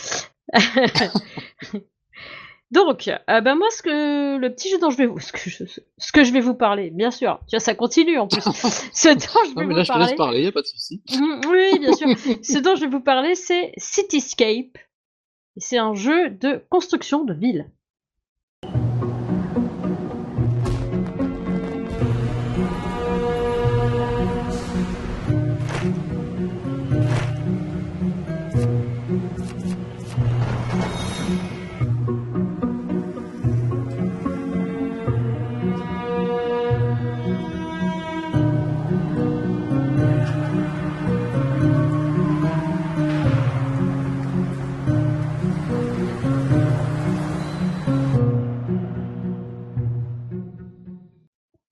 Donc, 2.73 3.09
euh, 3.09 3.41
ben 3.41 3.55
moi, 3.55 3.69
ce 3.71 3.81
que 3.81 4.37
le 4.39 4.53
petit 4.53 4.69
jeu 4.71 4.79
dont 4.79 4.91
je 4.91 4.97
vais 4.97 5.07
vous, 5.07 5.21
ce 5.21 5.33
que 5.33 5.49
je, 5.49 5.65
ce 5.99 6.13
que 6.13 6.25
je 6.25 6.33
vais 6.33 6.41
vous 6.41 6.55
parler, 6.55 6.91
bien 6.91 7.13
sûr, 7.13 7.39
tu 7.47 7.53
vois, 7.53 7.61
ça 7.61 7.75
continue 7.75 8.19
en 8.19 8.27
plus. 8.27 8.41
ce 8.93 9.09
dont 9.15 9.51
je 9.51 9.55
vais 9.55 9.63
non, 9.63 9.69
mais 9.69 9.75
vous 9.75 9.77
là, 9.77 9.83
je 9.85 9.89
te 9.89 9.93
parler, 9.93 10.07
laisse 10.07 10.17
parler, 10.17 10.43
y 10.43 10.47
a 10.47 10.53
pas 10.53 10.63
de 10.63 10.67
souci. 10.67 11.01
Mhm, 11.13 11.41
oui, 11.51 11.79
bien 11.79 11.93
sûr. 11.93 12.09
ce 12.43 12.59
dont 12.59 12.75
je 12.75 12.81
vais 12.81 12.91
vous 12.91 13.01
parler, 13.01 13.35
c'est 13.37 13.73
Cityscape. 13.77 14.79
C'est 15.59 15.79
un 15.79 15.95
jeu 15.95 16.31
de 16.31 16.65
construction 16.69 17.25
de 17.25 17.33
ville. 17.33 17.71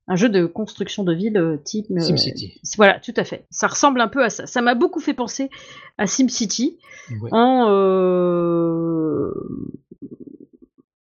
Un 0.07 0.17
jeu 0.17 0.29
de 0.29 0.45
construction 0.47 1.03
de 1.03 1.15
ville 1.15 1.39
euh, 1.39 1.57
type. 1.57 1.87
euh, 1.91 1.99
SimCity. 2.01 2.61
Voilà, 2.77 3.01
tout 3.01 3.15
à 3.17 3.25
fait. 3.25 3.47
Ça 3.51 3.67
ressemble 3.69 4.01
un 4.01 4.09
peu 4.09 4.23
à 4.23 4.29
ça. 4.31 4.47
Ça 4.47 4.61
m'a 4.61 4.75
beaucoup 4.75 5.01
fait 5.01 5.15
penser 5.15 5.49
à 5.99 6.07
SimCity 6.07 6.79
Ouais. 7.21 7.29
en 7.33 7.67
euh, 7.71 9.31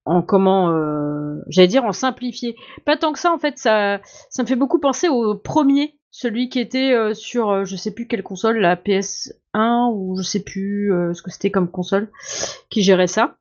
en 0.06 0.22
comment 0.22 0.72
euh, 0.72 1.36
j'allais 1.48 1.68
dire 1.68 1.84
en 1.86 1.92
simplifié. 1.94 2.56
Pas 2.86 2.98
tant 2.98 3.14
que 3.14 3.20
ça 3.20 3.32
en 3.32 3.38
fait. 3.40 3.58
Ça 3.58 4.02
ça 4.30 4.44
me 4.44 4.48
fait 4.48 4.56
beaucoup 4.56 4.80
penser 4.80 5.08
au 5.10 5.36
premier, 5.36 6.00
celui 6.12 6.50
qui 6.50 6.60
était 6.60 7.14
sur 7.14 7.66
je 7.66 7.76
sais 7.76 7.92
plus 7.94 8.08
quelle 8.08 8.24
console, 8.24 8.58
la 8.60 8.76
PS1 8.76 9.92
ou 9.94 10.16
je 10.18 10.24
sais 10.24 10.44
plus 10.44 10.92
ce 11.14 11.22
que 11.22 11.32
c'était 11.32 11.52
comme 11.52 11.70
console 11.70 12.10
qui 12.70 12.82
gérait 12.84 13.08
ça. 13.08 13.38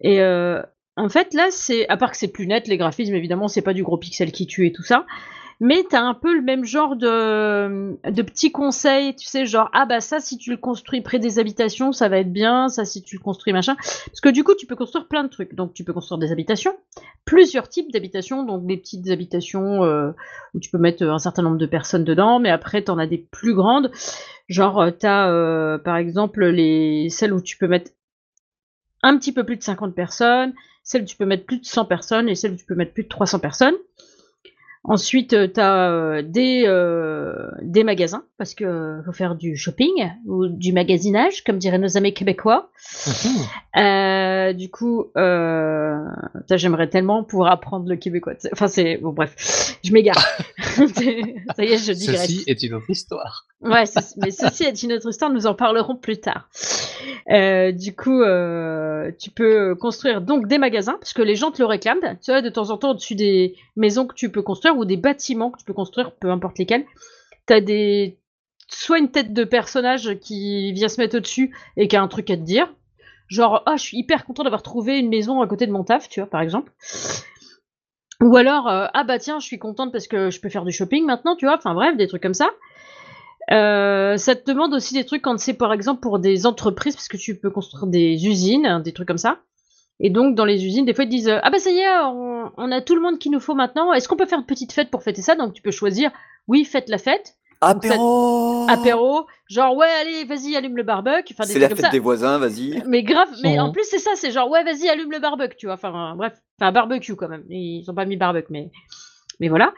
Et 0.00 0.20
euh, 0.22 0.62
en 0.98 1.08
fait, 1.08 1.32
là, 1.32 1.48
c'est 1.50 1.88
à 1.88 1.96
part 1.96 2.10
que 2.10 2.16
c'est 2.16 2.28
plus 2.28 2.46
net, 2.46 2.66
les 2.66 2.76
graphismes, 2.76 3.14
évidemment, 3.14 3.48
c'est 3.48 3.62
pas 3.62 3.72
du 3.72 3.82
gros 3.82 3.96
pixel 3.96 4.32
qui 4.32 4.46
tue 4.46 4.66
et 4.66 4.72
tout 4.72 4.82
ça. 4.82 5.06
Mais 5.60 5.84
t'as 5.88 6.02
un 6.02 6.14
peu 6.14 6.36
le 6.36 6.42
même 6.42 6.64
genre 6.64 6.94
de, 6.94 7.98
de 8.08 8.22
petits 8.22 8.52
conseils, 8.52 9.16
tu 9.16 9.26
sais, 9.26 9.44
genre 9.44 9.68
ah 9.72 9.86
bah 9.86 10.00
ça 10.00 10.20
si 10.20 10.38
tu 10.38 10.50
le 10.50 10.56
construis 10.56 11.00
près 11.00 11.18
des 11.18 11.40
habitations, 11.40 11.90
ça 11.90 12.08
va 12.08 12.18
être 12.18 12.32
bien, 12.32 12.68
ça 12.68 12.84
si 12.84 13.02
tu 13.02 13.16
le 13.16 13.22
construis 13.22 13.52
machin. 13.52 13.74
Parce 13.74 14.20
que 14.20 14.28
du 14.28 14.44
coup, 14.44 14.54
tu 14.54 14.66
peux 14.66 14.76
construire 14.76 15.08
plein 15.08 15.24
de 15.24 15.28
trucs. 15.28 15.54
Donc 15.54 15.74
tu 15.74 15.82
peux 15.82 15.92
construire 15.92 16.18
des 16.18 16.30
habitations, 16.30 16.76
plusieurs 17.24 17.68
types 17.68 17.90
d'habitations, 17.90 18.44
donc 18.44 18.66
des 18.66 18.76
petites 18.76 19.10
habitations 19.10 19.82
euh, 19.82 20.12
où 20.54 20.60
tu 20.60 20.70
peux 20.70 20.78
mettre 20.78 21.02
un 21.02 21.18
certain 21.18 21.42
nombre 21.42 21.58
de 21.58 21.66
personnes 21.66 22.04
dedans, 22.04 22.38
mais 22.38 22.50
après 22.50 22.82
t'en 22.82 22.96
as 22.96 23.08
des 23.08 23.18
plus 23.18 23.54
grandes. 23.54 23.90
Genre 24.48 24.80
euh, 24.80 24.90
t'as 24.92 25.28
euh, 25.28 25.76
par 25.76 25.96
exemple 25.96 26.46
les 26.46 27.08
celles 27.10 27.32
où 27.32 27.40
tu 27.40 27.56
peux 27.56 27.66
mettre 27.66 27.90
un 29.02 29.18
petit 29.18 29.32
peu 29.32 29.44
plus 29.44 29.56
de 29.56 29.62
50 29.62 29.94
personnes, 29.94 30.52
celle 30.88 31.02
où 31.02 31.04
tu 31.04 31.16
peux 31.16 31.26
mettre 31.26 31.44
plus 31.44 31.60
de 31.60 31.66
100 31.66 31.84
personnes 31.84 32.28
et 32.28 32.34
celle 32.34 32.52
où 32.52 32.56
tu 32.56 32.64
peux 32.64 32.74
mettre 32.74 32.94
plus 32.94 33.04
de 33.04 33.08
300 33.08 33.38
personnes. 33.38 33.74
Ensuite, 34.84 35.36
tu 35.52 35.60
as 35.60 36.22
des, 36.22 36.62
euh, 36.66 37.50
des 37.60 37.84
magasins, 37.84 38.24
parce 38.38 38.54
que 38.54 38.64
euh, 38.64 39.02
faut 39.02 39.12
faire 39.12 39.34
du 39.34 39.54
shopping 39.54 40.10
ou 40.24 40.46
du 40.46 40.72
magasinage, 40.72 41.44
comme 41.44 41.58
diraient 41.58 41.78
nos 41.78 41.98
amis 41.98 42.14
québécois. 42.14 42.70
Euh, 43.76 44.52
du 44.54 44.70
coup, 44.70 45.08
euh, 45.18 45.98
j'aimerais 46.48 46.88
tellement 46.88 47.22
pouvoir 47.22 47.52
apprendre 47.52 47.86
le 47.86 47.96
québécois. 47.96 48.34
Enfin, 48.52 48.68
c'est. 48.68 48.96
Bon, 48.96 49.12
bref, 49.12 49.76
je 49.84 49.92
m'égare. 49.92 50.16
ça 50.56 51.64
y 51.64 51.72
est, 51.72 51.84
je 51.84 51.92
digresse. 51.92 52.22
Ceci 52.22 52.44
est 52.46 52.62
une 52.62 52.74
autre 52.74 52.88
histoire. 52.88 53.47
Ouais, 53.60 53.84
mais 54.18 54.30
ceci 54.30 54.64
est 54.64 54.82
une 54.84 54.92
autre 54.92 55.08
histoire, 55.08 55.32
nous 55.32 55.46
en 55.46 55.54
parlerons 55.54 55.96
plus 55.96 56.20
tard. 56.20 56.48
Euh, 57.30 57.72
du 57.72 57.94
coup, 57.94 58.22
euh, 58.22 59.10
tu 59.18 59.30
peux 59.30 59.74
construire 59.74 60.20
donc 60.20 60.46
des 60.46 60.58
magasins, 60.58 60.96
parce 61.00 61.12
que 61.12 61.22
les 61.22 61.34
gens 61.34 61.50
te 61.50 61.60
le 61.60 61.66
réclament. 61.66 62.18
Tu 62.22 62.30
vois, 62.30 62.40
de 62.40 62.50
temps 62.50 62.70
en 62.70 62.78
temps, 62.78 62.92
au-dessus 62.92 63.16
des 63.16 63.56
maisons 63.74 64.06
que 64.06 64.14
tu 64.14 64.30
peux 64.30 64.42
construire 64.42 64.76
ou 64.76 64.84
des 64.84 64.96
bâtiments 64.96 65.50
que 65.50 65.58
tu 65.58 65.64
peux 65.64 65.72
construire, 65.72 66.12
peu 66.12 66.30
importe 66.30 66.58
lesquels, 66.58 66.84
tu 67.48 67.52
as 67.52 67.60
des... 67.60 68.16
soit 68.68 68.98
une 68.98 69.10
tête 69.10 69.32
de 69.32 69.42
personnage 69.42 70.18
qui 70.20 70.72
vient 70.72 70.88
se 70.88 71.00
mettre 71.00 71.16
au-dessus 71.16 71.52
et 71.76 71.88
qui 71.88 71.96
a 71.96 72.02
un 72.02 72.08
truc 72.08 72.30
à 72.30 72.36
te 72.36 72.42
dire. 72.42 72.72
Genre, 73.26 73.62
ah, 73.66 73.76
je 73.76 73.82
suis 73.82 73.98
hyper 73.98 74.24
content 74.24 74.44
d'avoir 74.44 74.62
trouvé 74.62 74.98
une 74.98 75.08
maison 75.08 75.42
à 75.42 75.48
côté 75.48 75.66
de 75.66 75.72
mon 75.72 75.82
taf, 75.82 76.08
tu 76.08 76.20
vois, 76.20 76.30
par 76.30 76.42
exemple. 76.42 76.72
Ou 78.22 78.36
alors, 78.36 78.68
euh, 78.68 78.86
ah 78.94 79.04
bah 79.04 79.18
tiens, 79.18 79.40
je 79.40 79.46
suis 79.46 79.58
contente 79.58 79.92
parce 79.92 80.06
que 80.06 80.30
je 80.30 80.40
peux 80.40 80.48
faire 80.48 80.64
du 80.64 80.72
shopping 80.72 81.04
maintenant, 81.04 81.36
tu 81.36 81.44
vois. 81.44 81.56
Enfin 81.56 81.74
bref, 81.74 81.96
des 81.96 82.06
trucs 82.06 82.22
comme 82.22 82.34
ça. 82.34 82.50
Euh, 83.50 84.16
ça 84.18 84.34
te 84.34 84.50
demande 84.50 84.74
aussi 84.74 84.94
des 84.94 85.04
trucs 85.04 85.22
quand 85.22 85.38
c'est 85.38 85.54
par 85.54 85.72
exemple 85.72 86.00
pour 86.00 86.18
des 86.18 86.46
entreprises, 86.46 86.94
parce 86.94 87.08
que 87.08 87.16
tu 87.16 87.38
peux 87.38 87.50
construire 87.50 87.86
des 87.86 88.26
usines, 88.26 88.66
hein, 88.66 88.80
des 88.80 88.92
trucs 88.92 89.08
comme 89.08 89.18
ça. 89.18 89.40
Et 90.00 90.10
donc 90.10 90.34
dans 90.34 90.44
les 90.44 90.64
usines, 90.64 90.84
des 90.84 90.94
fois 90.94 91.04
ils 91.04 91.08
te 91.08 91.12
disent 91.12 91.28
euh, 91.28 91.40
ah 91.42 91.50
bah 91.50 91.58
ça 91.58 91.70
y 91.70 91.78
est, 91.78 91.98
on, 92.04 92.52
on 92.56 92.70
a 92.72 92.80
tout 92.80 92.94
le 92.94 93.00
monde 93.00 93.18
qu'il 93.18 93.32
nous 93.32 93.40
faut 93.40 93.54
maintenant. 93.54 93.92
Est-ce 93.92 94.06
qu'on 94.08 94.16
peut 94.16 94.26
faire 94.26 94.38
une 94.38 94.46
petite 94.46 94.72
fête 94.72 94.90
pour 94.90 95.02
fêter 95.02 95.22
ça? 95.22 95.34
Donc 95.34 95.54
tu 95.54 95.62
peux 95.62 95.70
choisir, 95.70 96.10
oui, 96.46 96.64
faites 96.64 96.88
la 96.88 96.98
fête, 96.98 97.34
Apéro 97.60 98.66
apéro, 98.68 99.26
genre 99.48 99.74
ouais 99.76 99.88
allez 100.00 100.24
vas-y 100.24 100.54
allume 100.54 100.76
le 100.76 100.84
barbecue, 100.84 101.34
enfin 101.34 101.42
C'est 101.44 101.58
la 101.58 101.68
fête 101.68 101.80
ça. 101.80 101.88
des 101.88 101.98
voisins, 101.98 102.38
vas-y. 102.38 102.80
Mais 102.86 103.02
grave, 103.02 103.28
mais 103.42 103.58
en 103.58 103.72
plus 103.72 103.82
c'est 103.90 103.98
ça, 103.98 104.10
c'est 104.14 104.30
genre 104.30 104.48
ouais 104.48 104.62
vas-y 104.62 104.88
allume 104.88 105.10
le 105.10 105.18
barbecue, 105.18 105.56
tu 105.56 105.66
vois. 105.66 105.74
Enfin 105.74 106.14
bref, 106.16 106.34
enfin 106.60 106.70
barbecue 106.70 107.16
quand 107.16 107.28
même. 107.28 107.44
Ils 107.48 107.84
ont 107.90 107.94
pas 107.94 108.04
mis 108.04 108.16
barbecue, 108.16 108.46
mais 108.52 108.70
mais 109.40 109.48
voilà. 109.48 109.74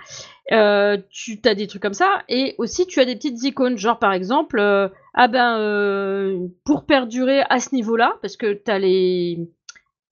Euh, 0.53 0.97
tu 1.11 1.39
as 1.45 1.55
des 1.55 1.67
trucs 1.67 1.83
comme 1.83 1.95
ça 1.95 2.23
et 2.29 2.55
aussi 2.59 2.87
tu 2.87 3.01
as 3.01 3.05
des 3.05 3.15
petites 3.15 3.43
icônes, 3.45 3.79
genre 3.79 3.99
par 3.99 4.13
exemple 4.13 4.59
euh, 4.59 4.89
ah 5.15 5.29
ben 5.29 5.59
euh, 5.59 6.49
pour 6.65 6.87
perdurer 6.87 7.43
à 7.49 7.61
ce 7.61 7.75
niveau-là, 7.75 8.15
parce 8.23 8.37
que 8.37 8.53
t'as 8.53 8.79
les 8.79 9.49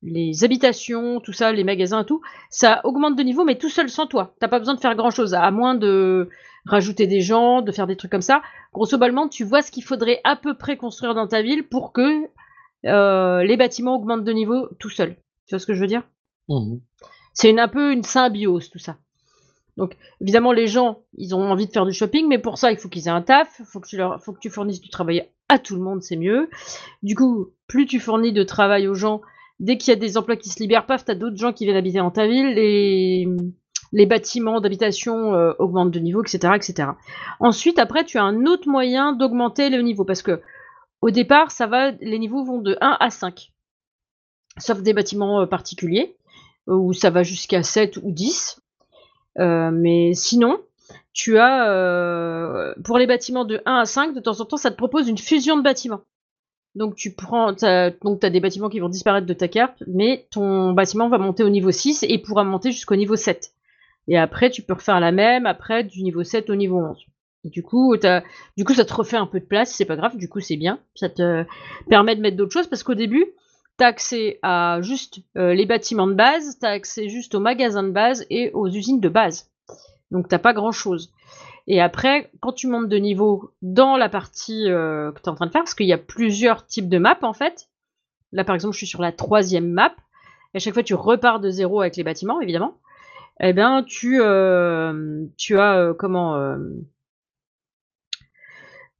les 0.02 0.44
habitations, 0.44 1.18
tout 1.20 1.32
ça, 1.32 1.50
les 1.50 1.64
magasins, 1.64 2.04
tout, 2.04 2.20
ça 2.50 2.80
augmente 2.84 3.16
de 3.16 3.22
niveau, 3.24 3.44
mais 3.44 3.58
tout 3.58 3.68
seul 3.68 3.90
sans 3.90 4.06
toi. 4.06 4.36
T'as 4.38 4.46
pas 4.46 4.60
besoin 4.60 4.74
de 4.74 4.80
faire 4.80 4.94
grand 4.94 5.10
chose, 5.10 5.34
à 5.34 5.50
moins 5.50 5.74
de 5.74 6.28
rajouter 6.66 7.08
des 7.08 7.20
gens, 7.20 7.62
de 7.62 7.72
faire 7.72 7.88
des 7.88 7.96
trucs 7.96 8.12
comme 8.12 8.22
ça. 8.22 8.40
Grosso 8.72 8.96
modo, 8.96 9.28
tu 9.28 9.42
vois 9.42 9.60
ce 9.60 9.72
qu'il 9.72 9.82
faudrait 9.82 10.20
à 10.22 10.36
peu 10.36 10.54
près 10.54 10.76
construire 10.76 11.14
dans 11.14 11.26
ta 11.26 11.42
ville 11.42 11.66
pour 11.66 11.92
que 11.92 12.28
les 12.84 13.56
bâtiments 13.56 13.96
augmentent 13.96 14.24
de 14.24 14.32
niveau 14.32 14.68
tout 14.78 14.90
seul. 14.90 15.16
Tu 15.46 15.56
vois 15.56 15.58
ce 15.58 15.66
que 15.66 15.74
je 15.74 15.80
veux 15.80 15.88
dire? 15.88 16.04
Mhm. 16.48 16.80
C'est 17.32 17.58
un 17.58 17.68
peu 17.68 17.92
une 17.92 18.04
symbiose, 18.04 18.70
tout 18.70 18.78
ça. 18.78 18.98
Donc, 19.78 19.96
évidemment, 20.20 20.50
les 20.50 20.66
gens, 20.66 20.98
ils 21.16 21.36
ont 21.36 21.40
envie 21.40 21.68
de 21.68 21.72
faire 21.72 21.86
du 21.86 21.92
shopping, 21.92 22.26
mais 22.28 22.38
pour 22.38 22.58
ça, 22.58 22.72
il 22.72 22.76
faut 22.76 22.88
qu'ils 22.88 23.06
aient 23.06 23.10
un 23.10 23.22
taf, 23.22 23.62
leur, 23.92 24.20
faut 24.20 24.32
que 24.32 24.40
tu 24.40 24.50
fournisses 24.50 24.80
du 24.80 24.90
travail 24.90 25.28
à 25.48 25.58
tout 25.60 25.76
le 25.76 25.80
monde, 25.80 26.02
c'est 26.02 26.16
mieux. 26.16 26.50
Du 27.04 27.14
coup, 27.14 27.52
plus 27.68 27.86
tu 27.86 28.00
fournis 28.00 28.32
de 28.32 28.42
travail 28.42 28.88
aux 28.88 28.94
gens, 28.94 29.20
dès 29.60 29.78
qu'il 29.78 29.92
y 29.92 29.96
a 29.96 29.98
des 29.98 30.18
emplois 30.18 30.36
qui 30.36 30.48
se 30.48 30.58
libèrent, 30.58 30.84
paf, 30.84 31.04
t'as 31.04 31.14
d'autres 31.14 31.36
gens 31.36 31.52
qui 31.52 31.64
viennent 31.64 31.76
habiter 31.76 31.98
dans 31.98 32.10
ta 32.10 32.26
ville, 32.26 32.54
les, 32.54 33.28
les 33.92 34.06
bâtiments 34.06 34.60
d'habitation 34.60 35.32
euh, 35.34 35.52
augmentent 35.60 35.92
de 35.92 36.00
niveau, 36.00 36.22
etc., 36.22 36.54
etc. 36.56 36.90
Ensuite, 37.38 37.78
après, 37.78 38.04
tu 38.04 38.18
as 38.18 38.24
un 38.24 38.46
autre 38.46 38.68
moyen 38.68 39.12
d'augmenter 39.12 39.70
le 39.70 39.80
niveau, 39.80 40.04
parce 40.04 40.22
que 40.22 40.42
au 41.02 41.10
départ, 41.10 41.52
ça 41.52 41.68
va, 41.68 41.92
les 41.92 42.18
niveaux 42.18 42.44
vont 42.44 42.60
de 42.60 42.76
1 42.80 42.96
à 42.98 43.10
5. 43.10 43.52
Sauf 44.58 44.82
des 44.82 44.92
bâtiments 44.92 45.42
euh, 45.42 45.46
particuliers, 45.46 46.16
euh, 46.68 46.74
où 46.74 46.92
ça 46.92 47.10
va 47.10 47.22
jusqu'à 47.22 47.62
7 47.62 47.98
ou 48.02 48.10
10. 48.10 48.60
Euh, 49.38 49.70
mais 49.72 50.14
sinon, 50.14 50.58
tu 51.12 51.38
as, 51.38 51.70
euh, 51.70 52.74
pour 52.84 52.98
les 52.98 53.06
bâtiments 53.06 53.44
de 53.44 53.60
1 53.66 53.76
à 53.80 53.84
5, 53.84 54.14
de 54.14 54.20
temps 54.20 54.40
en 54.40 54.44
temps, 54.44 54.56
ça 54.56 54.70
te 54.70 54.76
propose 54.76 55.08
une 55.08 55.18
fusion 55.18 55.56
de 55.56 55.62
bâtiments. 55.62 56.00
Donc 56.74 56.94
tu 56.94 57.14
prends, 57.14 57.54
t'as, 57.54 57.90
donc 58.02 58.22
as 58.22 58.30
des 58.30 58.40
bâtiments 58.40 58.68
qui 58.68 58.78
vont 58.80 58.88
disparaître 58.88 59.26
de 59.26 59.32
ta 59.34 59.48
carte, 59.48 59.82
mais 59.86 60.26
ton 60.30 60.72
bâtiment 60.72 61.08
va 61.08 61.18
monter 61.18 61.42
au 61.42 61.48
niveau 61.48 61.70
6 61.72 62.04
et 62.08 62.18
pourra 62.18 62.44
monter 62.44 62.70
jusqu'au 62.72 62.96
niveau 62.96 63.16
7. 63.16 63.52
Et 64.08 64.16
après, 64.18 64.50
tu 64.50 64.62
peux 64.62 64.74
refaire 64.74 65.00
la 65.00 65.12
même, 65.12 65.46
après, 65.46 65.84
du 65.84 66.02
niveau 66.02 66.24
7 66.24 66.50
au 66.50 66.56
niveau 66.56 66.78
11. 66.78 67.06
Et 67.44 67.50
du 67.50 67.62
coup, 67.62 67.96
t'as- 67.96 68.22
du 68.56 68.64
coup, 68.64 68.74
ça 68.74 68.84
te 68.84 68.94
refait 68.94 69.16
un 69.16 69.26
peu 69.26 69.40
de 69.40 69.44
place, 69.44 69.72
c'est 69.72 69.84
pas 69.84 69.96
grave, 69.96 70.16
du 70.16 70.28
coup, 70.28 70.40
c'est 70.40 70.56
bien. 70.56 70.78
Ça 70.94 71.08
te 71.08 71.44
permet 71.88 72.16
de 72.16 72.20
mettre 72.20 72.36
d'autres 72.36 72.52
choses, 72.52 72.66
parce 72.68 72.82
qu'au 72.82 72.94
début, 72.94 73.26
tu 73.78 73.84
accès 73.84 74.38
à 74.42 74.80
juste 74.82 75.20
euh, 75.36 75.54
les 75.54 75.66
bâtiments 75.66 76.06
de 76.06 76.14
base, 76.14 76.58
tu 76.58 76.66
accès 76.66 77.08
juste 77.08 77.34
aux 77.34 77.40
magasins 77.40 77.82
de 77.82 77.90
base 77.90 78.26
et 78.28 78.50
aux 78.52 78.68
usines 78.68 79.00
de 79.00 79.08
base. 79.08 79.50
Donc 80.10 80.28
t'as 80.28 80.38
pas 80.38 80.52
grand 80.52 80.72
chose. 80.72 81.12
Et 81.66 81.80
après, 81.80 82.30
quand 82.40 82.52
tu 82.52 82.66
montes 82.66 82.88
de 82.88 82.96
niveau 82.96 83.52
dans 83.62 83.96
la 83.96 84.08
partie 84.08 84.70
euh, 84.70 85.12
que 85.12 85.20
tu 85.20 85.26
es 85.26 85.28
en 85.28 85.34
train 85.34 85.46
de 85.46 85.50
faire, 85.52 85.62
parce 85.62 85.74
qu'il 85.74 85.86
y 85.86 85.92
a 85.92 85.98
plusieurs 85.98 86.66
types 86.66 86.88
de 86.88 86.98
maps 86.98 87.18
en 87.22 87.32
fait. 87.32 87.68
Là 88.32 88.44
par 88.44 88.54
exemple, 88.54 88.72
je 88.72 88.78
suis 88.78 88.86
sur 88.86 89.02
la 89.02 89.12
troisième 89.12 89.68
map. 89.70 89.94
Et 90.54 90.56
à 90.56 90.60
chaque 90.60 90.74
fois, 90.74 90.82
tu 90.82 90.94
repars 90.94 91.40
de 91.40 91.50
zéro 91.50 91.82
avec 91.82 91.96
les 91.96 92.04
bâtiments, 92.04 92.40
évidemment. 92.40 92.78
Eh 93.40 93.52
bien, 93.52 93.84
tu, 93.84 94.20
euh, 94.20 95.26
tu 95.36 95.58
as 95.58 95.92
comment 95.98 96.56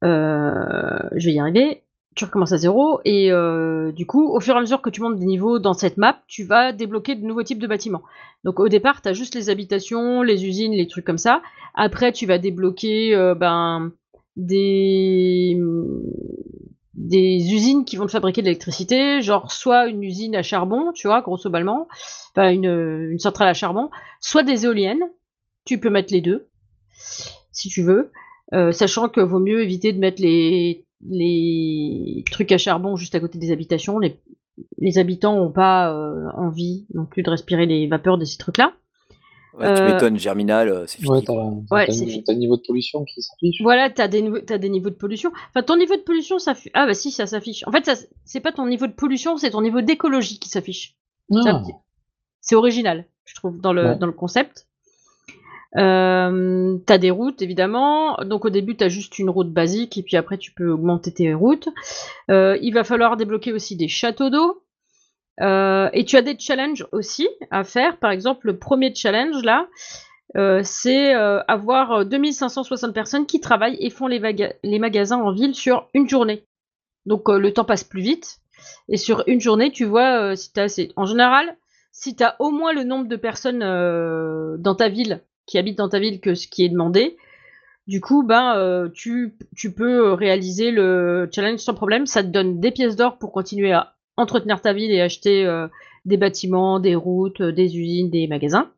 je 0.01 1.25
vais 1.25 1.33
y 1.33 1.39
arriver. 1.39 1.83
Tu 2.15 2.25
recommences 2.25 2.51
à 2.51 2.57
zéro 2.57 2.99
et 3.05 3.31
du 3.93 4.05
coup, 4.05 4.27
au 4.27 4.39
fur 4.39 4.55
et 4.55 4.57
à 4.57 4.61
mesure 4.61 4.81
que 4.81 4.89
tu 4.89 5.01
montes 5.01 5.17
des 5.17 5.25
niveaux 5.25 5.59
dans 5.59 5.73
cette 5.73 5.97
map, 5.97 6.21
tu 6.27 6.43
vas 6.43 6.73
débloquer 6.73 7.15
de 7.15 7.25
nouveaux 7.25 7.43
types 7.43 7.59
de 7.59 7.67
bâtiments. 7.67 8.01
Donc 8.43 8.59
au 8.59 8.67
départ, 8.67 9.01
tu 9.01 9.09
as 9.09 9.13
juste 9.13 9.35
les 9.35 9.49
habitations, 9.49 10.21
les 10.21 10.45
usines, 10.45 10.73
les 10.73 10.87
trucs 10.87 11.05
comme 11.05 11.17
ça. 11.17 11.41
Après, 11.75 12.11
tu 12.11 12.25
vas 12.25 12.37
débloquer 12.37 13.15
ben, 13.37 13.91
des 16.99 17.53
usines 17.53 17.85
qui 17.85 17.95
vont 17.95 18.05
te 18.05 18.11
fabriquer 18.11 18.41
de 18.41 18.47
l'électricité, 18.47 19.21
genre 19.21 19.51
soit 19.51 19.87
une 19.87 20.03
usine 20.03 20.35
à 20.35 20.43
charbon, 20.43 20.91
tu 20.93 21.07
vois, 21.07 21.21
grosso 21.21 21.49
ballement, 21.49 21.87
enfin 22.31 22.51
une, 22.51 23.09
une, 23.11 23.19
centrale 23.19 23.47
à 23.47 23.53
charbon, 23.53 23.89
soit 24.19 24.43
des 24.43 24.65
éoliennes. 24.65 25.03
Tu 25.65 25.79
peux 25.79 25.89
mettre 25.89 26.13
les 26.13 26.21
deux, 26.21 26.47
si 27.51 27.69
tu 27.69 27.83
veux, 27.83 28.11
euh, 28.53 28.71
sachant 28.71 29.09
que 29.09 29.21
vaut 29.21 29.39
mieux 29.39 29.61
éviter 29.61 29.93
de 29.93 29.99
mettre 29.99 30.21
les, 30.21 30.85
les 31.07 32.23
trucs 32.31 32.51
à 32.51 32.57
charbon 32.57 32.95
juste 32.95 33.15
à 33.15 33.19
côté 33.19 33.39
des 33.39 33.51
habitations. 33.51 33.99
Les, 33.99 34.19
les 34.77 34.97
habitants 34.97 35.35
n'ont 35.35 35.51
pas 35.51 35.93
euh, 35.93 36.29
envie 36.35 36.85
non 36.93 37.05
plus 37.05 37.23
de 37.23 37.29
respirer 37.29 37.65
les 37.65 37.87
vapeurs 37.87 38.17
de 38.17 38.25
ces 38.25 38.37
trucs-là. 38.37 38.73
Ouais, 39.57 39.73
tu 39.73 39.81
euh, 39.81 39.93
m'étonnes, 39.93 40.17
Germinal, 40.17 40.69
euh, 40.69 40.85
c'est 40.85 40.99
fini. 40.99 41.09
Ouais, 41.09 41.21
t'as 41.21 41.33
ouais, 41.33 42.35
niveau 42.35 42.55
de 42.55 42.61
pollution 42.65 43.03
qui 43.03 43.21
s'affiche. 43.21 43.61
Voilà, 43.61 43.89
t'as 43.89 44.07
des, 44.07 44.31
as 44.49 44.57
des 44.57 44.69
niveaux 44.69 44.91
de 44.91 44.95
pollution. 44.95 45.31
Enfin, 45.49 45.63
ton 45.63 45.75
niveau 45.75 45.95
de 45.95 46.01
pollution, 46.01 46.39
ça 46.39 46.53
Ah 46.73 46.85
bah 46.85 46.93
si, 46.93 47.11
ça 47.11 47.25
s'affiche. 47.25 47.63
En 47.67 47.71
fait, 47.71 47.89
c'est 48.25 48.39
pas 48.39 48.51
ton 48.51 48.67
niveau 48.67 48.87
de 48.87 48.93
pollution, 48.93 49.37
c'est 49.37 49.49
ton 49.49 49.61
niveau 49.61 49.81
d'écologie 49.81 50.39
qui 50.39 50.49
s'affiche. 50.49 50.95
Ah. 51.33 51.63
C'est 52.41 52.55
original, 52.55 53.05
je 53.25 53.35
trouve, 53.35 53.59
dans 53.59 53.73
le, 53.73 53.95
dans 53.95 54.05
le 54.05 54.13
concept. 54.13 54.68
Euh, 55.77 56.77
t'as 56.87 56.97
des 56.97 57.11
routes 57.11 57.43
évidemment, 57.43 58.17
donc 58.25 58.45
au 58.45 58.49
début 58.49 58.75
t'as 58.75 58.89
juste 58.89 59.19
une 59.19 59.29
route 59.29 59.53
basique 59.53 59.99
et 59.99 60.03
puis 60.03 60.17
après 60.17 60.39
tu 60.39 60.51
peux 60.51 60.69
augmenter 60.71 61.13
tes 61.13 61.33
routes. 61.33 61.69
Euh, 62.31 62.57
il 62.61 62.73
va 62.73 62.83
falloir 62.83 63.17
débloquer 63.17 63.53
aussi 63.53 63.75
des 63.75 63.87
châteaux 63.87 64.29
d'eau. 64.29 64.63
Euh, 65.41 65.89
et 65.93 66.03
tu 66.03 66.17
as 66.17 66.21
des 66.21 66.37
challenges 66.37 66.85
aussi 66.91 67.29
à 67.49 67.63
faire. 67.63 67.97
Par 67.97 68.11
exemple, 68.11 68.47
le 68.47 68.57
premier 68.57 68.93
challenge 68.93 69.43
là, 69.43 69.67
euh, 70.37 70.61
c'est 70.63 71.13
avoir 71.13 72.05
2560 72.05 72.93
personnes 72.93 73.25
qui 73.25 73.39
travaillent 73.39 73.77
et 73.79 73.89
font 73.89 74.07
les, 74.07 74.19
magasins 74.79 75.21
en 75.21 75.31
ville 75.31 75.55
sur 75.55 75.87
une 75.93 76.09
journée. 76.09 76.45
Donc 77.05 77.29
le 77.29 77.53
temps 77.53 77.65
passe 77.65 77.83
plus 77.83 78.01
vite. 78.01 78.39
Et 78.89 78.97
sur 78.97 79.23
une 79.27 79.39
journée, 79.39 79.71
tu 79.71 79.85
vois 79.85 80.35
si 80.35 80.51
tu 80.51 80.59
assez. 80.59 80.91
En 80.95 81.05
général, 81.05 81.55
si 81.91 82.15
tu 82.15 82.23
as 82.23 82.35
au 82.39 82.51
moins 82.51 82.73
le 82.73 82.83
nombre 82.83 83.07
de 83.07 83.15
personnes 83.15 83.59
dans 83.59 84.75
ta 84.75 84.89
ville, 84.89 85.21
qui 85.49 85.57
habitent 85.57 85.77
dans 85.77 85.89
ta 85.89 85.99
ville, 85.99 86.21
que 86.21 86.35
ce 86.35 86.47
qui 86.47 86.63
est 86.63 86.69
demandé, 86.69 87.17
du 87.87 88.01
coup, 88.01 88.23
ben, 88.23 88.89
tu, 88.93 89.35
tu 89.55 89.73
peux 89.73 90.13
réaliser 90.13 90.69
le 90.69 91.27
challenge 91.33 91.59
sans 91.59 91.73
problème. 91.73 92.05
Ça 92.05 92.23
te 92.23 92.27
donne 92.27 92.59
des 92.59 92.69
pièces 92.71 92.95
d'or 92.95 93.17
pour 93.17 93.31
continuer 93.31 93.71
à 93.71 93.95
entretenir 94.19 94.61
ta 94.61 94.73
ville 94.73 94.91
et 94.91 95.01
acheter 95.01 95.45
euh, 95.45 95.67
des 96.05 96.17
bâtiments, 96.17 96.79
des 96.79 96.95
routes, 96.95 97.41
euh, 97.41 97.51
des 97.51 97.77
usines, 97.77 98.09
des 98.09 98.27
magasins. 98.27 98.71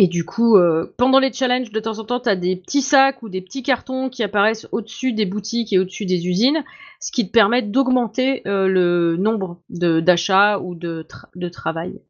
Et 0.00 0.06
du 0.06 0.24
coup, 0.24 0.56
euh, 0.56 0.94
pendant 0.96 1.18
les 1.18 1.32
challenges, 1.32 1.72
de 1.72 1.80
temps 1.80 1.98
en 1.98 2.04
temps, 2.04 2.20
tu 2.20 2.28
as 2.28 2.36
des 2.36 2.54
petits 2.54 2.82
sacs 2.82 3.20
ou 3.22 3.28
des 3.28 3.40
petits 3.40 3.64
cartons 3.64 4.08
qui 4.10 4.22
apparaissent 4.22 4.68
au-dessus 4.70 5.12
des 5.12 5.26
boutiques 5.26 5.72
et 5.72 5.78
au-dessus 5.78 6.06
des 6.06 6.28
usines, 6.28 6.62
ce 7.00 7.10
qui 7.10 7.26
te 7.26 7.32
permet 7.32 7.62
d'augmenter 7.62 8.42
le 8.44 9.16
nombre 9.16 9.60
d'achats 9.68 10.60
ou 10.60 10.76
de, 10.76 11.04
de 11.34 11.48
travail. 11.48 12.00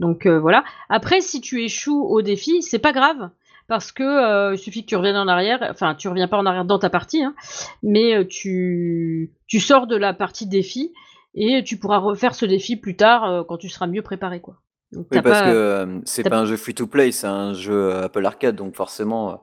Donc 0.00 0.26
voilà. 0.26 0.64
Après, 0.88 1.20
si 1.20 1.40
tu 1.40 1.62
échoues 1.62 2.02
au 2.02 2.22
défi, 2.22 2.62
c'est 2.62 2.80
pas 2.80 2.92
grave 2.92 3.30
parce 3.70 3.92
que 3.92 4.02
euh, 4.02 4.54
il 4.54 4.58
suffit 4.58 4.82
que 4.82 4.88
tu 4.88 4.96
reviennes 4.96 5.16
en 5.16 5.28
arrière, 5.28 5.60
enfin 5.70 5.94
tu 5.94 6.08
reviens 6.08 6.26
pas 6.26 6.36
en 6.36 6.44
arrière 6.44 6.64
dans 6.64 6.80
ta 6.80 6.90
partie, 6.90 7.22
hein, 7.22 7.36
mais 7.84 8.16
euh, 8.16 8.26
tu, 8.26 9.32
tu 9.46 9.60
sors 9.60 9.86
de 9.86 9.94
la 9.94 10.12
partie 10.12 10.48
défi 10.48 10.92
et 11.36 11.62
tu 11.62 11.76
pourras 11.76 11.98
refaire 11.98 12.34
ce 12.34 12.44
défi 12.46 12.74
plus 12.74 12.96
tard 12.96 13.24
euh, 13.24 13.44
quand 13.44 13.58
tu 13.58 13.68
seras 13.68 13.86
mieux 13.86 14.02
préparé 14.02 14.40
quoi. 14.40 14.56
oui, 14.92 15.22
parce 15.22 15.42
que 15.42 16.00
c'est 16.04 16.28
pas 16.28 16.40
un 16.40 16.46
jeu 16.46 16.56
free 16.56 16.74
to 16.74 16.88
play, 16.88 17.12
c'est 17.12 17.28
un 17.28 17.52
jeu 17.52 17.94
Apple 17.94 18.26
Arcade, 18.26 18.56
donc 18.56 18.74
forcément. 18.74 19.40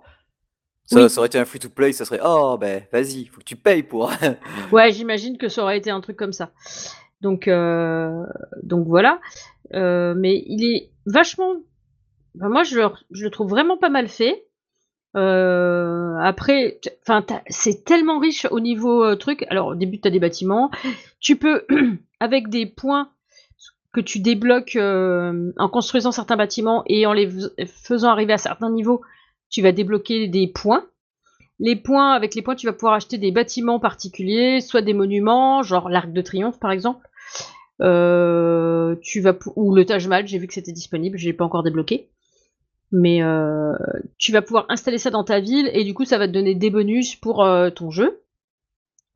Ça, 0.84 1.08
ça, 1.10 1.20
aurait 1.20 1.28
été 1.28 1.40
un 1.40 1.46
free 1.46 1.60
to 1.60 1.70
play, 1.70 1.94
ça 1.94 2.04
serait 2.04 2.20
oh 2.24 2.58
ben 2.60 2.84
vas-y, 2.92 3.28
faut 3.28 3.40
que 3.40 3.46
tu 3.46 3.56
payes 3.56 3.84
pour. 3.84 4.12
ouais, 4.74 4.92
j'imagine 4.92 5.38
que 5.38 5.48
ça 5.48 5.64
aurait 5.64 5.78
été 5.78 5.90
un 5.90 6.02
truc 6.02 6.18
comme 6.18 6.34
ça. 6.34 6.52
Donc 7.22 7.50
donc 8.64 8.88
voilà, 8.88 9.22
mais 9.74 10.44
il 10.46 10.66
est 10.66 10.92
vachement 11.06 11.56
moi, 12.40 12.64
je 12.64 12.80
le, 13.12 13.30
trouve 13.30 13.50
vraiment 13.50 13.78
pas 13.78 13.90
mal 13.90 14.08
fait. 14.08 14.46
Euh, 15.16 16.16
après, 16.22 16.80
enfin, 17.02 17.26
c'est 17.48 17.84
tellement 17.84 18.20
riche 18.20 18.46
au 18.52 18.60
niveau 18.60 19.04
euh, 19.04 19.16
truc. 19.16 19.46
Alors, 19.50 19.68
au 19.68 19.76
début, 19.76 20.00
tu 20.00 20.08
as 20.08 20.12
des 20.12 20.20
bâtiments. 20.20 20.70
Tu 21.20 21.38
peux, 21.38 21.66
avec 22.20 22.50
des 22.50 22.66
points 22.66 23.10
que 23.94 24.02
tu 24.02 24.20
débloques 24.20 24.76
euh, 24.76 25.52
en 25.58 25.70
construisant 25.70 26.12
certains 26.12 26.36
bâtiments 26.36 26.84
et 26.86 27.06
en 27.08 27.14
les 27.14 27.30
faisant 27.66 28.10
arriver 28.10 28.34
à 28.34 28.38
certains 28.38 28.70
niveaux, 28.70 29.02
tu 29.50 29.62
vas 29.62 29.72
débloquer 29.72 30.28
des 30.28 30.48
points. 30.48 30.86
Les 31.60 31.76
points, 31.76 32.12
avec 32.12 32.36
les 32.36 32.44
points, 32.44 32.54
tu 32.54 32.68
vas 32.68 32.74
pouvoir 32.74 32.94
acheter 32.94 33.18
des 33.18 33.32
bâtiments 33.32 33.80
particuliers, 33.80 34.62
soit 34.62 34.84
des 34.84 34.94
monuments, 34.94 35.64
genre 35.64 35.90
l'Arc 35.90 36.12
de 36.12 36.22
Triomphe 36.22 36.60
par 36.60 36.70
exemple. 36.70 37.08
Tu 37.80 39.22
vas 39.22 39.38
ou 39.56 39.76
le 39.76 39.86
Taj 39.86 40.08
Mahal, 40.08 40.28
j'ai 40.28 40.38
vu 40.38 40.48
que 40.48 40.54
c'était 40.54 40.72
disponible, 40.72 41.18
je 41.18 41.26
l'ai 41.26 41.34
pas 41.34 41.46
encore 41.46 41.64
débloqué. 41.64 42.10
Mais 42.92 43.22
euh, 43.22 43.74
tu 44.18 44.32
vas 44.32 44.42
pouvoir 44.42 44.66
installer 44.70 44.98
ça 44.98 45.10
dans 45.10 45.24
ta 45.24 45.40
ville 45.40 45.70
et 45.74 45.84
du 45.84 45.94
coup 45.94 46.06
ça 46.06 46.18
va 46.18 46.28
te 46.28 46.32
donner 46.34 46.56
des 46.56 46.70
bonus 46.70 47.16
pour 47.16 47.44
euh, 47.44 47.70
ton 47.70 47.92
jeu. 47.92 48.22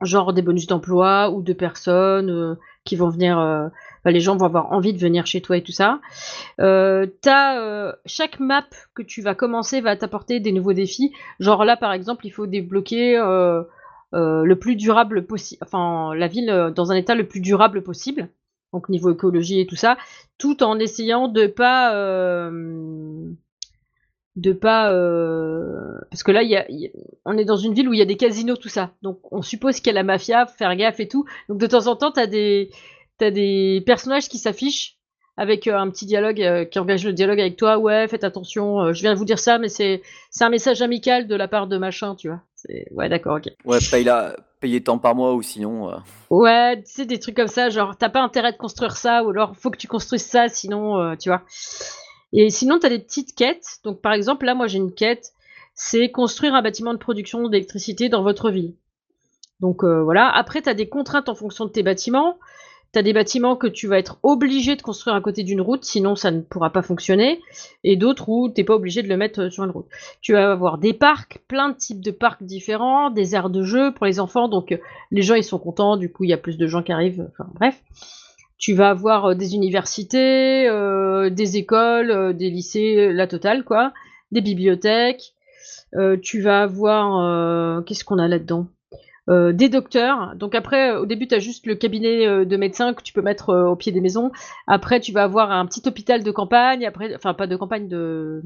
Genre 0.02 0.32
des 0.32 0.42
bonus 0.42 0.66
d'emploi 0.66 1.30
ou 1.30 1.42
de 1.42 1.52
personnes 1.52 2.28
euh, 2.28 2.54
qui 2.84 2.96
vont 2.96 3.08
venir 3.08 3.36
bah, 4.04 4.10
les 4.10 4.20
gens 4.20 4.36
vont 4.36 4.46
avoir 4.46 4.72
envie 4.72 4.92
de 4.92 4.98
venir 4.98 5.26
chez 5.26 5.40
toi 5.40 5.56
et 5.56 5.62
tout 5.62 5.72
ça. 5.72 6.00
T'as 6.58 7.94
chaque 8.04 8.40
map 8.40 8.66
que 8.94 9.02
tu 9.02 9.22
vas 9.22 9.34
commencer 9.34 9.80
va 9.80 9.96
t'apporter 9.96 10.40
des 10.40 10.52
nouveaux 10.52 10.72
défis. 10.72 11.12
Genre 11.38 11.64
là 11.64 11.76
par 11.76 11.92
exemple 11.92 12.26
il 12.26 12.30
faut 12.30 12.48
débloquer 12.48 13.16
le 14.12 14.54
plus 14.54 14.76
durable 14.76 15.24
possible 15.24 15.62
enfin 15.64 16.14
la 16.14 16.26
ville 16.26 16.72
dans 16.74 16.90
un 16.90 16.96
état 16.96 17.14
le 17.14 17.28
plus 17.28 17.40
durable 17.40 17.82
possible 17.82 18.28
donc 18.72 18.88
niveau 18.88 19.12
écologie 19.12 19.60
et 19.60 19.66
tout 19.66 19.76
ça 19.76 19.96
tout 20.38 20.62
en 20.62 20.78
essayant 20.78 21.28
de 21.28 21.46
pas 21.46 21.92
de 24.36 24.52
pas 24.52 24.92
euh, 24.92 25.98
parce 26.10 26.22
que 26.22 26.32
là 26.32 26.42
il 26.42 26.50
y, 26.50 26.56
a, 26.56 26.66
on 27.24 27.36
est 27.36 27.44
dans 27.44 27.56
une 27.56 27.74
ville 27.74 27.88
où 27.88 27.92
il 27.92 27.98
y 27.98 28.02
a 28.02 28.06
des 28.06 28.16
casinos 28.16 28.56
tout 28.56 28.68
ça. 28.68 28.92
Donc 29.02 29.20
on 29.30 29.42
suppose 29.42 29.76
qu'il 29.76 29.88
y 29.88 29.90
a 29.90 29.94
la 29.94 30.04
mafia 30.04 30.46
faire 30.46 30.74
gaffe 30.76 31.00
et 31.00 31.08
tout. 31.08 31.26
Donc 31.48 31.58
de 31.58 31.66
temps 31.66 31.86
en 31.86 31.96
temps 31.96 32.12
t'as 32.12 32.26
des 32.26 32.70
des 33.20 33.82
personnages 33.86 34.28
qui 34.28 34.38
s'affichent 34.38 34.96
avec 35.36 35.68
euh, 35.68 35.76
un 35.76 35.88
petit 35.90 36.06
dialogue 36.06 36.42
euh, 36.42 36.64
qui 36.64 36.78
engage 36.78 37.04
le 37.04 37.12
dialogue 37.12 37.40
avec 37.40 37.56
toi. 37.56 37.78
Ouais 37.78 38.08
faites 38.08 38.24
attention 38.24 38.92
je 38.92 39.00
viens 39.00 39.12
de 39.12 39.18
vous 39.18 39.24
dire 39.24 39.38
ça 39.38 39.58
mais 39.58 39.68
c'est 39.68 40.00
un 40.40 40.48
message 40.48 40.80
amical 40.80 41.26
de 41.28 41.34
la 41.34 41.46
part 41.46 41.66
de 41.66 41.76
machin 41.76 42.14
tu 42.14 42.28
vois. 42.28 42.40
Ouais 42.92 43.08
d'accord 43.08 43.36
ok. 43.36 43.52
Ouais 43.64 43.78
paye 43.90 44.04
là 44.04 44.34
payer 44.62 44.82
tant 44.82 44.96
par 44.96 45.14
mois 45.14 45.34
ou 45.34 45.42
sinon 45.42 45.90
ouais 46.30 46.80
c'est 46.86 47.04
des 47.04 47.18
trucs 47.18 47.36
comme 47.36 47.48
ça 47.48 47.68
genre 47.68 47.96
t'as 47.98 48.08
pas 48.08 48.22
intérêt 48.22 48.52
de 48.52 48.56
construire 48.56 48.96
ça 48.96 49.22
ou 49.22 49.30
alors 49.30 49.54
faut 49.56 49.70
que 49.70 49.76
tu 49.76 49.88
construises 49.88 50.24
ça 50.24 50.48
sinon 50.48 51.14
tu 51.16 51.28
vois 51.28 51.42
et 52.32 52.48
sinon, 52.50 52.78
tu 52.78 52.86
as 52.86 52.88
des 52.88 52.98
petites 52.98 53.34
quêtes. 53.34 53.80
Donc, 53.84 54.00
par 54.00 54.12
exemple, 54.12 54.46
là, 54.46 54.54
moi, 54.54 54.66
j'ai 54.66 54.78
une 54.78 54.94
quête. 54.94 55.32
C'est 55.74 56.10
construire 56.10 56.54
un 56.54 56.62
bâtiment 56.62 56.92
de 56.92 56.98
production 56.98 57.48
d'électricité 57.48 58.08
dans 58.08 58.22
votre 58.22 58.50
ville. 58.50 58.74
Donc, 59.60 59.84
euh, 59.84 60.02
voilà. 60.02 60.28
Après, 60.30 60.62
tu 60.62 60.68
as 60.68 60.74
des 60.74 60.88
contraintes 60.88 61.28
en 61.28 61.34
fonction 61.34 61.66
de 61.66 61.70
tes 61.70 61.82
bâtiments. 61.82 62.38
As 62.94 63.02
des 63.02 63.12
bâtiments 63.12 63.56
que 63.56 63.66
tu 63.66 63.86
vas 63.86 63.98
être 63.98 64.18
obligé 64.22 64.76
de 64.76 64.82
construire 64.82 65.16
à 65.16 65.20
côté 65.20 65.44
d'une 65.44 65.62
route, 65.62 65.84
sinon 65.84 66.14
ça 66.14 66.30
ne 66.30 66.42
pourra 66.42 66.70
pas 66.70 66.82
fonctionner. 66.82 67.40
Et 67.84 67.96
d'autres 67.96 68.28
où 68.28 68.48
tu 68.48 68.60
n'es 68.60 68.64
pas 68.64 68.74
obligé 68.74 69.02
de 69.02 69.08
le 69.08 69.16
mettre 69.16 69.42
euh, 69.42 69.50
sur 69.50 69.64
une 69.64 69.70
route. 69.70 69.86
Tu 70.20 70.32
vas 70.32 70.52
avoir 70.52 70.78
des 70.78 70.92
parcs, 70.92 71.38
plein 71.48 71.70
de 71.70 71.76
types 71.76 72.02
de 72.02 72.10
parcs 72.10 72.42
différents, 72.42 73.10
des 73.10 73.34
aires 73.34 73.50
de 73.50 73.62
jeu 73.62 73.92
pour 73.94 74.06
les 74.06 74.20
enfants. 74.20 74.48
Donc, 74.48 74.72
euh, 74.72 74.78
les 75.10 75.22
gens, 75.22 75.34
ils 75.34 75.44
sont 75.44 75.58
contents. 75.58 75.96
Du 75.96 76.12
coup, 76.12 76.24
il 76.24 76.30
y 76.30 76.34
a 76.34 76.38
plus 76.38 76.58
de 76.58 76.66
gens 76.66 76.82
qui 76.82 76.92
arrivent. 76.92 77.26
Enfin, 77.32 77.48
bref 77.54 77.80
tu 78.62 78.74
vas 78.74 78.90
avoir 78.90 79.24
euh, 79.26 79.34
des 79.34 79.56
universités, 79.56 80.68
euh, 80.68 81.30
des 81.30 81.56
écoles, 81.56 82.12
euh, 82.12 82.32
des 82.32 82.48
lycées, 82.48 83.12
la 83.12 83.26
totale, 83.26 83.64
quoi, 83.64 83.92
des 84.30 84.40
bibliothèques. 84.40 85.34
tu 86.22 86.40
vas 86.40 86.62
avoir, 86.62 87.84
qu'est-ce 87.84 88.04
qu'on 88.04 88.18
a 88.18 88.28
là-dedans? 88.28 88.68
Des 89.28 89.68
docteurs. 89.68 90.34
Donc 90.36 90.54
après, 90.54 90.96
au 90.96 91.06
début, 91.06 91.28
tu 91.28 91.34
as 91.34 91.38
juste 91.38 91.66
le 91.66 91.74
cabinet 91.74 92.44
de 92.44 92.56
médecins 92.56 92.92
que 92.92 93.02
tu 93.02 93.12
peux 93.12 93.22
mettre 93.22 93.54
au 93.54 93.76
pied 93.76 93.92
des 93.92 94.00
maisons. 94.00 94.32
Après, 94.66 95.00
tu 95.00 95.12
vas 95.12 95.22
avoir 95.22 95.52
un 95.52 95.64
petit 95.66 95.82
hôpital 95.86 96.22
de 96.22 96.30
campagne. 96.30 96.84
Après, 96.84 97.14
enfin 97.14 97.32
pas 97.34 97.46
de 97.46 97.56
campagne 97.56 97.88
de, 97.88 98.42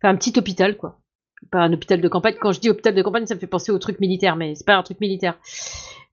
enfin 0.00 0.12
un 0.12 0.16
petit 0.16 0.36
hôpital 0.38 0.76
quoi. 0.76 1.00
Pas 1.50 1.60
un 1.60 1.72
hôpital 1.72 2.00
de 2.00 2.08
campagne. 2.08 2.34
Quand 2.40 2.52
je 2.52 2.60
dis 2.60 2.68
hôpital 2.68 2.94
de 2.94 3.02
campagne, 3.02 3.26
ça 3.26 3.34
me 3.34 3.40
fait 3.40 3.46
penser 3.46 3.70
au 3.70 3.78
truc 3.78 4.00
militaire, 4.00 4.36
mais 4.36 4.54
c'est 4.54 4.66
pas 4.66 4.76
un 4.76 4.82
truc 4.82 5.00
militaire. 5.00 5.38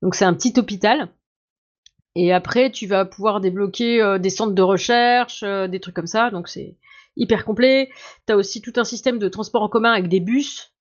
Donc 0.01 0.15
c'est 0.15 0.25
un 0.25 0.33
petit 0.33 0.53
hôpital. 0.59 1.09
Et 2.15 2.31
après, 2.31 2.71
tu 2.71 2.87
vas 2.87 3.05
pouvoir 3.05 3.41
débloquer 3.41 4.01
euh, 4.01 4.17
des 4.17 4.29
centres 4.29 4.53
de 4.53 4.61
recherche, 4.61 5.43
euh, 5.43 5.67
des 5.67 5.79
trucs 5.79 5.95
comme 5.95 6.07
ça. 6.07 6.29
Donc 6.31 6.47
c'est 6.47 6.77
hyper 7.17 7.43
complet. 7.43 7.89
T'as 8.25 8.35
aussi 8.35 8.61
tout 8.61 8.73
un 8.77 8.83
système 8.83 9.19
de 9.19 9.27
transport 9.27 9.63
en 9.63 9.69
commun 9.69 9.91
avec 9.91 10.07
des 10.07 10.19
bus. 10.19 10.74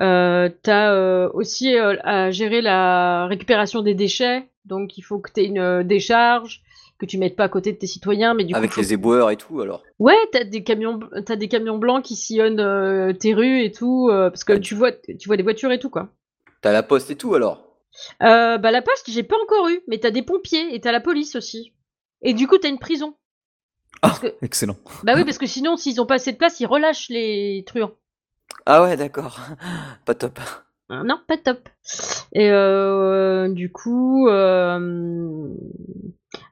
Euh, 0.00 0.48
t'as 0.62 0.92
euh, 0.94 1.28
aussi 1.34 1.76
euh, 1.76 1.96
à 2.02 2.30
gérer 2.30 2.62
la 2.62 3.26
récupération 3.26 3.82
des 3.82 3.94
déchets. 3.94 4.48
Donc 4.64 4.96
il 4.96 5.02
faut 5.02 5.18
que 5.18 5.30
tu 5.32 5.40
aies 5.40 5.46
une 5.46 5.58
euh, 5.58 5.82
décharge, 5.82 6.62
que 6.98 7.04
tu 7.04 7.18
mettes 7.18 7.36
pas 7.36 7.44
à 7.44 7.48
côté 7.48 7.72
de 7.72 7.76
tes 7.78 7.86
citoyens, 7.86 8.32
mais 8.34 8.44
du 8.44 8.54
Avec 8.54 8.70
coup, 8.70 8.76
faut- 8.76 8.80
les 8.80 8.92
éboueurs 8.94 9.30
et 9.30 9.36
tout, 9.36 9.60
alors? 9.60 9.82
Ouais, 9.98 10.16
t'as 10.32 10.44
des 10.44 10.62
camions, 10.64 11.00
t'as 11.26 11.36
des 11.36 11.48
camions 11.48 11.78
blancs 11.78 12.04
qui 12.04 12.16
sillonnent 12.16 13.16
tes 13.18 13.34
rues 13.34 13.62
et 13.64 13.72
tout, 13.72 14.06
parce 14.10 14.44
que 14.44 14.54
Ah, 14.54 14.60
tu 14.60 14.74
vois, 14.74 14.92
tu 14.92 15.26
vois 15.26 15.36
des 15.36 15.42
voitures 15.42 15.72
et 15.72 15.78
tout 15.78 15.90
quoi. 15.90 16.08
T'as 16.62 16.72
la 16.72 16.82
poste 16.82 17.10
et 17.10 17.16
tout, 17.16 17.34
alors? 17.34 17.66
Bah 18.20 18.58
la 18.70 18.82
poste, 18.82 19.10
j'ai 19.10 19.22
pas 19.24 19.36
encore 19.42 19.68
eu, 19.68 19.80
mais 19.88 19.98
t'as 19.98 20.10
des 20.10 20.22
pompiers 20.22 20.74
et 20.74 20.80
t'as 20.80 20.92
la 20.92 21.00
police 21.00 21.34
aussi. 21.36 21.74
Et 22.22 22.32
du 22.34 22.46
coup, 22.46 22.56
t'as 22.56 22.68
une 22.68 22.78
prison. 22.78 23.14
Ah, 24.00 24.14
que- 24.22 24.34
excellent. 24.42 24.76
Bah 25.02 25.14
oui, 25.16 25.24
parce 25.26 25.38
que 25.38 25.46
sinon, 25.46 25.76
s'ils 25.76 26.00
ont 26.00 26.06
pas 26.06 26.14
assez 26.14 26.32
de 26.32 26.36
place, 26.38 26.60
ils 26.60 26.66
relâchent 26.66 27.08
les 27.10 27.64
truands. 27.66 27.92
Ah 28.66 28.82
ouais, 28.82 28.96
d'accord. 28.96 29.40
Pas 30.04 30.14
top. 30.14 30.38
Euh, 30.90 31.02
Non, 31.04 31.18
pas 31.26 31.38
top. 31.38 31.68
Et 32.32 32.50
euh, 32.50 33.48
du 33.48 33.72
coup, 33.72 34.28
euh, 34.28 35.48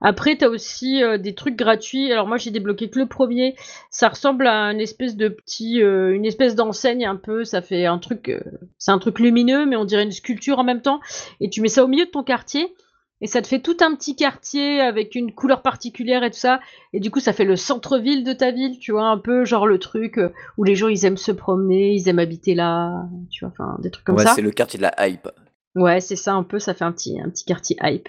après, 0.00 0.36
t'as 0.36 0.48
aussi 0.48 1.02
euh, 1.02 1.18
des 1.18 1.34
trucs 1.34 1.56
gratuits. 1.56 2.10
Alors 2.12 2.26
moi, 2.26 2.38
j'ai 2.38 2.50
débloqué 2.50 2.88
que 2.88 2.98
le 2.98 3.06
premier. 3.06 3.54
Ça 3.90 4.08
ressemble 4.08 4.46
à 4.46 4.72
une 4.72 4.80
espèce 4.80 5.16
de 5.16 5.28
petit, 5.28 5.82
euh, 5.82 6.14
une 6.14 6.24
espèce 6.24 6.54
d'enseigne 6.54 7.06
un 7.06 7.16
peu. 7.16 7.44
Ça 7.44 7.60
fait 7.60 7.86
un 7.86 7.98
truc, 7.98 8.28
euh, 8.30 8.40
c'est 8.78 8.92
un 8.92 8.98
truc 8.98 9.18
lumineux, 9.18 9.66
mais 9.66 9.76
on 9.76 9.84
dirait 9.84 10.04
une 10.04 10.12
sculpture 10.12 10.58
en 10.58 10.64
même 10.64 10.82
temps. 10.82 11.00
Et 11.40 11.50
tu 11.50 11.60
mets 11.60 11.68
ça 11.68 11.84
au 11.84 11.88
milieu 11.88 12.06
de 12.06 12.10
ton 12.10 12.22
quartier. 12.24 12.74
Et 13.22 13.26
ça 13.26 13.42
te 13.42 13.46
fait 13.46 13.60
tout 13.60 13.76
un 13.80 13.94
petit 13.94 14.16
quartier 14.16 14.80
avec 14.80 15.14
une 15.14 15.32
couleur 15.32 15.60
particulière 15.62 16.24
et 16.24 16.30
tout 16.30 16.38
ça. 16.38 16.60
Et 16.92 17.00
du 17.00 17.10
coup, 17.10 17.20
ça 17.20 17.32
fait 17.32 17.44
le 17.44 17.56
centre-ville 17.56 18.24
de 18.24 18.32
ta 18.32 18.50
ville, 18.50 18.78
tu 18.78 18.92
vois, 18.92 19.08
un 19.08 19.18
peu 19.18 19.44
genre 19.44 19.66
le 19.66 19.78
truc 19.78 20.16
euh, 20.18 20.30
où 20.56 20.64
les 20.64 20.74
gens 20.74 20.88
ils 20.88 21.04
aiment 21.04 21.18
se 21.18 21.32
promener, 21.32 21.92
ils 21.92 22.08
aiment 22.08 22.18
habiter 22.18 22.54
là, 22.54 23.08
tu 23.30 23.44
vois, 23.44 23.52
enfin 23.52 23.76
des 23.82 23.90
trucs 23.90 24.04
comme 24.04 24.16
ouais, 24.16 24.24
ça. 24.24 24.34
c'est 24.34 24.42
le 24.42 24.50
quartier 24.50 24.78
de 24.78 24.82
la 24.82 25.08
hype. 25.08 25.28
Ouais, 25.74 26.00
c'est 26.00 26.16
ça 26.16 26.32
un 26.32 26.42
peu, 26.42 26.58
ça 26.58 26.74
fait 26.74 26.84
un 26.84 26.92
petit, 26.92 27.20
un 27.20 27.28
petit 27.28 27.44
quartier 27.44 27.76
hype. 27.82 28.08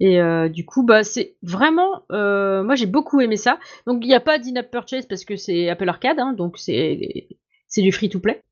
Et 0.00 0.20
euh, 0.20 0.48
du 0.48 0.64
coup, 0.64 0.82
bah 0.82 1.04
c'est 1.04 1.36
vraiment, 1.42 2.02
euh, 2.10 2.64
moi 2.64 2.74
j'ai 2.74 2.86
beaucoup 2.86 3.20
aimé 3.20 3.36
ça. 3.36 3.58
Donc 3.86 4.04
il 4.04 4.08
n'y 4.08 4.14
a 4.14 4.20
pas 4.20 4.38
d'in-app 4.38 4.70
purchase 4.70 5.06
parce 5.06 5.24
que 5.24 5.36
c'est 5.36 5.68
Apple 5.68 5.88
Arcade, 5.88 6.18
hein, 6.18 6.32
donc 6.32 6.58
c'est 6.58 7.28
c'est 7.68 7.82
du 7.82 7.92
free 7.92 8.08
to 8.08 8.18
play. 8.18 8.42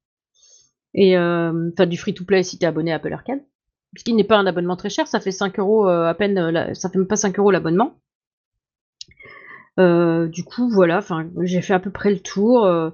Et 0.95 1.17
euh, 1.17 1.71
enfin 1.73 1.87
du 1.87 1.97
free 1.97 2.15
to 2.15 2.25
play 2.25 2.43
si 2.43 2.59
t'es 2.59 2.67
abonné 2.67 2.93
à 2.93 2.97
Apple 2.97 3.13
Arcade, 3.13 3.43
puisqu'il 3.93 4.17
n'est 4.17 4.25
pas 4.25 4.39
un 4.39 4.47
abonnement 4.47 4.77
très 4.77 4.91
cher, 4.91 5.07
ça 5.07 5.21
fait 5.21 5.31
5 5.33 5.59
euros 5.59 5.89
euh, 5.89 6.07
à 6.09 6.15
peine, 6.15 6.39
euh, 6.39 6.51
la- 6.51 6.75
ça 6.75 6.89
fait 6.91 6.99
même 6.99 7.07
pas 7.09 7.17
5 7.17 7.39
euros 7.39 7.51
l'abonnement. 7.51 7.95
Euh, 9.79 10.29
du 10.29 10.45
coup, 10.45 10.69
voilà, 10.71 10.99
enfin 10.99 11.29
j'ai 11.43 11.63
fait 11.63 11.75
à 11.75 11.81
peu 11.81 11.91
près 11.91 12.11
le 12.13 12.21
tour. 12.21 12.65
euh, 12.65 12.91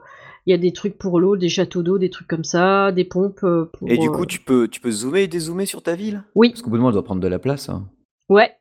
Il 0.46 0.50
y 0.50 0.54
a 0.54 0.58
des 0.58 0.72
trucs 0.72 0.96
pour 0.96 1.20
l'eau, 1.20 1.36
des 1.36 1.48
châteaux 1.48 1.82
d'eau, 1.82 1.98
des 1.98 2.08
trucs 2.10 2.28
comme 2.28 2.44
ça, 2.44 2.92
des 2.92 3.04
pompes. 3.04 3.42
euh, 3.44 3.66
pour, 3.72 3.90
Et 3.90 3.98
du 3.98 4.08
euh, 4.08 4.12
coup, 4.12 4.24
tu 4.26 4.40
peux, 4.40 4.68
tu 4.68 4.80
peux 4.80 4.90
zoomer 4.90 5.22
et 5.24 5.28
dézoomer 5.28 5.66
sur 5.66 5.82
ta 5.82 5.94
ville? 5.94 6.22
Oui. 6.34 6.50
Parce 6.50 6.62
qu'au 6.62 6.70
bout 6.70 6.76
de 6.76 6.80
moment, 6.80 6.90
elle 6.90 6.94
doit 6.94 7.04
prendre 7.04 7.20
de 7.20 7.28
la 7.28 7.38
place. 7.38 7.68
hein. 7.68 7.88
Ouais. 8.28 8.52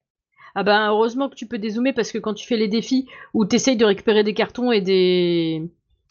Ah 0.56 0.64
ben 0.64 0.90
heureusement 0.90 1.30
que 1.30 1.36
tu 1.36 1.46
peux 1.46 1.60
dézoomer 1.60 1.94
parce 1.94 2.12
que 2.12 2.18
quand 2.18 2.34
tu 2.34 2.48
fais 2.48 2.58
les 2.58 2.68
défis 2.68 3.08
où 3.36 3.46
tu 3.46 3.56
essayes 3.56 3.78
de 3.78 3.86
récupérer 3.86 4.24
des 4.24 4.34
cartons 4.34 4.72
et 4.72 4.82
des 4.82 5.62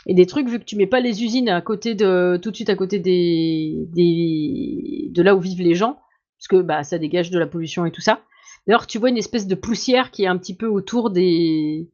et 0.06 0.14
des 0.14 0.26
trucs 0.26 0.48
vu 0.48 0.60
que 0.60 0.64
tu 0.64 0.76
mets 0.76 0.86
pas 0.86 1.00
les 1.00 1.24
usines 1.24 1.48
à 1.48 1.60
côté 1.60 1.96
de 1.96 2.38
tout 2.40 2.52
de 2.52 2.54
suite 2.56 2.70
à 2.70 2.76
côté 2.76 3.00
des, 3.00 3.88
des 3.92 5.10
de 5.12 5.22
là 5.22 5.34
où 5.34 5.40
vivent 5.40 5.62
les 5.62 5.74
gens 5.74 5.98
parce 6.46 6.60
que 6.60 6.64
bah 6.64 6.84
ça 6.84 6.98
dégage 6.98 7.30
de 7.30 7.38
la 7.38 7.46
pollution 7.46 7.86
et 7.86 7.90
tout 7.90 8.00
ça. 8.00 8.20
D'ailleurs 8.66 8.86
tu 8.86 8.98
vois 8.98 9.08
une 9.08 9.16
espèce 9.16 9.46
de 9.46 9.54
poussière 9.54 10.10
qui 10.10 10.24
est 10.24 10.28
un 10.28 10.38
petit 10.38 10.54
peu 10.54 10.66
autour 10.66 11.10
des 11.10 11.88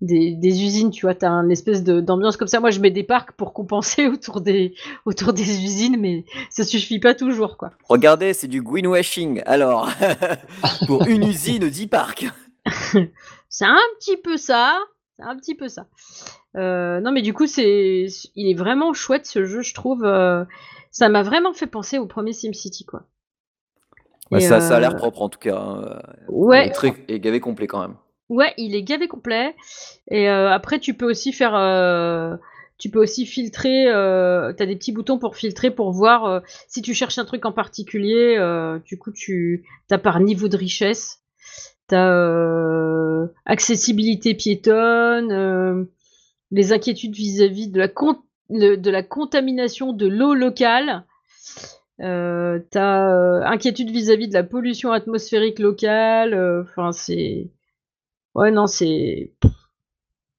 des, 0.00 0.34
des 0.34 0.62
usines, 0.62 0.90
tu 0.90 1.04
vois, 1.04 1.14
t'as 1.14 1.28
une 1.30 1.50
espèce 1.50 1.84
d'ambiance 1.84 2.38
comme 2.38 2.48
ça. 2.48 2.58
Moi, 2.58 2.70
je 2.70 2.80
mets 2.80 2.90
des 2.90 3.02
parcs 3.02 3.32
pour 3.32 3.52
compenser 3.52 4.08
autour 4.08 4.40
des 4.40 4.74
autour 5.04 5.34
des 5.34 5.62
usines, 5.62 5.98
mais 6.00 6.24
ça 6.48 6.64
suffit 6.64 6.98
pas 6.98 7.14
toujours, 7.14 7.58
quoi. 7.58 7.72
Regardez, 7.86 8.32
c'est 8.32 8.48
du 8.48 8.62
greenwashing. 8.62 9.42
Alors, 9.44 9.90
pour 10.86 11.06
une 11.06 11.24
usine, 11.28 11.68
10 11.68 11.86
parcs. 11.88 12.26
C'est 13.50 13.66
un 13.66 13.76
petit 13.98 14.16
peu 14.16 14.38
ça. 14.38 14.78
C'est 15.18 15.24
un 15.26 15.36
petit 15.36 15.54
peu 15.54 15.68
ça. 15.68 15.86
Euh, 16.56 17.00
non, 17.00 17.12
mais 17.12 17.20
du 17.20 17.34
coup, 17.34 17.46
c'est, 17.46 18.06
il 18.36 18.50
est 18.50 18.54
vraiment 18.54 18.94
chouette 18.94 19.26
ce 19.26 19.44
jeu, 19.44 19.60
je 19.60 19.74
trouve. 19.74 20.04
euh, 20.04 20.44
ça 20.90 21.08
m'a 21.08 21.22
vraiment 21.22 21.52
fait 21.52 21.66
penser 21.66 21.98
au 21.98 22.06
premier 22.06 22.32
SimCity, 22.32 22.84
quoi. 22.84 23.02
Ouais, 24.30 24.40
Et, 24.40 24.46
ça, 24.48 24.60
ça 24.60 24.76
a 24.76 24.80
l'air 24.80 24.94
euh, 24.94 24.96
propre 24.96 25.22
en 25.22 25.28
tout 25.28 25.38
cas. 25.38 25.56
hein. 25.58 26.02
Il 26.52 26.58
Ouais, 26.58 26.66
est 26.66 26.70
très 26.70 26.94
et 27.08 27.20
gavé 27.20 27.40
complet 27.40 27.66
quand 27.66 27.80
même. 27.80 27.96
ouais, 28.28 28.54
il 28.56 28.74
est 28.74 28.82
gavé 28.82 29.08
complet. 29.08 29.54
Et 30.10 30.28
euh, 30.30 30.50
après, 30.50 30.78
tu 30.80 30.94
peux 30.94 31.08
aussi 31.10 31.32
faire, 31.32 31.54
euh, 31.54 32.36
tu 32.78 32.90
peux 32.90 33.00
aussi 33.00 33.26
filtrer. 33.26 33.88
Euh, 33.88 34.52
T'as 34.52 34.66
des 34.66 34.76
petits 34.76 34.92
boutons 34.92 35.18
pour 35.18 35.36
filtrer 35.36 35.70
pour 35.70 35.92
voir 35.92 36.24
euh, 36.26 36.40
si 36.68 36.82
tu 36.82 36.94
cherches 36.94 37.18
un 37.18 37.24
truc 37.24 37.44
en 37.46 37.52
particulier. 37.52 38.36
euh, 38.38 38.78
du 38.80 38.98
coup, 38.98 39.12
tu 39.12 39.66
t'as 39.88 39.98
par 39.98 40.20
niveau 40.20 40.48
de 40.48 40.56
richesse. 40.56 41.18
T'as 41.88 42.08
euh, 42.12 43.26
accessibilité 43.46 44.34
piétonne, 44.34 45.32
euh, 45.32 45.84
les 46.52 46.72
inquiétudes 46.72 47.14
vis-à-vis 47.14 47.68
de 47.68 47.78
la 47.78 47.88
con- 47.88 48.18
le- 48.50 48.76
de 48.76 48.90
la 48.90 49.02
contamination 49.02 49.92
de 49.92 50.06
l'eau 50.06 50.34
locale. 50.34 51.04
Euh, 52.00 52.60
t'as 52.70 53.08
euh, 53.10 53.42
inquiétude 53.44 53.90
vis-à-vis 53.90 54.28
de 54.28 54.34
la 54.34 54.42
pollution 54.44 54.92
atmosphérique 54.92 55.58
locale. 55.58 56.34
euh, 56.34 56.62
Enfin, 56.62 56.92
c'est 56.92 57.50
ouais 58.34 58.50
non 58.52 58.66
c'est 58.66 59.32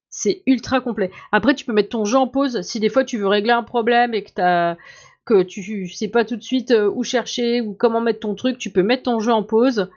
c'est 0.09 0.43
ultra 0.45 0.81
complet. 0.81 1.11
Après, 1.31 1.55
tu 1.55 1.65
peux 1.65 1.73
mettre 1.73 1.89
ton 1.89 2.05
jeu 2.05 2.17
en 2.17 2.27
pause 2.27 2.61
si 2.61 2.79
des 2.79 2.89
fois 2.89 3.03
tu 3.05 3.17
veux 3.17 3.27
régler 3.27 3.51
un 3.51 3.63
problème 3.63 4.13
et 4.13 4.23
que 4.23 4.31
t'as 4.33 4.75
que 5.25 5.43
tu 5.43 5.87
sais 5.87 6.07
pas 6.09 6.25
tout 6.25 6.35
de 6.35 6.41
suite 6.43 6.71
euh, 6.71 6.89
où 6.93 7.03
chercher 7.03 7.61
ou 7.61 7.73
comment 7.73 8.01
mettre 8.01 8.21
ton 8.21 8.35
truc, 8.35 8.57
tu 8.57 8.71
peux 8.71 8.83
mettre 8.83 9.03
ton 9.03 9.19
jeu 9.19 9.31
en 9.31 9.43
pause 9.43 9.89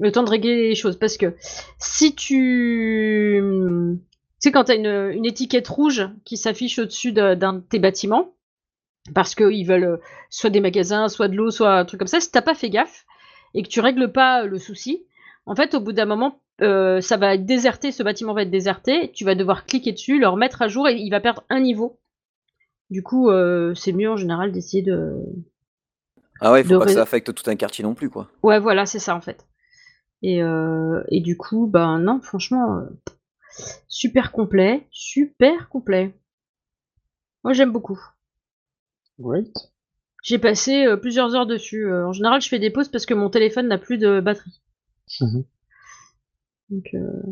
le 0.00 0.10
temps 0.12 0.24
de 0.24 0.30
régler 0.30 0.68
les 0.68 0.74
choses. 0.74 0.98
Parce 0.98 1.16
que 1.16 1.34
si 1.78 2.14
tu 2.14 3.40
tu 3.42 4.48
sais 4.50 4.52
quand 4.52 4.64
t'as 4.64 4.76
une, 4.76 5.12
une 5.16 5.24
étiquette 5.24 5.68
rouge 5.68 6.08
qui 6.24 6.36
s'affiche 6.36 6.78
au-dessus 6.78 7.12
de- 7.12 7.34
d'un 7.34 7.54
de 7.54 7.60
tes 7.60 7.78
bâtiments 7.78 8.33
parce 9.12 9.34
qu'ils 9.34 9.66
veulent 9.66 9.84
euh, 9.84 9.96
soit 10.30 10.50
des 10.50 10.60
magasins, 10.60 11.08
soit 11.08 11.28
de 11.28 11.36
l'eau, 11.36 11.50
soit 11.50 11.78
un 11.78 11.84
truc 11.84 11.98
comme 11.98 12.08
ça, 12.08 12.20
si 12.20 12.30
t'as 12.30 12.42
pas 12.42 12.54
fait 12.54 12.70
gaffe 12.70 13.04
et 13.52 13.62
que 13.62 13.68
tu 13.68 13.80
règles 13.80 14.10
pas 14.10 14.44
le 14.46 14.58
souci, 14.58 15.04
en 15.46 15.54
fait, 15.54 15.74
au 15.74 15.80
bout 15.80 15.92
d'un 15.92 16.06
moment, 16.06 16.40
euh, 16.62 17.00
ça 17.00 17.16
va 17.16 17.34
être 17.34 17.44
déserté, 17.44 17.92
ce 17.92 18.02
bâtiment 18.02 18.32
va 18.32 18.42
être 18.42 18.50
déserté, 18.50 19.12
tu 19.12 19.24
vas 19.24 19.34
devoir 19.34 19.66
cliquer 19.66 19.92
dessus, 19.92 20.18
le 20.18 20.28
remettre 20.28 20.62
à 20.62 20.68
jour 20.68 20.88
et 20.88 20.94
il 20.94 21.10
va 21.10 21.20
perdre 21.20 21.44
un 21.50 21.60
niveau. 21.60 21.98
Du 22.90 23.02
coup, 23.02 23.30
euh, 23.30 23.74
c'est 23.74 23.92
mieux 23.92 24.10
en 24.10 24.16
général 24.16 24.52
d'essayer 24.52 24.82
de. 24.82 25.16
Ah 26.40 26.52
ouais, 26.52 26.60
il 26.60 26.66
faut 26.66 26.74
De 26.74 26.78
pas 26.78 26.86
que 26.86 26.92
ça 26.92 27.02
affecte 27.02 27.34
tout 27.34 27.48
un 27.50 27.56
quartier 27.56 27.82
non 27.82 27.94
plus, 27.94 28.10
quoi. 28.10 28.28
Ouais, 28.42 28.58
voilà, 28.58 28.86
c'est 28.86 28.98
ça 28.98 29.14
en 29.14 29.20
fait. 29.20 29.46
Et, 30.22 30.42
euh, 30.42 31.02
et 31.08 31.20
du 31.20 31.36
coup, 31.36 31.66
ben 31.66 31.98
non, 31.98 32.20
franchement, 32.20 32.78
euh, 32.78 32.84
super 33.88 34.32
complet, 34.32 34.86
super 34.90 35.68
complet. 35.68 36.14
Moi, 37.42 37.52
j'aime 37.52 37.72
beaucoup. 37.72 38.00
Great. 39.18 39.52
J'ai 40.22 40.38
passé 40.38 40.86
euh, 40.86 40.96
plusieurs 40.96 41.34
heures 41.34 41.46
dessus. 41.46 41.86
Euh, 41.86 42.08
en 42.08 42.12
général, 42.12 42.40
je 42.40 42.48
fais 42.48 42.58
des 42.58 42.70
pauses 42.70 42.88
parce 42.88 43.06
que 43.06 43.14
mon 43.14 43.30
téléphone 43.30 43.68
n'a 43.68 43.78
plus 43.78 43.98
de 43.98 44.20
batterie. 44.20 44.60
Mhm. 45.20 45.44
Donc, 46.70 46.86
euh, 46.94 47.22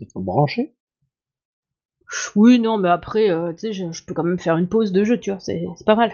Il 0.00 0.08
faut 0.12 0.20
brancher? 0.20 0.74
oui, 2.36 2.58
non, 2.60 2.76
mais 2.78 2.88
après, 2.88 3.28
tu 3.54 3.58
sais, 3.58 3.72
je, 3.72 3.90
je 3.92 4.04
peux 4.04 4.14
quand 4.14 4.22
même 4.24 4.38
faire 4.38 4.56
une 4.56 4.68
pause 4.68 4.92
de 4.92 5.02
jeu, 5.04 5.18
tu 5.18 5.30
vois, 5.30 5.40
c'est 5.40 5.64
pas 5.84 5.96
mal. 5.96 6.12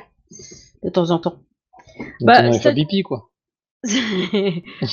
De 0.82 0.88
temps 0.90 1.10
en 1.10 1.18
temps. 1.18 1.42
Donc 1.98 2.08
Bah, 2.22 2.42
on 2.44 2.52
c'est- 2.52 2.60
fait 2.60 2.74
pipi, 2.74 3.02
quoi. 3.02 3.30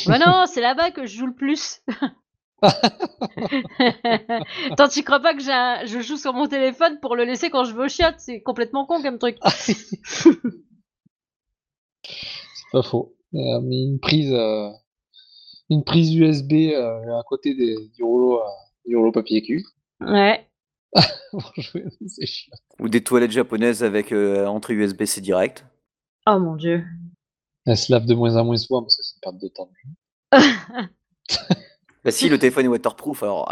bah 0.07 0.17
non, 0.19 0.45
c'est 0.47 0.61
là-bas 0.61 0.91
que 0.91 1.05
je 1.05 1.15
joue 1.17 1.27
le 1.27 1.33
plus. 1.35 1.81
Tant 4.77 4.87
tu 4.89 5.03
crois 5.03 5.19
pas 5.19 5.33
que 5.33 5.41
j'ai 5.41 5.51
un- 5.51 5.85
je 5.85 5.99
joue 6.01 6.17
sur 6.17 6.33
mon 6.33 6.47
téléphone 6.47 6.99
pour 7.01 7.15
le 7.15 7.23
laisser 7.23 7.49
quand 7.49 7.63
je 7.63 7.73
veux 7.73 7.85
au 7.85 7.89
chiottes, 7.89 8.19
c'est 8.19 8.41
complètement 8.41 8.85
con 8.85 9.01
comme 9.01 9.17
truc. 9.17 9.37
C'est 12.03 12.71
pas 12.71 12.83
faux. 12.83 13.15
Mis 13.31 13.85
une 13.85 13.99
prise, 13.99 14.31
euh, 14.33 14.69
une 15.69 15.83
prise 15.83 16.13
USB 16.15 16.53
euh, 16.73 17.19
à 17.19 17.23
côté 17.27 17.53
des, 17.53 17.75
du 17.95 18.03
rouleau, 18.03 18.39
euh, 18.41 18.45
du 18.85 18.95
rouleau 18.95 19.11
papier 19.11 19.41
cul. 19.41 19.65
Ouais. 20.01 20.47
C'est 22.07 22.25
chiant. 22.25 22.55
Ou 22.79 22.89
des 22.89 23.03
toilettes 23.03 23.31
japonaises 23.31 23.83
avec 23.83 24.11
euh, 24.11 24.45
entrée 24.47 24.73
USB-C 24.73 25.21
direct. 25.21 25.65
Oh 26.27 26.39
mon 26.39 26.55
dieu. 26.55 26.83
Elle 27.65 27.77
se 27.77 27.91
lave 27.91 28.05
de 28.05 28.15
moins 28.15 28.35
en 28.37 28.45
moins 28.45 28.57
souvent 28.57 28.81
parce 28.81 28.97
que 28.97 29.03
c'est 29.03 29.15
une 29.15 29.21
perte 29.21 29.37
de 29.37 29.47
temps. 29.49 29.69
Bah 32.09 32.11
si, 32.11 32.29
le 32.29 32.37
téléphone 32.39 32.65
est 32.65 32.69
waterproof, 32.69 33.23
alors. 33.23 33.51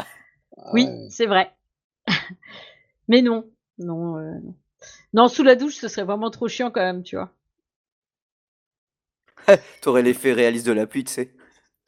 Ah 0.57 0.69
Oui, 0.73 0.87
c'est 1.09 1.25
vrai. 1.27 1.53
Mais 3.07 3.21
non. 3.21 3.49
Non, 3.77 4.17
euh, 4.17 4.31
non. 4.43 4.55
Non, 5.13 5.27
sous 5.27 5.43
la 5.43 5.55
douche, 5.55 5.75
ce 5.75 5.87
serait 5.87 6.03
vraiment 6.03 6.29
trop 6.29 6.47
chiant 6.47 6.71
quand 6.71 6.81
même, 6.81 7.03
tu 7.03 7.15
vois. 7.15 7.31
T'aurais 9.81 10.01
l'effet 10.01 10.33
réaliste 10.33 10.65
de 10.65 10.71
la 10.71 10.87
pluie, 10.87 11.03
tu 11.03 11.13
sais, 11.13 11.33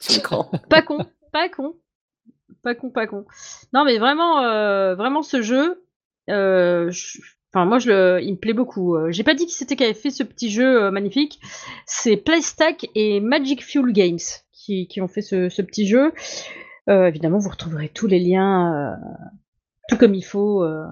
sur 0.00 0.14
l'écran. 0.14 0.50
Pas 0.68 0.82
con, 0.82 0.98
pas 1.32 1.48
con. 1.48 1.74
pas 2.62 2.74
con, 2.74 2.90
pas 2.90 3.06
con. 3.06 3.24
Non, 3.72 3.84
mais 3.84 3.98
vraiment, 3.98 4.42
euh, 4.42 4.94
vraiment 4.94 5.22
ce 5.22 5.42
jeu, 5.42 5.84
euh, 6.30 6.90
je- 6.90 7.20
enfin 7.52 7.66
moi, 7.66 7.78
je 7.78 7.90
le, 7.90 8.20
il 8.22 8.32
me 8.32 8.38
plaît 8.38 8.54
beaucoup. 8.54 8.96
J'ai 9.10 9.24
pas 9.24 9.34
dit 9.34 9.46
qui 9.46 9.54
c'était 9.54 9.76
qui 9.76 9.84
avait 9.84 9.94
fait 9.94 10.10
ce 10.10 10.22
petit 10.22 10.50
jeu 10.50 10.84
euh, 10.84 10.90
magnifique. 10.90 11.40
C'est 11.86 12.16
Playstack 12.16 12.86
et 12.94 13.20
Magic 13.20 13.62
Fuel 13.64 13.92
Games 13.92 14.18
qui, 14.70 14.86
qui 14.86 15.00
ont 15.00 15.08
fait 15.08 15.22
ce, 15.22 15.48
ce 15.48 15.62
petit 15.62 15.86
jeu. 15.86 16.12
Euh, 16.88 17.08
évidemment, 17.08 17.38
vous 17.38 17.50
retrouverez 17.50 17.88
tous 17.88 18.06
les 18.06 18.20
liens, 18.20 18.72
euh, 18.72 18.96
tout 19.88 19.96
comme 19.96 20.14
il 20.14 20.24
faut, 20.24 20.62
euh, 20.62 20.86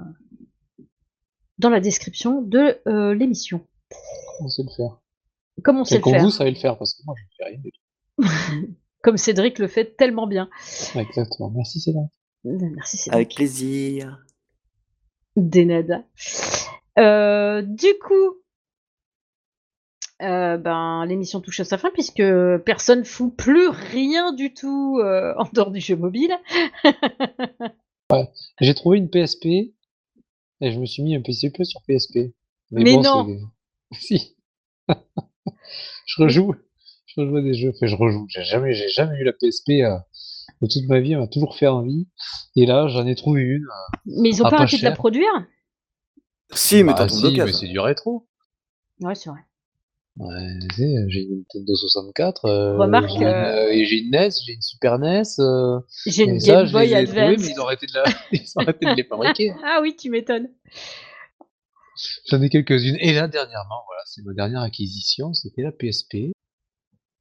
dans 1.59 1.71
la 1.71 1.81
description 1.81 2.43
de 2.43 2.79
euh, 2.89 3.15
l'émission. 3.15 3.65
On 4.41 4.49
sait 4.49 4.63
le 4.63 4.71
faire. 4.77 5.01
Comme 5.63 5.79
on 5.79 5.85
sait 5.85 5.97
Et 5.97 5.99
le 5.99 6.03
comme 6.03 6.13
faire, 6.13 6.23
vous 6.23 6.31
savez 6.31 6.51
le 6.51 6.57
faire, 6.57 6.77
parce 6.77 6.95
que 6.95 7.03
moi, 7.05 7.15
je 7.17 7.25
ne 7.25 7.29
fais 7.37 7.51
rien 7.51 7.61
du 7.63 7.73
tout. 7.73 8.75
comme 9.03 9.17
Cédric 9.17 9.59
le 9.59 9.69
fait 9.69 9.97
tellement 9.97 10.27
bien. 10.27 10.49
Exactement. 10.97 11.51
Merci, 11.51 11.81
Cédric. 11.81 12.11
Merci 12.45 12.97
Cédric. 12.97 13.15
Avec 13.15 13.35
plaisir. 13.35 14.25
Des 15.37 15.65
nada. 15.65 16.03
Euh, 16.99 17.63
du 17.63 17.89
coup, 18.05 18.43
euh, 20.21 20.57
ben, 20.57 21.05
l'émission 21.07 21.41
touche 21.41 21.61
à 21.61 21.65
sa 21.65 21.79
fin 21.79 21.91
puisque 21.91 22.23
personne 22.65 23.05
fout 23.05 23.35
plus 23.37 23.69
rien 23.69 24.33
du 24.33 24.53
tout 24.53 24.99
euh, 25.03 25.33
en 25.39 25.49
dehors 25.53 25.71
du 25.71 25.81
jeu 25.81 25.97
mobile. 25.97 26.33
J'ai 28.61 28.75
trouvé 28.75 28.99
une 28.99 29.11
PSP 29.11 29.47
et 29.47 30.73
je 30.73 30.79
me 30.79 30.87
suis 30.87 31.03
mis 31.03 31.15
un 31.15 31.21
PCP 31.21 31.65
sur 31.65 31.83
PSP. 31.83 32.35
Mais 32.71 32.95
bon, 32.95 33.03
non. 33.03 33.27
Si. 33.93 34.37
je 34.89 36.23
rejoue. 36.23 36.55
Je 37.07 37.21
rejoue 37.21 37.41
des 37.41 37.55
jeux. 37.55 37.73
Enfin, 37.75 37.87
je 37.87 37.97
rejoue. 37.97 38.27
J'ai 38.29 38.43
jamais, 38.43 38.75
j'ai 38.75 38.89
jamais 38.89 39.17
eu 39.19 39.25
la 39.25 39.33
PSP 39.33 39.71
euh, 39.71 39.97
de 40.61 40.67
toute 40.67 40.87
ma 40.89 41.01
vie. 41.01 41.13
Elle 41.13 41.21
m'a 41.21 41.27
toujours 41.29 41.57
fait 41.57 41.67
envie. 41.67 42.07
Et 42.57 42.67
là, 42.67 42.89
j'en 42.89 43.07
ai 43.07 43.15
trouvé 43.15 43.43
une. 43.43 43.67
Mais 44.05 44.31
ils 44.31 44.43
ont 44.43 44.45
pas 44.45 44.51
pas 44.51 44.57
arrêté 44.63 44.79
de 44.79 44.85
la 44.85 44.93
produire? 44.93 45.31
Si, 46.51 46.83
mais 46.83 46.93
Bah, 46.93 47.09
si, 47.09 47.41
mais 47.41 47.53
c'est 47.53 47.69
du 47.69 47.79
rétro. 47.79 48.27
Ouais, 49.01 49.15
c'est 49.15 49.31
vrai. 49.31 49.41
Ouais, 50.19 50.59
j'ai 50.71 51.23
une 51.23 51.39
Nintendo 51.39 51.77
64. 51.77 52.45
euh, 52.47 52.77
Remarque, 52.77 53.09
j'ai 53.09 53.17
une, 53.19 53.23
euh, 53.25 53.67
euh, 53.67 53.71
et 53.71 53.85
j'ai 53.85 53.99
une 53.99 54.11
NES, 54.11 54.31
j'ai 54.45 54.55
une 54.55 54.63
Super 54.63 54.99
NES. 54.99 55.23
euh, 55.39 55.79
J'ai 56.07 56.25
une 56.25 56.41
ça, 56.41 56.65
Game 56.65 56.73
Boy 56.73 56.89
trouvés, 57.05 57.37
mais 57.37 57.47
ils 57.51 57.61
ont 57.61 57.65
arrêté 57.65 57.87
de, 57.87 57.93
la... 57.95 58.05
ils 58.33 58.53
ont 58.57 58.61
arrêté 58.63 58.87
de 58.87 58.95
les 58.97 59.05
fabriquer. 59.05 59.53
Ah 59.65 59.79
oui, 59.81 59.95
tu 59.97 60.11
m'étonnes. 60.11 60.49
J'en 62.29 62.43
ai 62.43 62.49
quelques-unes. 62.49 62.97
Et 63.01 63.13
là, 63.13 63.29
dernièrement, 63.29 63.83
voilà, 63.87 64.03
c'est 64.07 64.23
ma 64.25 64.33
dernière 64.35 64.63
acquisition, 64.63 65.35
c'était 65.35 65.63
la 65.63 65.71
PSP, 65.71 66.33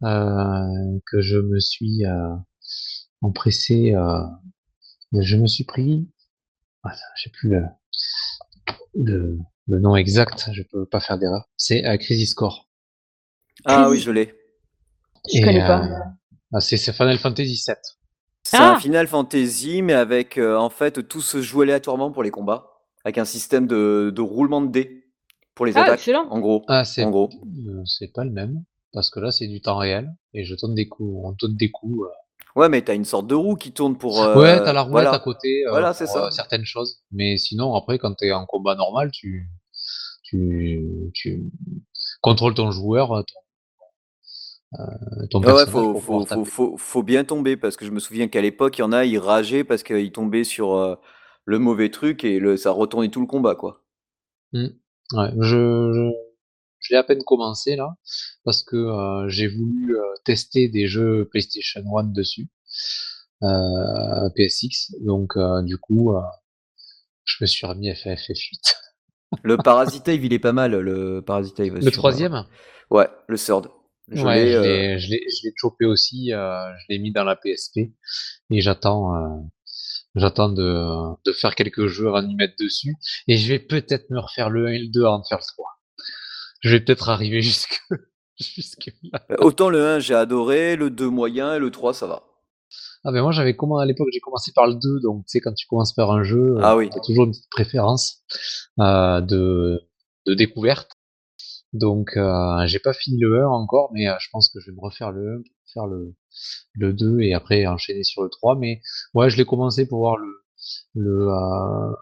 que 0.02 1.22
je 1.22 1.38
me 1.38 1.60
suis 1.60 2.04
empressé, 3.22 3.94
je 5.14 5.36
me 5.38 5.48
suis 5.48 5.66
pris, 5.66 6.08
ah, 6.84 6.94
je 7.16 7.24
sais 7.24 7.30
plus 7.30 7.50
le, 7.50 7.64
le, 8.96 9.38
le 9.68 9.80
nom 9.80 9.96
exact, 9.96 10.50
je 10.52 10.64
peux 10.64 10.86
pas 10.86 11.00
faire 11.00 11.20
d'erreur, 11.20 11.48
c'est 11.58 11.84
Crisis 12.00 12.34
Core. 12.34 12.67
Ah 13.68 13.90
oui, 13.90 14.00
je 14.00 14.12
l'ai. 14.12 14.34
Je 15.34 15.42
connais 15.44 15.60
pas. 15.66 15.88
ah, 16.54 16.60
c'est 16.62 16.78
c'est 16.78 16.94
Final 16.94 17.18
Fantasy 17.18 17.46
VII. 17.68 17.76
C'est 18.44 18.58
Ah 18.58 18.74
un 18.76 18.80
Final 18.80 19.08
Fantasy, 19.08 19.82
mais 19.82 19.94
avec 19.94 20.38
euh, 20.38 20.56
en 20.58 20.70
fait 20.70 21.06
tout 21.08 21.22
se 21.22 21.42
joue 21.42 21.62
aléatoirement 21.62 22.12
pour 22.12 22.24
les 22.24 22.32
combats, 22.32 22.68
avec 23.04 23.18
un 23.18 23.26
système 23.26 23.68
de, 23.68 24.12
de 24.16 24.22
roulement 24.22 24.62
de 24.62 24.72
dés 24.72 25.04
pour 25.54 25.66
les 25.66 25.74
Ah, 25.76 25.82
attaques. 25.82 25.96
excellent. 26.00 26.28
En 26.30 26.40
gros. 26.40 26.64
Ah, 26.68 26.86
c'est 26.86 27.04
En 27.04 27.12
gros. 27.12 27.30
euh, 27.68 27.84
c'est 27.86 28.14
pas 28.14 28.24
le 28.24 28.32
même, 28.32 28.64
parce 28.94 29.10
que 29.10 29.20
là, 29.20 29.32
c'est 29.32 29.48
du 29.48 29.60
temps 29.60 29.76
réel, 29.78 30.16
et 30.34 30.46
je 30.46 30.56
donne 30.56 30.76
des 30.76 30.88
coups, 30.88 31.14
on 31.26 31.34
donne 31.34 31.56
des 31.58 31.70
coups. 31.72 32.04
euh, 32.08 32.12
Ouais, 32.56 32.70
mais 32.70 32.82
t'as 32.82 32.96
une 32.96 33.06
sorte 33.06 33.28
de 33.28 33.36
roue 33.36 33.56
qui 33.56 33.72
tourne 33.74 33.98
pour. 33.98 34.24
euh, 34.24 34.36
Ouais, 34.42 34.64
t'as 34.64 34.74
la 34.74 34.82
roulette 34.82 34.94
voilà. 34.94 35.12
à 35.14 35.20
côté 35.20 35.66
euh, 35.68 35.72
Voilà, 35.72 35.90
pour, 35.90 35.98
c'est 35.98 36.08
ça. 36.08 36.26
euh, 36.28 36.32
certaines 36.32 36.66
choses. 36.66 37.02
Mais 37.12 37.38
sinon, 37.38 37.76
après, 37.76 38.00
quand 38.00 38.14
t'es 38.16 38.32
en 38.32 38.46
combat 38.48 38.76
normal, 38.76 39.12
tu, 39.12 39.48
tu, 40.24 40.84
tu 41.14 41.44
contrôles 42.22 42.54
ton 42.56 42.72
joueur, 42.72 43.12
euh, 43.12 43.22
ton, 43.24 43.40
euh, 43.40 43.44
ton 45.30 45.42
Ah 45.42 45.56
ouais, 45.56 45.66
personnage 45.66 45.70
faut, 45.72 45.94
pour 45.94 46.04
faut, 46.04 46.06
pouvoir 46.06 46.28
faut, 46.28 46.46
taper. 46.46 46.46
faut, 46.46 46.78
faut 46.78 47.04
bien 47.04 47.24
tomber 47.24 47.58
parce 47.58 47.78
que 47.78 47.86
je 47.86 47.92
me 47.92 48.00
souviens 48.00 48.28
qu'à 48.28 48.42
l'époque, 48.42 48.78
il 48.78 48.82
y 48.82 48.84
en 48.84 48.92
a, 48.92 49.06
ils 49.06 49.20
rageaient 49.20 49.64
parce 49.64 49.84
qu'ils 49.84 50.12
tombaient 50.12 50.44
sur 50.44 50.76
euh, 50.76 50.96
le 51.46 51.60
mauvais 51.60 51.90
truc 51.90 52.24
et 52.24 52.40
le, 52.40 52.58
ça 52.58 52.72
retournait 52.72 53.10
tout 53.10 53.22
le 53.22 53.28
combat, 53.28 53.56
quoi. 53.56 53.84
Ouais, 55.14 55.32
je, 55.40 55.94
je, 55.94 56.12
je 56.80 56.94
l'ai 56.94 56.98
à 56.98 57.04
peine 57.04 57.24
commencé 57.24 57.76
là, 57.76 57.96
parce 58.44 58.64
que 58.64 58.76
euh, 58.76 59.30
j'ai 59.30 59.48
voulu 59.48 59.98
euh, 59.98 60.04
tester 60.26 60.68
des 60.70 60.88
jeux 60.88 61.26
PlayStation 61.30 61.82
1 61.98 62.04
dessus, 62.06 62.50
euh, 63.44 64.30
PSX. 64.36 64.96
Donc, 65.02 65.38
euh, 65.38 65.62
du 65.64 65.78
coup, 65.78 66.16
euh, 66.16 66.22
je 67.26 67.38
me 67.42 67.48
suis 67.48 67.66
remis 67.68 67.90
à 67.90 67.96
faire 67.96 68.18
FF8. 68.18 68.76
Le 69.44 69.58
Parasitave, 69.58 70.24
il 70.24 70.34
est 70.34 70.40
pas 70.40 70.54
mal, 70.54 70.76
le 70.76 71.22
Parasitave. 71.22 71.80
Le 71.82 71.92
sur, 71.92 71.92
euh, 71.92 71.92
troisième? 71.92 72.46
Ouais, 72.92 73.08
le 73.28 73.38
Third. 73.38 73.68
Je 74.12 74.24
Ouais, 74.26 74.46
l'ai, 74.46 74.52
je 74.52 74.58
euh, 74.58 74.62
l'ai, 74.64 75.00
je 75.00 75.10
l'ai, 75.10 75.22
je 75.30 75.48
l'ai 75.48 75.54
chopé 75.56 75.86
aussi. 75.86 76.34
euh, 76.34 76.58
je 76.80 76.86
l'ai 76.90 77.00
mis 77.00 77.12
dans 77.12 77.24
la 77.24 77.36
PSP 77.36 77.78
et 78.52 78.62
j'attends, 78.62 79.16
euh, 79.16 79.40
j'attends 80.16 80.50
de, 80.50 80.84
de 81.26 81.32
faire 81.34 81.56
quelques 81.56 81.88
jeux 81.88 82.08
avant 82.08 82.24
d'y 82.24 82.36
mettre 82.36 82.56
dessus. 82.60 82.96
Et 83.28 83.38
je 83.38 83.48
vais 83.48 83.60
peut-être 83.60 84.10
me 84.10 84.20
refaire 84.20 84.50
le 84.50 84.68
1 84.68 84.72
et 84.72 84.80
le 84.80 84.88
2 84.88 85.02
avant 85.06 85.20
de 85.20 85.26
faire 85.28 85.40
le 85.40 85.44
3. 85.46 85.70
Je 86.62 86.70
vais 86.70 86.80
peut-être 86.80 87.10
arriver 87.10 87.42
jusque, 87.44 87.82
jusque 88.40 88.92
là. 89.12 89.22
Autant 89.40 89.70
le 89.70 89.86
1, 89.86 90.00
j'ai 90.00 90.16
adoré, 90.16 90.76
le 90.76 90.90
2 90.90 91.10
moyen 91.10 91.56
et 91.56 91.60
le 91.60 91.70
3, 91.72 91.94
ça 91.94 92.08
va. 92.08 92.24
Ah 93.04 93.12
ben 93.14 93.22
moi 93.22 93.32
j'avais 93.32 93.56
commencé 93.56 93.84
à 93.84 93.86
l'époque, 93.86 94.08
j'ai 94.12 94.20
commencé 94.20 94.52
par 94.54 94.68
le 94.68 94.74
2, 94.76 95.00
donc 95.02 95.22
tu 95.26 95.30
sais 95.32 95.40
quand 95.40 95.54
tu 95.54 95.66
commences 95.68 95.94
par 95.94 96.12
un 96.12 96.24
jeu, 96.24 96.58
Ah 96.62 96.76
oui. 96.76 96.90
t'as 96.90 97.00
toujours 97.00 97.24
une 97.26 97.32
petite 97.32 97.50
préférence 97.50 98.24
euh, 98.80 99.22
de, 99.22 99.80
de 100.26 100.34
découverte. 100.34 100.92
Donc 101.78 102.18
euh, 102.18 102.66
j'ai 102.68 102.80
pas 102.80 102.94
fini 102.94 103.20
le 103.20 103.42
1 103.44 103.48
encore, 103.48 103.92
mais 103.94 104.08
euh, 104.08 104.16
je 104.20 104.28
pense 104.32 104.50
que 104.50 104.60
je 104.60 104.72
vais 104.72 104.76
me 104.76 104.82
refaire 104.82 105.12
le 105.12 105.38
1, 105.40 105.44
faire 105.74 105.88
le, 105.88 106.14
le 106.74 106.94
2 106.94 107.22
et 107.22 107.34
après 107.34 107.66
enchaîner 107.68 108.04
sur 108.04 108.24
le 108.24 108.30
3. 108.30 108.56
Mais 108.58 108.82
ouais, 109.14 109.30
je 109.30 109.38
l'ai 109.38 109.46
commencé 109.46 109.88
pour 109.88 110.00
voir 110.00 110.18
le 110.18 110.28
le, 110.96 111.30
euh, 111.30 111.96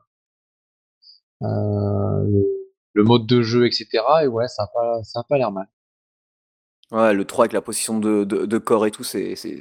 le, 2.94 3.04
mode 3.04 3.26
de 3.28 3.42
jeu, 3.42 3.66
etc. 3.68 4.24
Et 4.24 4.28
ouais, 4.28 4.48
ça 4.48 4.64
a 4.64 4.68
pas 4.68 5.04
ça 5.04 5.24
pas 5.28 5.38
l'air 5.38 5.52
mal. 5.52 5.68
Ouais, 6.92 7.14
le 7.14 7.26
3 7.26 7.46
avec 7.46 7.54
la 7.54 7.62
position 7.62 8.00
de, 8.00 8.24
de, 8.24 8.46
corps 8.58 8.86
et 8.86 8.92
tout, 8.92 9.04
c'est 9.04 9.36
c'est- 9.36 9.60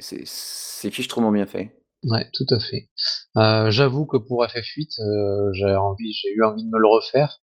bien 1.31 1.45
fait. 1.45 1.75
Ouais, 2.03 2.29
tout 2.33 2.45
à 2.51 2.59
fait. 2.59 2.89
Euh, 3.37 3.71
J'avoue 3.71 4.05
que 4.05 4.17
pour 4.17 4.43
FF8, 4.45 4.99
euh, 4.99 5.51
j'ai 5.53 5.75
envie, 5.75 6.13
j'ai 6.13 6.29
eu 6.33 6.43
envie 6.43 6.63
de 6.63 6.69
me 6.69 6.77
le 6.79 6.87
refaire. 6.87 7.41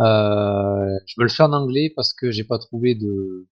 Euh, 0.00 0.96
je 1.06 1.14
me 1.18 1.24
le 1.24 1.28
fais 1.28 1.42
en 1.42 1.52
anglais 1.52 1.92
parce 1.96 2.12
que 2.14 2.30
j'ai 2.30 2.44
pas 2.44 2.58
trouvé 2.58 2.94
de 2.94 3.46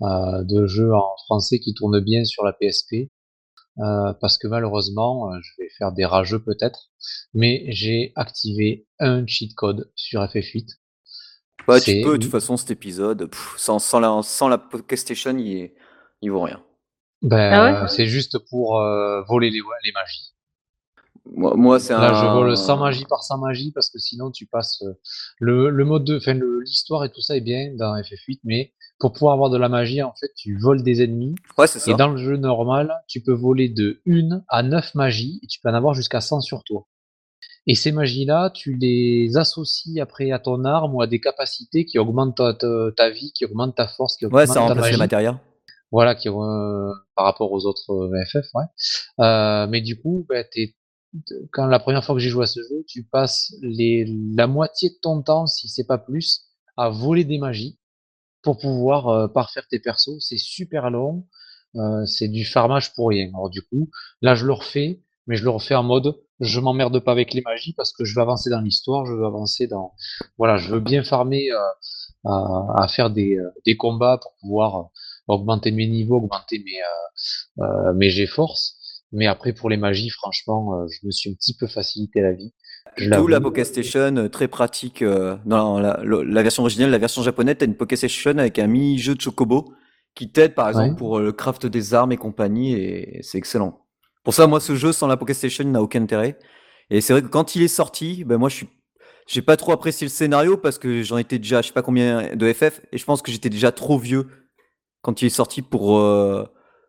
de 0.00 0.66
jeu 0.66 0.92
en 0.94 1.16
français 1.24 1.58
qui 1.58 1.72
tourne 1.72 2.00
bien 2.00 2.24
sur 2.26 2.44
la 2.44 2.52
PSP. 2.52 3.10
Parce 3.76 4.36
que 4.38 4.46
malheureusement, 4.48 5.30
je 5.40 5.50
vais 5.58 5.68
faire 5.78 5.92
des 5.92 6.04
rageux 6.04 6.42
peut-être, 6.42 6.90
mais 7.32 7.64
j'ai 7.68 8.12
activé 8.16 8.86
un 8.98 9.26
cheat 9.26 9.54
code 9.54 9.90
sur 9.94 10.22
FF8. 10.22 10.68
Ouais, 11.68 11.80
C'est- 11.80 11.94
tu 11.94 12.00
peux, 12.00 12.18
de 12.18 12.22
toute 12.22 12.30
façon, 12.30 12.56
cet 12.56 12.70
épisode, 12.70 13.30
pff, 13.30 13.54
sans, 13.56 13.78
sans, 13.78 14.00
la, 14.00 14.20
sans 14.22 14.48
la 14.48 14.58
PlayStation, 14.58 15.36
il, 15.38 15.72
il 16.22 16.30
vaut 16.30 16.42
rien. 16.42 16.62
Ben, 17.22 17.52
Ah 17.52 17.82
ouais? 17.82 17.88
c'est 17.88 18.06
juste 18.06 18.38
pour 18.50 18.80
euh, 18.80 19.22
voler 19.22 19.50
les, 19.50 19.60
les 19.84 19.92
magies. 19.92 20.32
Moi, 21.34 21.54
moi 21.56 21.80
c'est 21.80 21.92
un. 21.92 22.00
Là, 22.00 22.14
je 22.14 22.26
vole 22.26 22.56
sans 22.56 22.76
magie 22.76 23.04
par 23.08 23.22
sans 23.24 23.38
magie 23.38 23.72
parce 23.72 23.90
que 23.90 23.98
sinon 23.98 24.30
tu 24.30 24.46
passes 24.46 24.80
euh, 24.82 24.92
le, 25.40 25.70
le 25.70 25.84
mode 25.84 26.04
de, 26.04 26.18
enfin 26.18 26.38
l'histoire 26.64 27.04
et 27.04 27.10
tout 27.10 27.20
ça 27.20 27.36
est 27.36 27.40
bien 27.40 27.72
dans 27.74 27.96
FF8, 27.96 28.40
mais 28.44 28.72
pour 29.00 29.12
pouvoir 29.12 29.34
avoir 29.34 29.50
de 29.50 29.56
la 29.58 29.68
magie, 29.68 30.02
en 30.02 30.14
fait, 30.14 30.30
tu 30.36 30.56
voles 30.58 30.82
des 30.82 31.02
ennemis 31.02 31.34
Ouais, 31.58 31.66
c'est 31.66 31.80
ça. 31.80 31.90
et 31.90 31.94
dans 31.94 32.08
le 32.08 32.16
jeu 32.16 32.36
normal, 32.36 32.94
tu 33.08 33.20
peux 33.20 33.32
voler 33.32 33.68
de 33.68 34.00
1 34.06 34.42
à 34.48 34.62
9 34.62 34.94
magies 34.94 35.40
et 35.42 35.46
tu 35.48 35.58
peux 35.60 35.68
en 35.68 35.74
avoir 35.74 35.94
jusqu'à 35.94 36.20
100 36.20 36.40
sur 36.42 36.62
toi. 36.64 36.86
Et 37.66 37.74
ces 37.74 37.90
magies-là, 37.90 38.50
tu 38.50 38.74
les 38.76 39.36
associes 39.36 39.98
après 40.00 40.30
à 40.30 40.38
ton 40.38 40.64
arme 40.64 40.94
ou 40.94 41.02
à 41.02 41.08
des 41.08 41.20
capacités 41.20 41.84
qui 41.84 41.98
augmentent 41.98 42.36
ta, 42.36 42.54
ta, 42.54 42.68
ta 42.96 43.10
vie, 43.10 43.32
qui 43.34 43.44
augmentent 43.44 43.74
ta 43.74 43.88
force, 43.88 44.16
qui 44.16 44.26
Ouais, 44.26 44.30
augmentent 44.44 44.46
ça 44.48 44.54
ta 44.54 44.60
remplace 44.60 44.76
les 44.76 44.90
magie. 44.92 44.98
matérias. 44.98 45.40
Voilà, 45.92 46.14
qui 46.14 46.28
euh, 46.28 46.92
par 47.14 47.24
rapport 47.24 47.52
aux 47.52 47.64
autres 47.66 47.92
euh, 47.92 48.24
FF, 48.24 48.46
ouais. 48.54 48.64
Euh, 49.20 49.66
mais 49.68 49.80
du 49.80 50.00
coup, 50.00 50.26
bah, 50.28 50.42
quand 51.52 51.66
la 51.66 51.78
première 51.78 52.04
fois 52.04 52.14
que 52.14 52.20
j'ai 52.20 52.28
joué 52.28 52.44
à 52.44 52.46
ce 52.46 52.60
jeu, 52.60 52.84
tu 52.88 53.04
passes 53.04 53.54
la 53.62 54.46
moitié 54.46 54.90
de 54.90 54.96
ton 55.00 55.22
temps, 55.22 55.46
si 55.46 55.68
c'est 55.68 55.86
pas 55.86 55.98
plus, 55.98 56.42
à 56.76 56.90
voler 56.90 57.24
des 57.24 57.38
magies 57.38 57.78
pour 58.42 58.58
pouvoir 58.58 59.08
euh, 59.08 59.28
parfaire 59.28 59.66
tes 59.68 59.78
persos. 59.78 60.18
C'est 60.20 60.38
super 60.38 60.90
long, 60.90 61.26
euh, 61.76 62.04
c'est 62.06 62.28
du 62.28 62.44
farmage 62.44 62.92
pour 62.94 63.08
rien. 63.08 63.28
Alors 63.28 63.50
du 63.50 63.62
coup, 63.62 63.90
là 64.22 64.34
je 64.34 64.44
le 64.46 64.52
refais, 64.52 65.02
mais 65.26 65.36
je 65.36 65.44
le 65.44 65.50
refais 65.50 65.74
en 65.74 65.82
mode 65.82 66.16
je 66.40 66.60
m'emmerde 66.60 66.98
pas 67.00 67.12
avec 67.12 67.32
les 67.32 67.42
magies 67.42 67.72
parce 67.72 67.92
que 67.92 68.04
je 68.04 68.14
veux 68.14 68.20
avancer 68.20 68.50
dans 68.50 68.60
l'histoire, 68.60 69.06
je 69.06 69.14
veux 69.14 69.24
avancer 69.24 69.66
dans 69.66 69.94
voilà, 70.38 70.56
je 70.56 70.70
veux 70.70 70.80
bien 70.80 71.02
farmer 71.02 71.50
euh, 71.50 71.58
à, 72.24 72.86
faire 72.88 73.10
des, 73.10 73.38
euh, 73.38 73.74
combats 73.78 74.18
pour 74.20 74.34
pouvoir 74.40 74.76
euh, 74.76 74.84
augmenter 75.28 75.70
mes 75.70 75.86
niveaux, 75.86 76.16
augmenter 76.16 76.58
mes 76.64 76.80
euh, 76.80 77.64
euh, 77.64 77.92
mes 77.94 78.10
G-force. 78.10 78.76
Mais 79.12 79.26
après, 79.26 79.52
pour 79.52 79.70
les 79.70 79.76
magies, 79.76 80.10
franchement, 80.10 80.74
euh, 80.74 80.86
je 80.90 81.06
me 81.06 81.10
suis 81.10 81.30
un 81.30 81.34
petit 81.34 81.56
peu 81.56 81.66
facilité 81.66 82.20
la 82.20 82.32
vie. 82.32 82.52
D'où 82.98 83.26
la 83.26 83.40
Poké-Station, 83.40 84.16
euh, 84.16 84.28
très 84.28 84.48
pratique. 84.48 85.02
dans 85.44 85.78
la, 85.78 86.42
version 86.42 86.62
originale, 86.62 86.90
la 86.90 86.98
version 86.98 87.22
japonaise, 87.22 87.56
t'as 87.58 87.66
une 87.66 87.76
Poké-Station 87.76 88.38
avec 88.38 88.58
un 88.58 88.66
mini-jeu 88.66 89.14
de 89.14 89.20
chocobo 89.20 89.72
qui 90.14 90.30
t'aide, 90.30 90.54
par 90.54 90.68
exemple, 90.68 90.90
Ouais. 90.92 90.96
pour 90.96 91.18
le 91.20 91.30
craft 91.32 91.66
des 91.66 91.94
armes 91.94 92.12
et 92.12 92.16
compagnie, 92.16 92.72
et 92.72 93.20
c'est 93.22 93.38
excellent. 93.38 93.80
Pour 94.24 94.34
ça, 94.34 94.46
moi, 94.46 94.60
ce 94.60 94.74
jeu 94.74 94.92
sans 94.92 95.06
la 95.06 95.16
Poké-Station 95.16 95.64
n'a 95.64 95.82
aucun 95.82 96.02
intérêt. 96.02 96.38
Et 96.90 97.00
c'est 97.00 97.12
vrai 97.12 97.22
que 97.22 97.28
quand 97.28 97.54
il 97.54 97.62
est 97.62 97.68
sorti, 97.68 98.24
ben 98.24 98.38
moi, 98.38 98.48
je 98.48 98.56
suis, 98.56 98.68
j'ai 99.28 99.42
pas 99.42 99.56
trop 99.56 99.72
apprécié 99.72 100.04
le 100.06 100.10
scénario 100.10 100.56
parce 100.56 100.78
que 100.78 101.02
j'en 101.02 101.18
étais 101.18 101.38
déjà, 101.38 101.60
je 101.62 101.68
sais 101.68 101.72
pas 101.72 101.82
combien 101.82 102.34
de 102.34 102.52
FF, 102.52 102.80
et 102.92 102.98
je 102.98 103.04
pense 103.04 103.22
que 103.22 103.30
j'étais 103.30 103.50
déjà 103.50 103.72
trop 103.72 103.98
vieux 103.98 104.26
quand 105.06 105.22
il 105.22 105.26
est 105.26 105.28
sorti 105.28 105.62
pour 105.62 105.98
euh, 105.98 106.44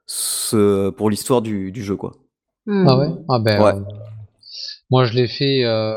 ce, 0.07 0.89
pour 0.89 1.11
l'histoire 1.11 1.43
du, 1.43 1.71
du 1.71 1.83
jeu, 1.83 1.95
quoi. 1.95 2.17
Hmm. 2.65 2.87
Ah 2.87 2.97
ouais? 2.97 3.09
Ah 3.29 3.37
ben, 3.37 3.61
Ouais. 3.63 3.73
euh, 3.75 3.83
moi, 4.89 5.05
je 5.05 5.13
l'ai 5.13 5.27
fait, 5.27 5.63
euh, 5.65 5.93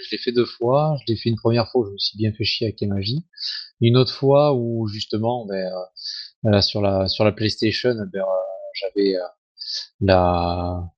je 0.00 0.10
l'ai 0.10 0.16
fait 0.16 0.32
deux 0.32 0.46
fois. 0.46 0.96
Je 1.00 1.12
l'ai 1.12 1.18
fait 1.18 1.28
une 1.28 1.36
première 1.36 1.68
fois 1.68 1.82
où 1.82 1.84
je 1.84 1.90
me 1.90 1.98
suis 1.98 2.16
bien 2.16 2.32
fait 2.32 2.44
chier 2.44 2.68
avec 2.68 2.80
les 2.80 2.86
magies. 2.86 3.26
Une 3.82 3.98
autre 3.98 4.14
fois 4.14 4.54
où, 4.54 4.88
justement, 4.88 5.46
ben, 5.46 6.62
sur 6.62 6.80
la, 6.80 7.08
sur 7.08 7.26
la 7.26 7.32
PlayStation, 7.32 7.94
ben, 8.10 8.20
euh, 8.20 8.24
j'avais 8.80 9.14
euh, 9.16 9.20
la, 10.00 10.90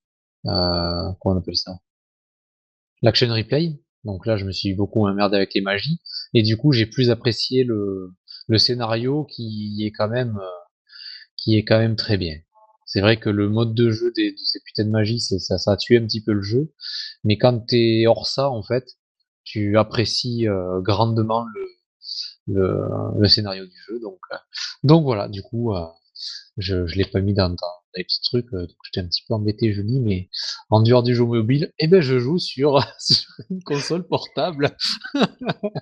euh, 0.47 1.13
comment 1.21 1.35
on 1.35 1.39
appelle 1.39 1.57
ça? 1.57 1.73
L'action 3.03 3.27
replay. 3.35 3.81
Donc 4.05 4.27
là, 4.27 4.37
je 4.37 4.45
me 4.45 4.53
suis 4.53 4.75
beaucoup 4.75 5.09
emmerdé 5.09 5.37
avec 5.37 5.55
les 5.55 5.61
magies. 5.61 6.01
Et 6.35 6.43
du 6.45 6.57
coup, 6.57 6.71
j'ai 6.71 6.87
plus 6.87 7.11
apprécié 7.11 7.65
le, 7.65 8.13
le 8.51 8.59
scénario 8.59 9.25
qui 9.25 9.79
est 9.87 9.93
quand 9.93 10.09
même, 10.09 10.37
euh, 10.37 10.61
qui 11.37 11.57
est 11.57 11.65
quand 11.65 11.79
même 11.79 11.97
très 11.97 12.19
bien. 12.19 12.37
C'est 12.85 13.01
vrai 13.01 13.17
que 13.19 13.31
le 13.31 13.49
mode 13.49 13.75
de 13.75 13.91
jeu 13.93 14.13
des, 14.17 14.33
de 14.33 14.39
ces 14.39 14.61
putains 14.61 14.85
de 14.85 14.91
magies, 14.91 15.21
c'est, 15.21 15.39
ça, 15.39 15.59
ça 15.59 15.73
a 15.73 15.77
tué 15.77 15.99
un 15.99 16.05
petit 16.05 16.23
peu 16.23 16.33
le 16.33 16.43
jeu. 16.43 16.73
Mais 17.23 17.39
quand 17.39 17.61
t'es 17.61 18.07
hors 18.09 18.27
ça, 18.27 18.51
en 18.51 18.63
fait, 18.65 18.99
tu 19.45 19.79
apprécies 19.79 20.49
euh, 20.49 20.81
grandement 20.81 21.47
le, 22.49 22.89
le, 23.19 23.29
scénario 23.29 23.65
du 23.67 23.77
jeu. 23.89 24.01
Donc, 24.01 24.19
euh, 24.33 24.37
donc 24.83 25.05
voilà, 25.05 25.29
du 25.29 25.43
coup, 25.43 25.73
je, 26.57 26.87
je 26.87 26.97
l'ai 26.97 27.05
pas 27.05 27.21
mis 27.21 27.35
dans, 27.35 27.55
les 27.97 28.05
petits 28.05 28.21
trucs. 28.23 28.53
euh, 28.55 28.67
donc 28.67 28.77
j'étais 28.85 29.01
un 29.05 29.09
petit 29.09 29.23
peu 29.29 29.35
embêté, 29.35 29.73
je 29.73 29.83
dis, 29.83 30.01
mais 30.01 30.29
en 30.71 30.83
dehors 30.83 31.03
du 31.03 31.15
jeu 31.15 31.25
mobile, 31.25 31.73
eh 31.79 31.87
ben 31.89 32.01
je 32.01 32.19
joue 32.19 32.39
sur, 32.39 32.81
sur 32.99 33.27
une 33.51 33.63
console 33.63 34.07
portable. 34.07 34.77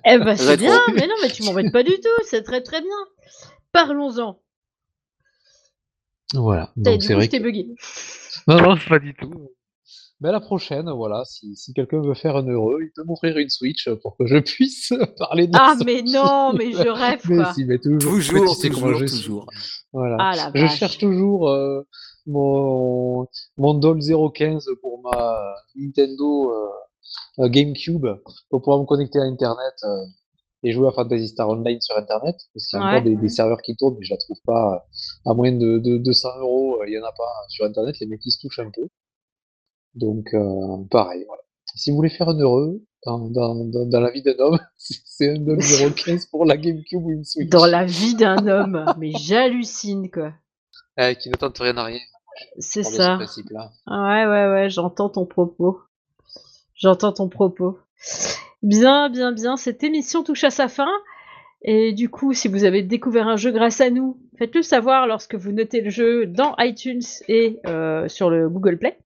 Eh 0.05 0.17
ben, 0.17 0.35
c'est 0.35 0.57
bien, 0.57 0.79
mais 0.95 1.07
non, 1.07 1.15
mais 1.21 1.29
tu 1.29 1.43
m'embêtes 1.43 1.71
pas 1.71 1.83
du 1.83 1.93
tout, 1.93 2.23
c'est 2.25 2.43
très 2.43 2.61
très 2.61 2.81
bien. 2.81 2.89
Parlons-en. 3.71 4.39
Voilà. 6.33 6.71
Donc 6.75 6.99
Du 6.99 7.05
c'est 7.05 7.13
coup, 7.13 7.17
vrai 7.17 7.25
je 7.25 7.29
t'ai 7.29 7.39
que... 7.39 7.43
bugué. 7.43 7.67
Non, 8.47 8.61
non, 8.61 8.77
pas 8.77 8.99
du 8.99 9.13
tout. 9.15 9.51
Ben, 10.21 10.31
la 10.33 10.41
prochaine, 10.41 10.89
voilà, 10.91 11.23
si, 11.25 11.55
si 11.55 11.73
quelqu'un 11.73 12.01
veut 12.01 12.13
faire 12.13 12.35
un 12.35 12.45
heureux, 12.45 12.79
il 12.81 12.91
peut 12.93 13.03
m'offrir 13.05 13.37
une 13.37 13.49
Switch 13.49 13.87
pour 14.01 14.17
que 14.17 14.25
je 14.27 14.37
puisse 14.39 14.91
parler 15.17 15.47
de 15.47 15.53
Ah, 15.57 15.75
mais 15.85 16.01
non, 16.01 16.51
mais 16.53 16.73
je 16.73 16.89
rêve, 16.89 17.21
Mais 17.29 17.37
quoi. 17.37 17.53
si, 17.53 17.63
mais 17.63 17.77
toujours. 17.79 18.11
mais 18.13 18.17
Toujours, 18.19 18.55
tu 18.55 18.61
sais 18.61 18.69
toujours, 18.69 18.93
je 18.95 19.05
toujours. 19.05 19.45
Voilà. 19.93 20.17
Ah, 20.19 20.51
je 20.53 20.67
cherche 20.67 20.97
toujours 20.97 21.49
euh, 21.49 21.83
mon, 22.25 23.27
mon 23.57 23.73
Doll 23.75 23.99
015 24.33 24.65
pour 24.81 25.01
ma 25.01 25.55
Nintendo 25.75 26.51
euh, 26.51 26.67
euh, 27.45 27.47
GameCube 27.49 28.05
pour 28.49 28.61
pouvoir 28.61 28.79
me 28.79 28.85
connecter 28.85 29.19
à 29.19 29.23
Internet 29.23 29.73
euh, 29.85 30.05
et 30.63 30.73
jouer 30.73 30.89
à 30.89 30.91
Fantasy 30.91 31.29
Star 31.29 31.47
Online 31.47 31.79
sur 31.79 31.95
Internet. 31.95 32.35
Parce 32.53 32.67
qu'il 32.67 32.77
y 32.77 32.81
a 32.81 32.85
Ouais. 32.85 32.91
encore 32.97 33.03
des, 33.03 33.15
des 33.15 33.29
serveurs 33.29 33.61
qui 33.61 33.75
tournent, 33.77 33.95
mais 33.97 34.05
je 34.05 34.13
la 34.13 34.17
trouve 34.17 34.37
pas 34.45 34.73
euh, 35.25 35.31
à 35.31 35.33
moins 35.33 35.53
de, 35.53 35.77
de 35.79 35.97
200 35.97 36.29
euros. 36.41 36.81
euh, 36.81 36.85
Il 36.89 36.93
y 36.93 36.99
en 36.99 37.05
a 37.05 37.11
pas 37.13 37.31
sur 37.47 37.63
Internet. 37.65 37.95
Les 38.01 38.07
mecs 38.07 38.25
ils 38.25 38.31
se 38.31 38.39
touchent 38.41 38.59
un 38.59 38.69
peu. 38.69 38.87
Donc 39.95 40.33
euh, 40.33 40.77
pareil. 40.89 41.23
Voilà. 41.27 41.41
Si 41.75 41.91
vous 41.91 41.97
voulez 41.97 42.09
faire 42.09 42.29
un 42.29 42.39
heureux 42.39 42.81
dans, 43.05 43.29
dans, 43.29 43.55
dans, 43.65 43.85
dans 43.85 43.99
la 44.01 44.11
vie 44.11 44.21
d'un 44.21 44.37
homme, 44.39 44.59
c'est 44.77 45.29
un 45.29 45.39
Doll 45.39 45.59
015 45.95 46.25
pour 46.27 46.45
la 46.45 46.57
GameCube 46.57 47.03
ou 47.03 47.11
une 47.11 47.23
Switch. 47.23 47.49
Dans 47.49 47.65
la 47.65 47.85
vie 47.85 48.15
d'un 48.15 48.47
homme. 48.47 48.85
Mais 48.97 49.11
j'hallucine, 49.19 50.09
quoi. 50.11 50.33
Eh, 50.97 51.15
qui 51.15 51.29
ne 51.29 51.35
tente 51.35 51.57
rien 51.59 51.77
à 51.77 51.85
rien. 51.85 51.99
C'est 52.57 52.83
ce 52.83 52.97
ça. 52.97 53.15
principe-là. 53.15 53.71
Ouais, 53.87 54.25
ouais, 54.25 54.51
ouais, 54.53 54.69
j'entends 54.69 55.09
ton 55.09 55.25
propos. 55.25 55.79
J'entends 56.75 57.11
ton 57.13 57.27
propos. 57.29 57.77
Bien, 58.63 59.09
bien, 59.09 59.31
bien. 59.31 59.57
Cette 59.57 59.83
émission 59.83 60.23
touche 60.23 60.43
à 60.43 60.49
sa 60.49 60.67
fin. 60.67 60.89
Et 61.61 61.91
du 61.91 62.09
coup, 62.09 62.33
si 62.33 62.47
vous 62.47 62.63
avez 62.63 62.83
découvert 62.83 63.27
un 63.27 63.35
jeu 63.35 63.51
grâce 63.51 63.81
à 63.81 63.89
nous, 63.89 64.17
faites-le 64.37 64.61
savoir 64.61 65.07
lorsque 65.07 65.35
vous 65.35 65.51
notez 65.51 65.81
le 65.81 65.89
jeu 65.89 66.25
dans 66.25 66.55
iTunes 66.59 67.01
et 67.27 67.59
euh, 67.67 68.07
sur 68.07 68.29
le 68.29 68.49
Google 68.49 68.77
Play. 68.77 68.97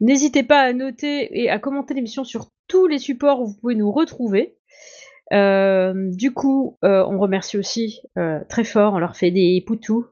N'hésitez 0.00 0.42
pas 0.42 0.60
à 0.60 0.72
noter 0.72 1.40
et 1.40 1.50
à 1.50 1.58
commenter 1.58 1.94
l'émission 1.94 2.24
sur 2.24 2.48
tous 2.68 2.86
les 2.86 2.98
supports 2.98 3.40
où 3.40 3.46
vous 3.46 3.54
pouvez 3.54 3.74
nous 3.74 3.90
retrouver. 3.90 4.56
Euh, 5.32 6.10
du 6.12 6.32
coup, 6.32 6.78
euh, 6.84 7.04
on 7.06 7.18
remercie 7.18 7.58
aussi 7.58 8.00
euh, 8.16 8.40
très 8.48 8.64
fort, 8.64 8.94
on 8.94 8.98
leur 8.98 9.16
fait 9.16 9.30
des 9.30 9.62
poutous 9.66 10.06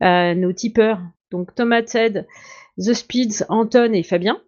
à 0.00 0.34
nos 0.34 0.52
tipeurs, 0.52 1.00
donc 1.30 1.54
Thomas 1.54 1.82
Ted, 1.82 2.26
The 2.78 2.92
Speeds, 2.92 3.44
Anton 3.48 3.92
et 3.92 4.02
Fabien. 4.02 4.40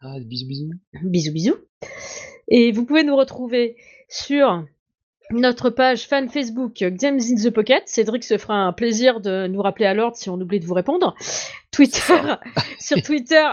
Ah, 0.00 0.16
bisous, 0.20 0.46
bisous. 0.46 0.70
Bisous, 1.02 1.32
bisous. 1.32 1.56
Et 2.48 2.72
vous 2.72 2.86
pouvez 2.86 3.04
nous 3.04 3.16
retrouver 3.16 3.76
sur 4.08 4.64
notre 5.32 5.70
page 5.70 6.06
fan 6.06 6.28
Facebook 6.28 6.74
Games 6.74 7.20
in 7.20 7.36
the 7.36 7.50
Pocket. 7.50 7.82
Cédric 7.86 8.24
se 8.24 8.36
fera 8.38 8.54
un 8.54 8.72
plaisir 8.72 9.20
de 9.20 9.46
nous 9.46 9.62
rappeler 9.62 9.86
à 9.86 9.94
l'ordre 9.94 10.16
si 10.16 10.28
on 10.30 10.40
oublie 10.40 10.60
de 10.60 10.66
vous 10.66 10.74
répondre. 10.74 11.14
Twitter, 11.70 12.14
sur 12.80 13.00
Twitter, 13.02 13.46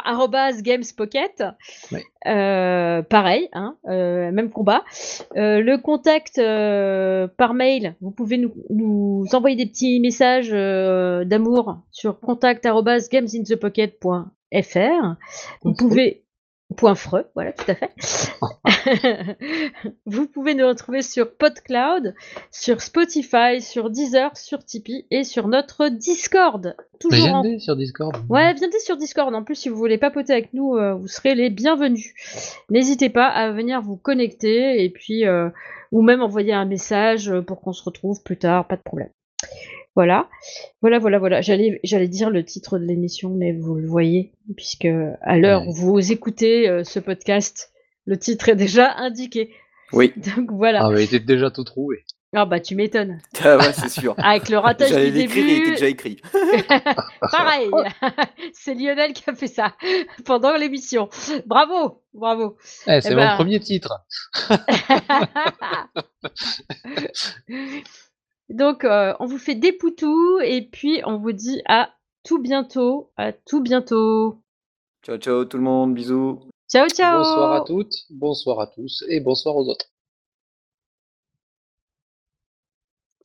GamesPocket. 0.61 1.43
Ouais. 1.91 2.03
Euh, 2.25 3.01
pareil, 3.03 3.49
hein, 3.53 3.78
euh, 3.88 4.32
même 4.32 4.49
combat. 4.49 4.84
Euh, 5.36 5.61
le 5.61 5.78
contact 5.78 6.39
euh, 6.39 7.28
par 7.38 7.53
mail, 7.53 7.95
vous 8.01 8.09
pouvez 8.11 8.38
nous, 8.38 8.53
nous 8.69 9.25
envoyer 9.34 9.55
des 9.55 9.67
petits 9.67 9.99
messages 9.99 10.49
euh, 10.51 11.25
d'amour 11.25 11.82
sur 11.91 12.19
contact 12.19 12.65
gamesinthepocket.fr. 12.65 15.15
Vous 15.63 15.73
pouvez 15.73 16.23
Point 16.76 16.95
freux, 16.95 17.26
voilà, 17.34 17.53
tout 17.53 17.72
à 17.72 17.76
fait. 17.76 17.91
Vous 20.05 20.28
pouvez 20.28 20.53
nous 20.53 20.68
retrouver 20.68 21.01
sur 21.01 21.34
PodCloud, 21.36 22.13
sur 22.51 22.82
Spotify, 22.82 23.61
sur 23.61 23.89
Deezer, 23.89 24.36
sur 24.36 24.63
Tipeee 24.65 25.05
et 25.09 25.24
sur 25.24 25.47
notre 25.47 25.88
Discord. 25.88 26.76
Toujours 26.99 27.28
en... 27.28 27.41
Viendez 27.41 27.59
sur 27.59 27.78
Discord. 27.78 28.18
Ouais, 28.30 28.53
venez 28.53 28.80
sur 28.80 28.97
Discord. 28.97 29.34
En 29.34 29.43
plus, 29.43 29.55
si 29.55 29.70
vous 29.70 29.78
voulez 29.78 29.97
papoter 29.97 30.34
avec 30.34 30.53
nous, 30.53 30.76
euh, 30.76 30.93
vous 30.93 31.07
serez 31.07 31.36
les 31.36 31.49
bienvenus. 31.49 32.13
N'hésitez 32.70 33.09
pas 33.09 33.28
à 33.28 33.51
venir 33.51 33.82
vous 33.82 33.95
connecter 33.95 34.84
et 34.84 34.89
puis 34.89 35.26
euh, 35.26 35.49
ou 35.93 36.01
même 36.01 36.22
envoyer 36.22 36.53
un 36.53 36.65
message 36.65 37.34
pour 37.47 37.61
qu'on 37.61 37.74
se 37.74 37.84
retrouve 37.84 38.22
plus 38.24 38.38
tard, 38.38 38.68
pas 38.68 38.76
de 38.76 38.84
problème. 38.84 39.09
Voilà, 39.97 40.29
voilà, 40.81 40.99
voilà, 40.99 41.17
voilà. 41.17 41.41
J'allais, 41.41 41.79
j'allais 41.83 42.07
dire 42.07 42.29
le 42.29 42.45
titre 42.45 42.77
de 42.77 42.85
l'émission, 42.85 43.31
mais 43.31 43.51
vous 43.51 43.73
le 43.73 43.87
voyez, 43.87 44.31
puisque 44.55 44.85
à 45.21 45.37
l'heure 45.39 45.67
où 45.67 45.73
vous 45.73 46.11
écoutez 46.11 46.69
euh, 46.69 46.83
ce 46.83 46.99
podcast, 46.99 47.71
le 48.05 48.15
titre 48.19 48.47
est 48.49 48.55
déjà 48.55 48.93
indiqué. 48.97 49.49
Oui. 49.93 50.13
Donc 50.37 50.51
voilà. 50.51 50.81
Ah, 50.85 50.91
mais 50.91 51.01
il 51.01 51.15
était 51.15 51.19
déjà 51.19 51.49
tout 51.49 51.63
trouvé. 51.63 52.03
Ah 52.35 52.45
bah 52.45 52.59
tu 52.59 52.75
m'étonnes. 52.75 53.19
Ah 53.43 53.57
ouais, 53.57 53.73
c'est 53.73 53.89
sûr. 53.89 54.13
Avec 54.19 54.49
le 54.49 54.59
ratage 54.59 54.89
J'allais 54.89 55.09
du 55.09 55.17
l'écrire, 55.17 55.43
il 55.45 55.49
était 55.49 55.59
début. 55.61 55.71
déjà 55.71 55.87
écrit. 55.87 56.21
Pareil, 57.31 57.71
c'est 58.53 58.75
Lionel 58.75 59.13
qui 59.13 59.27
a 59.27 59.33
fait 59.33 59.47
ça 59.47 59.73
pendant 60.25 60.55
l'émission. 60.57 61.09
Bravo, 61.47 62.03
bravo. 62.13 62.57
Eh, 62.85 63.01
c'est 63.01 63.13
Eh 63.13 63.15
mon 63.15 63.21
ben. 63.21 63.35
premier 63.35 63.59
titre. 63.59 64.05
Donc, 68.49 68.83
euh, 68.83 69.13
on 69.19 69.25
vous 69.25 69.37
fait 69.37 69.55
des 69.55 69.73
poutous 69.73 70.39
et 70.43 70.61
puis 70.61 71.01
on 71.05 71.17
vous 71.17 71.33
dit 71.33 71.61
à 71.65 71.93
tout 72.23 72.39
bientôt. 72.39 73.11
À 73.17 73.33
tout 73.33 73.61
bientôt. 73.61 74.41
Ciao, 75.03 75.17
ciao 75.17 75.45
tout 75.45 75.57
le 75.57 75.63
monde, 75.63 75.93
bisous. 75.93 76.39
Ciao, 76.69 76.87
ciao. 76.89 77.19
Bonsoir 77.19 77.53
à 77.53 77.63
toutes, 77.65 77.95
bonsoir 78.09 78.59
à 78.59 78.67
tous 78.67 79.03
et 79.07 79.21
bonsoir 79.21 79.55
aux 79.55 79.69
autres. 79.69 79.85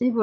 Et 0.01 0.11
voilà. 0.11 0.21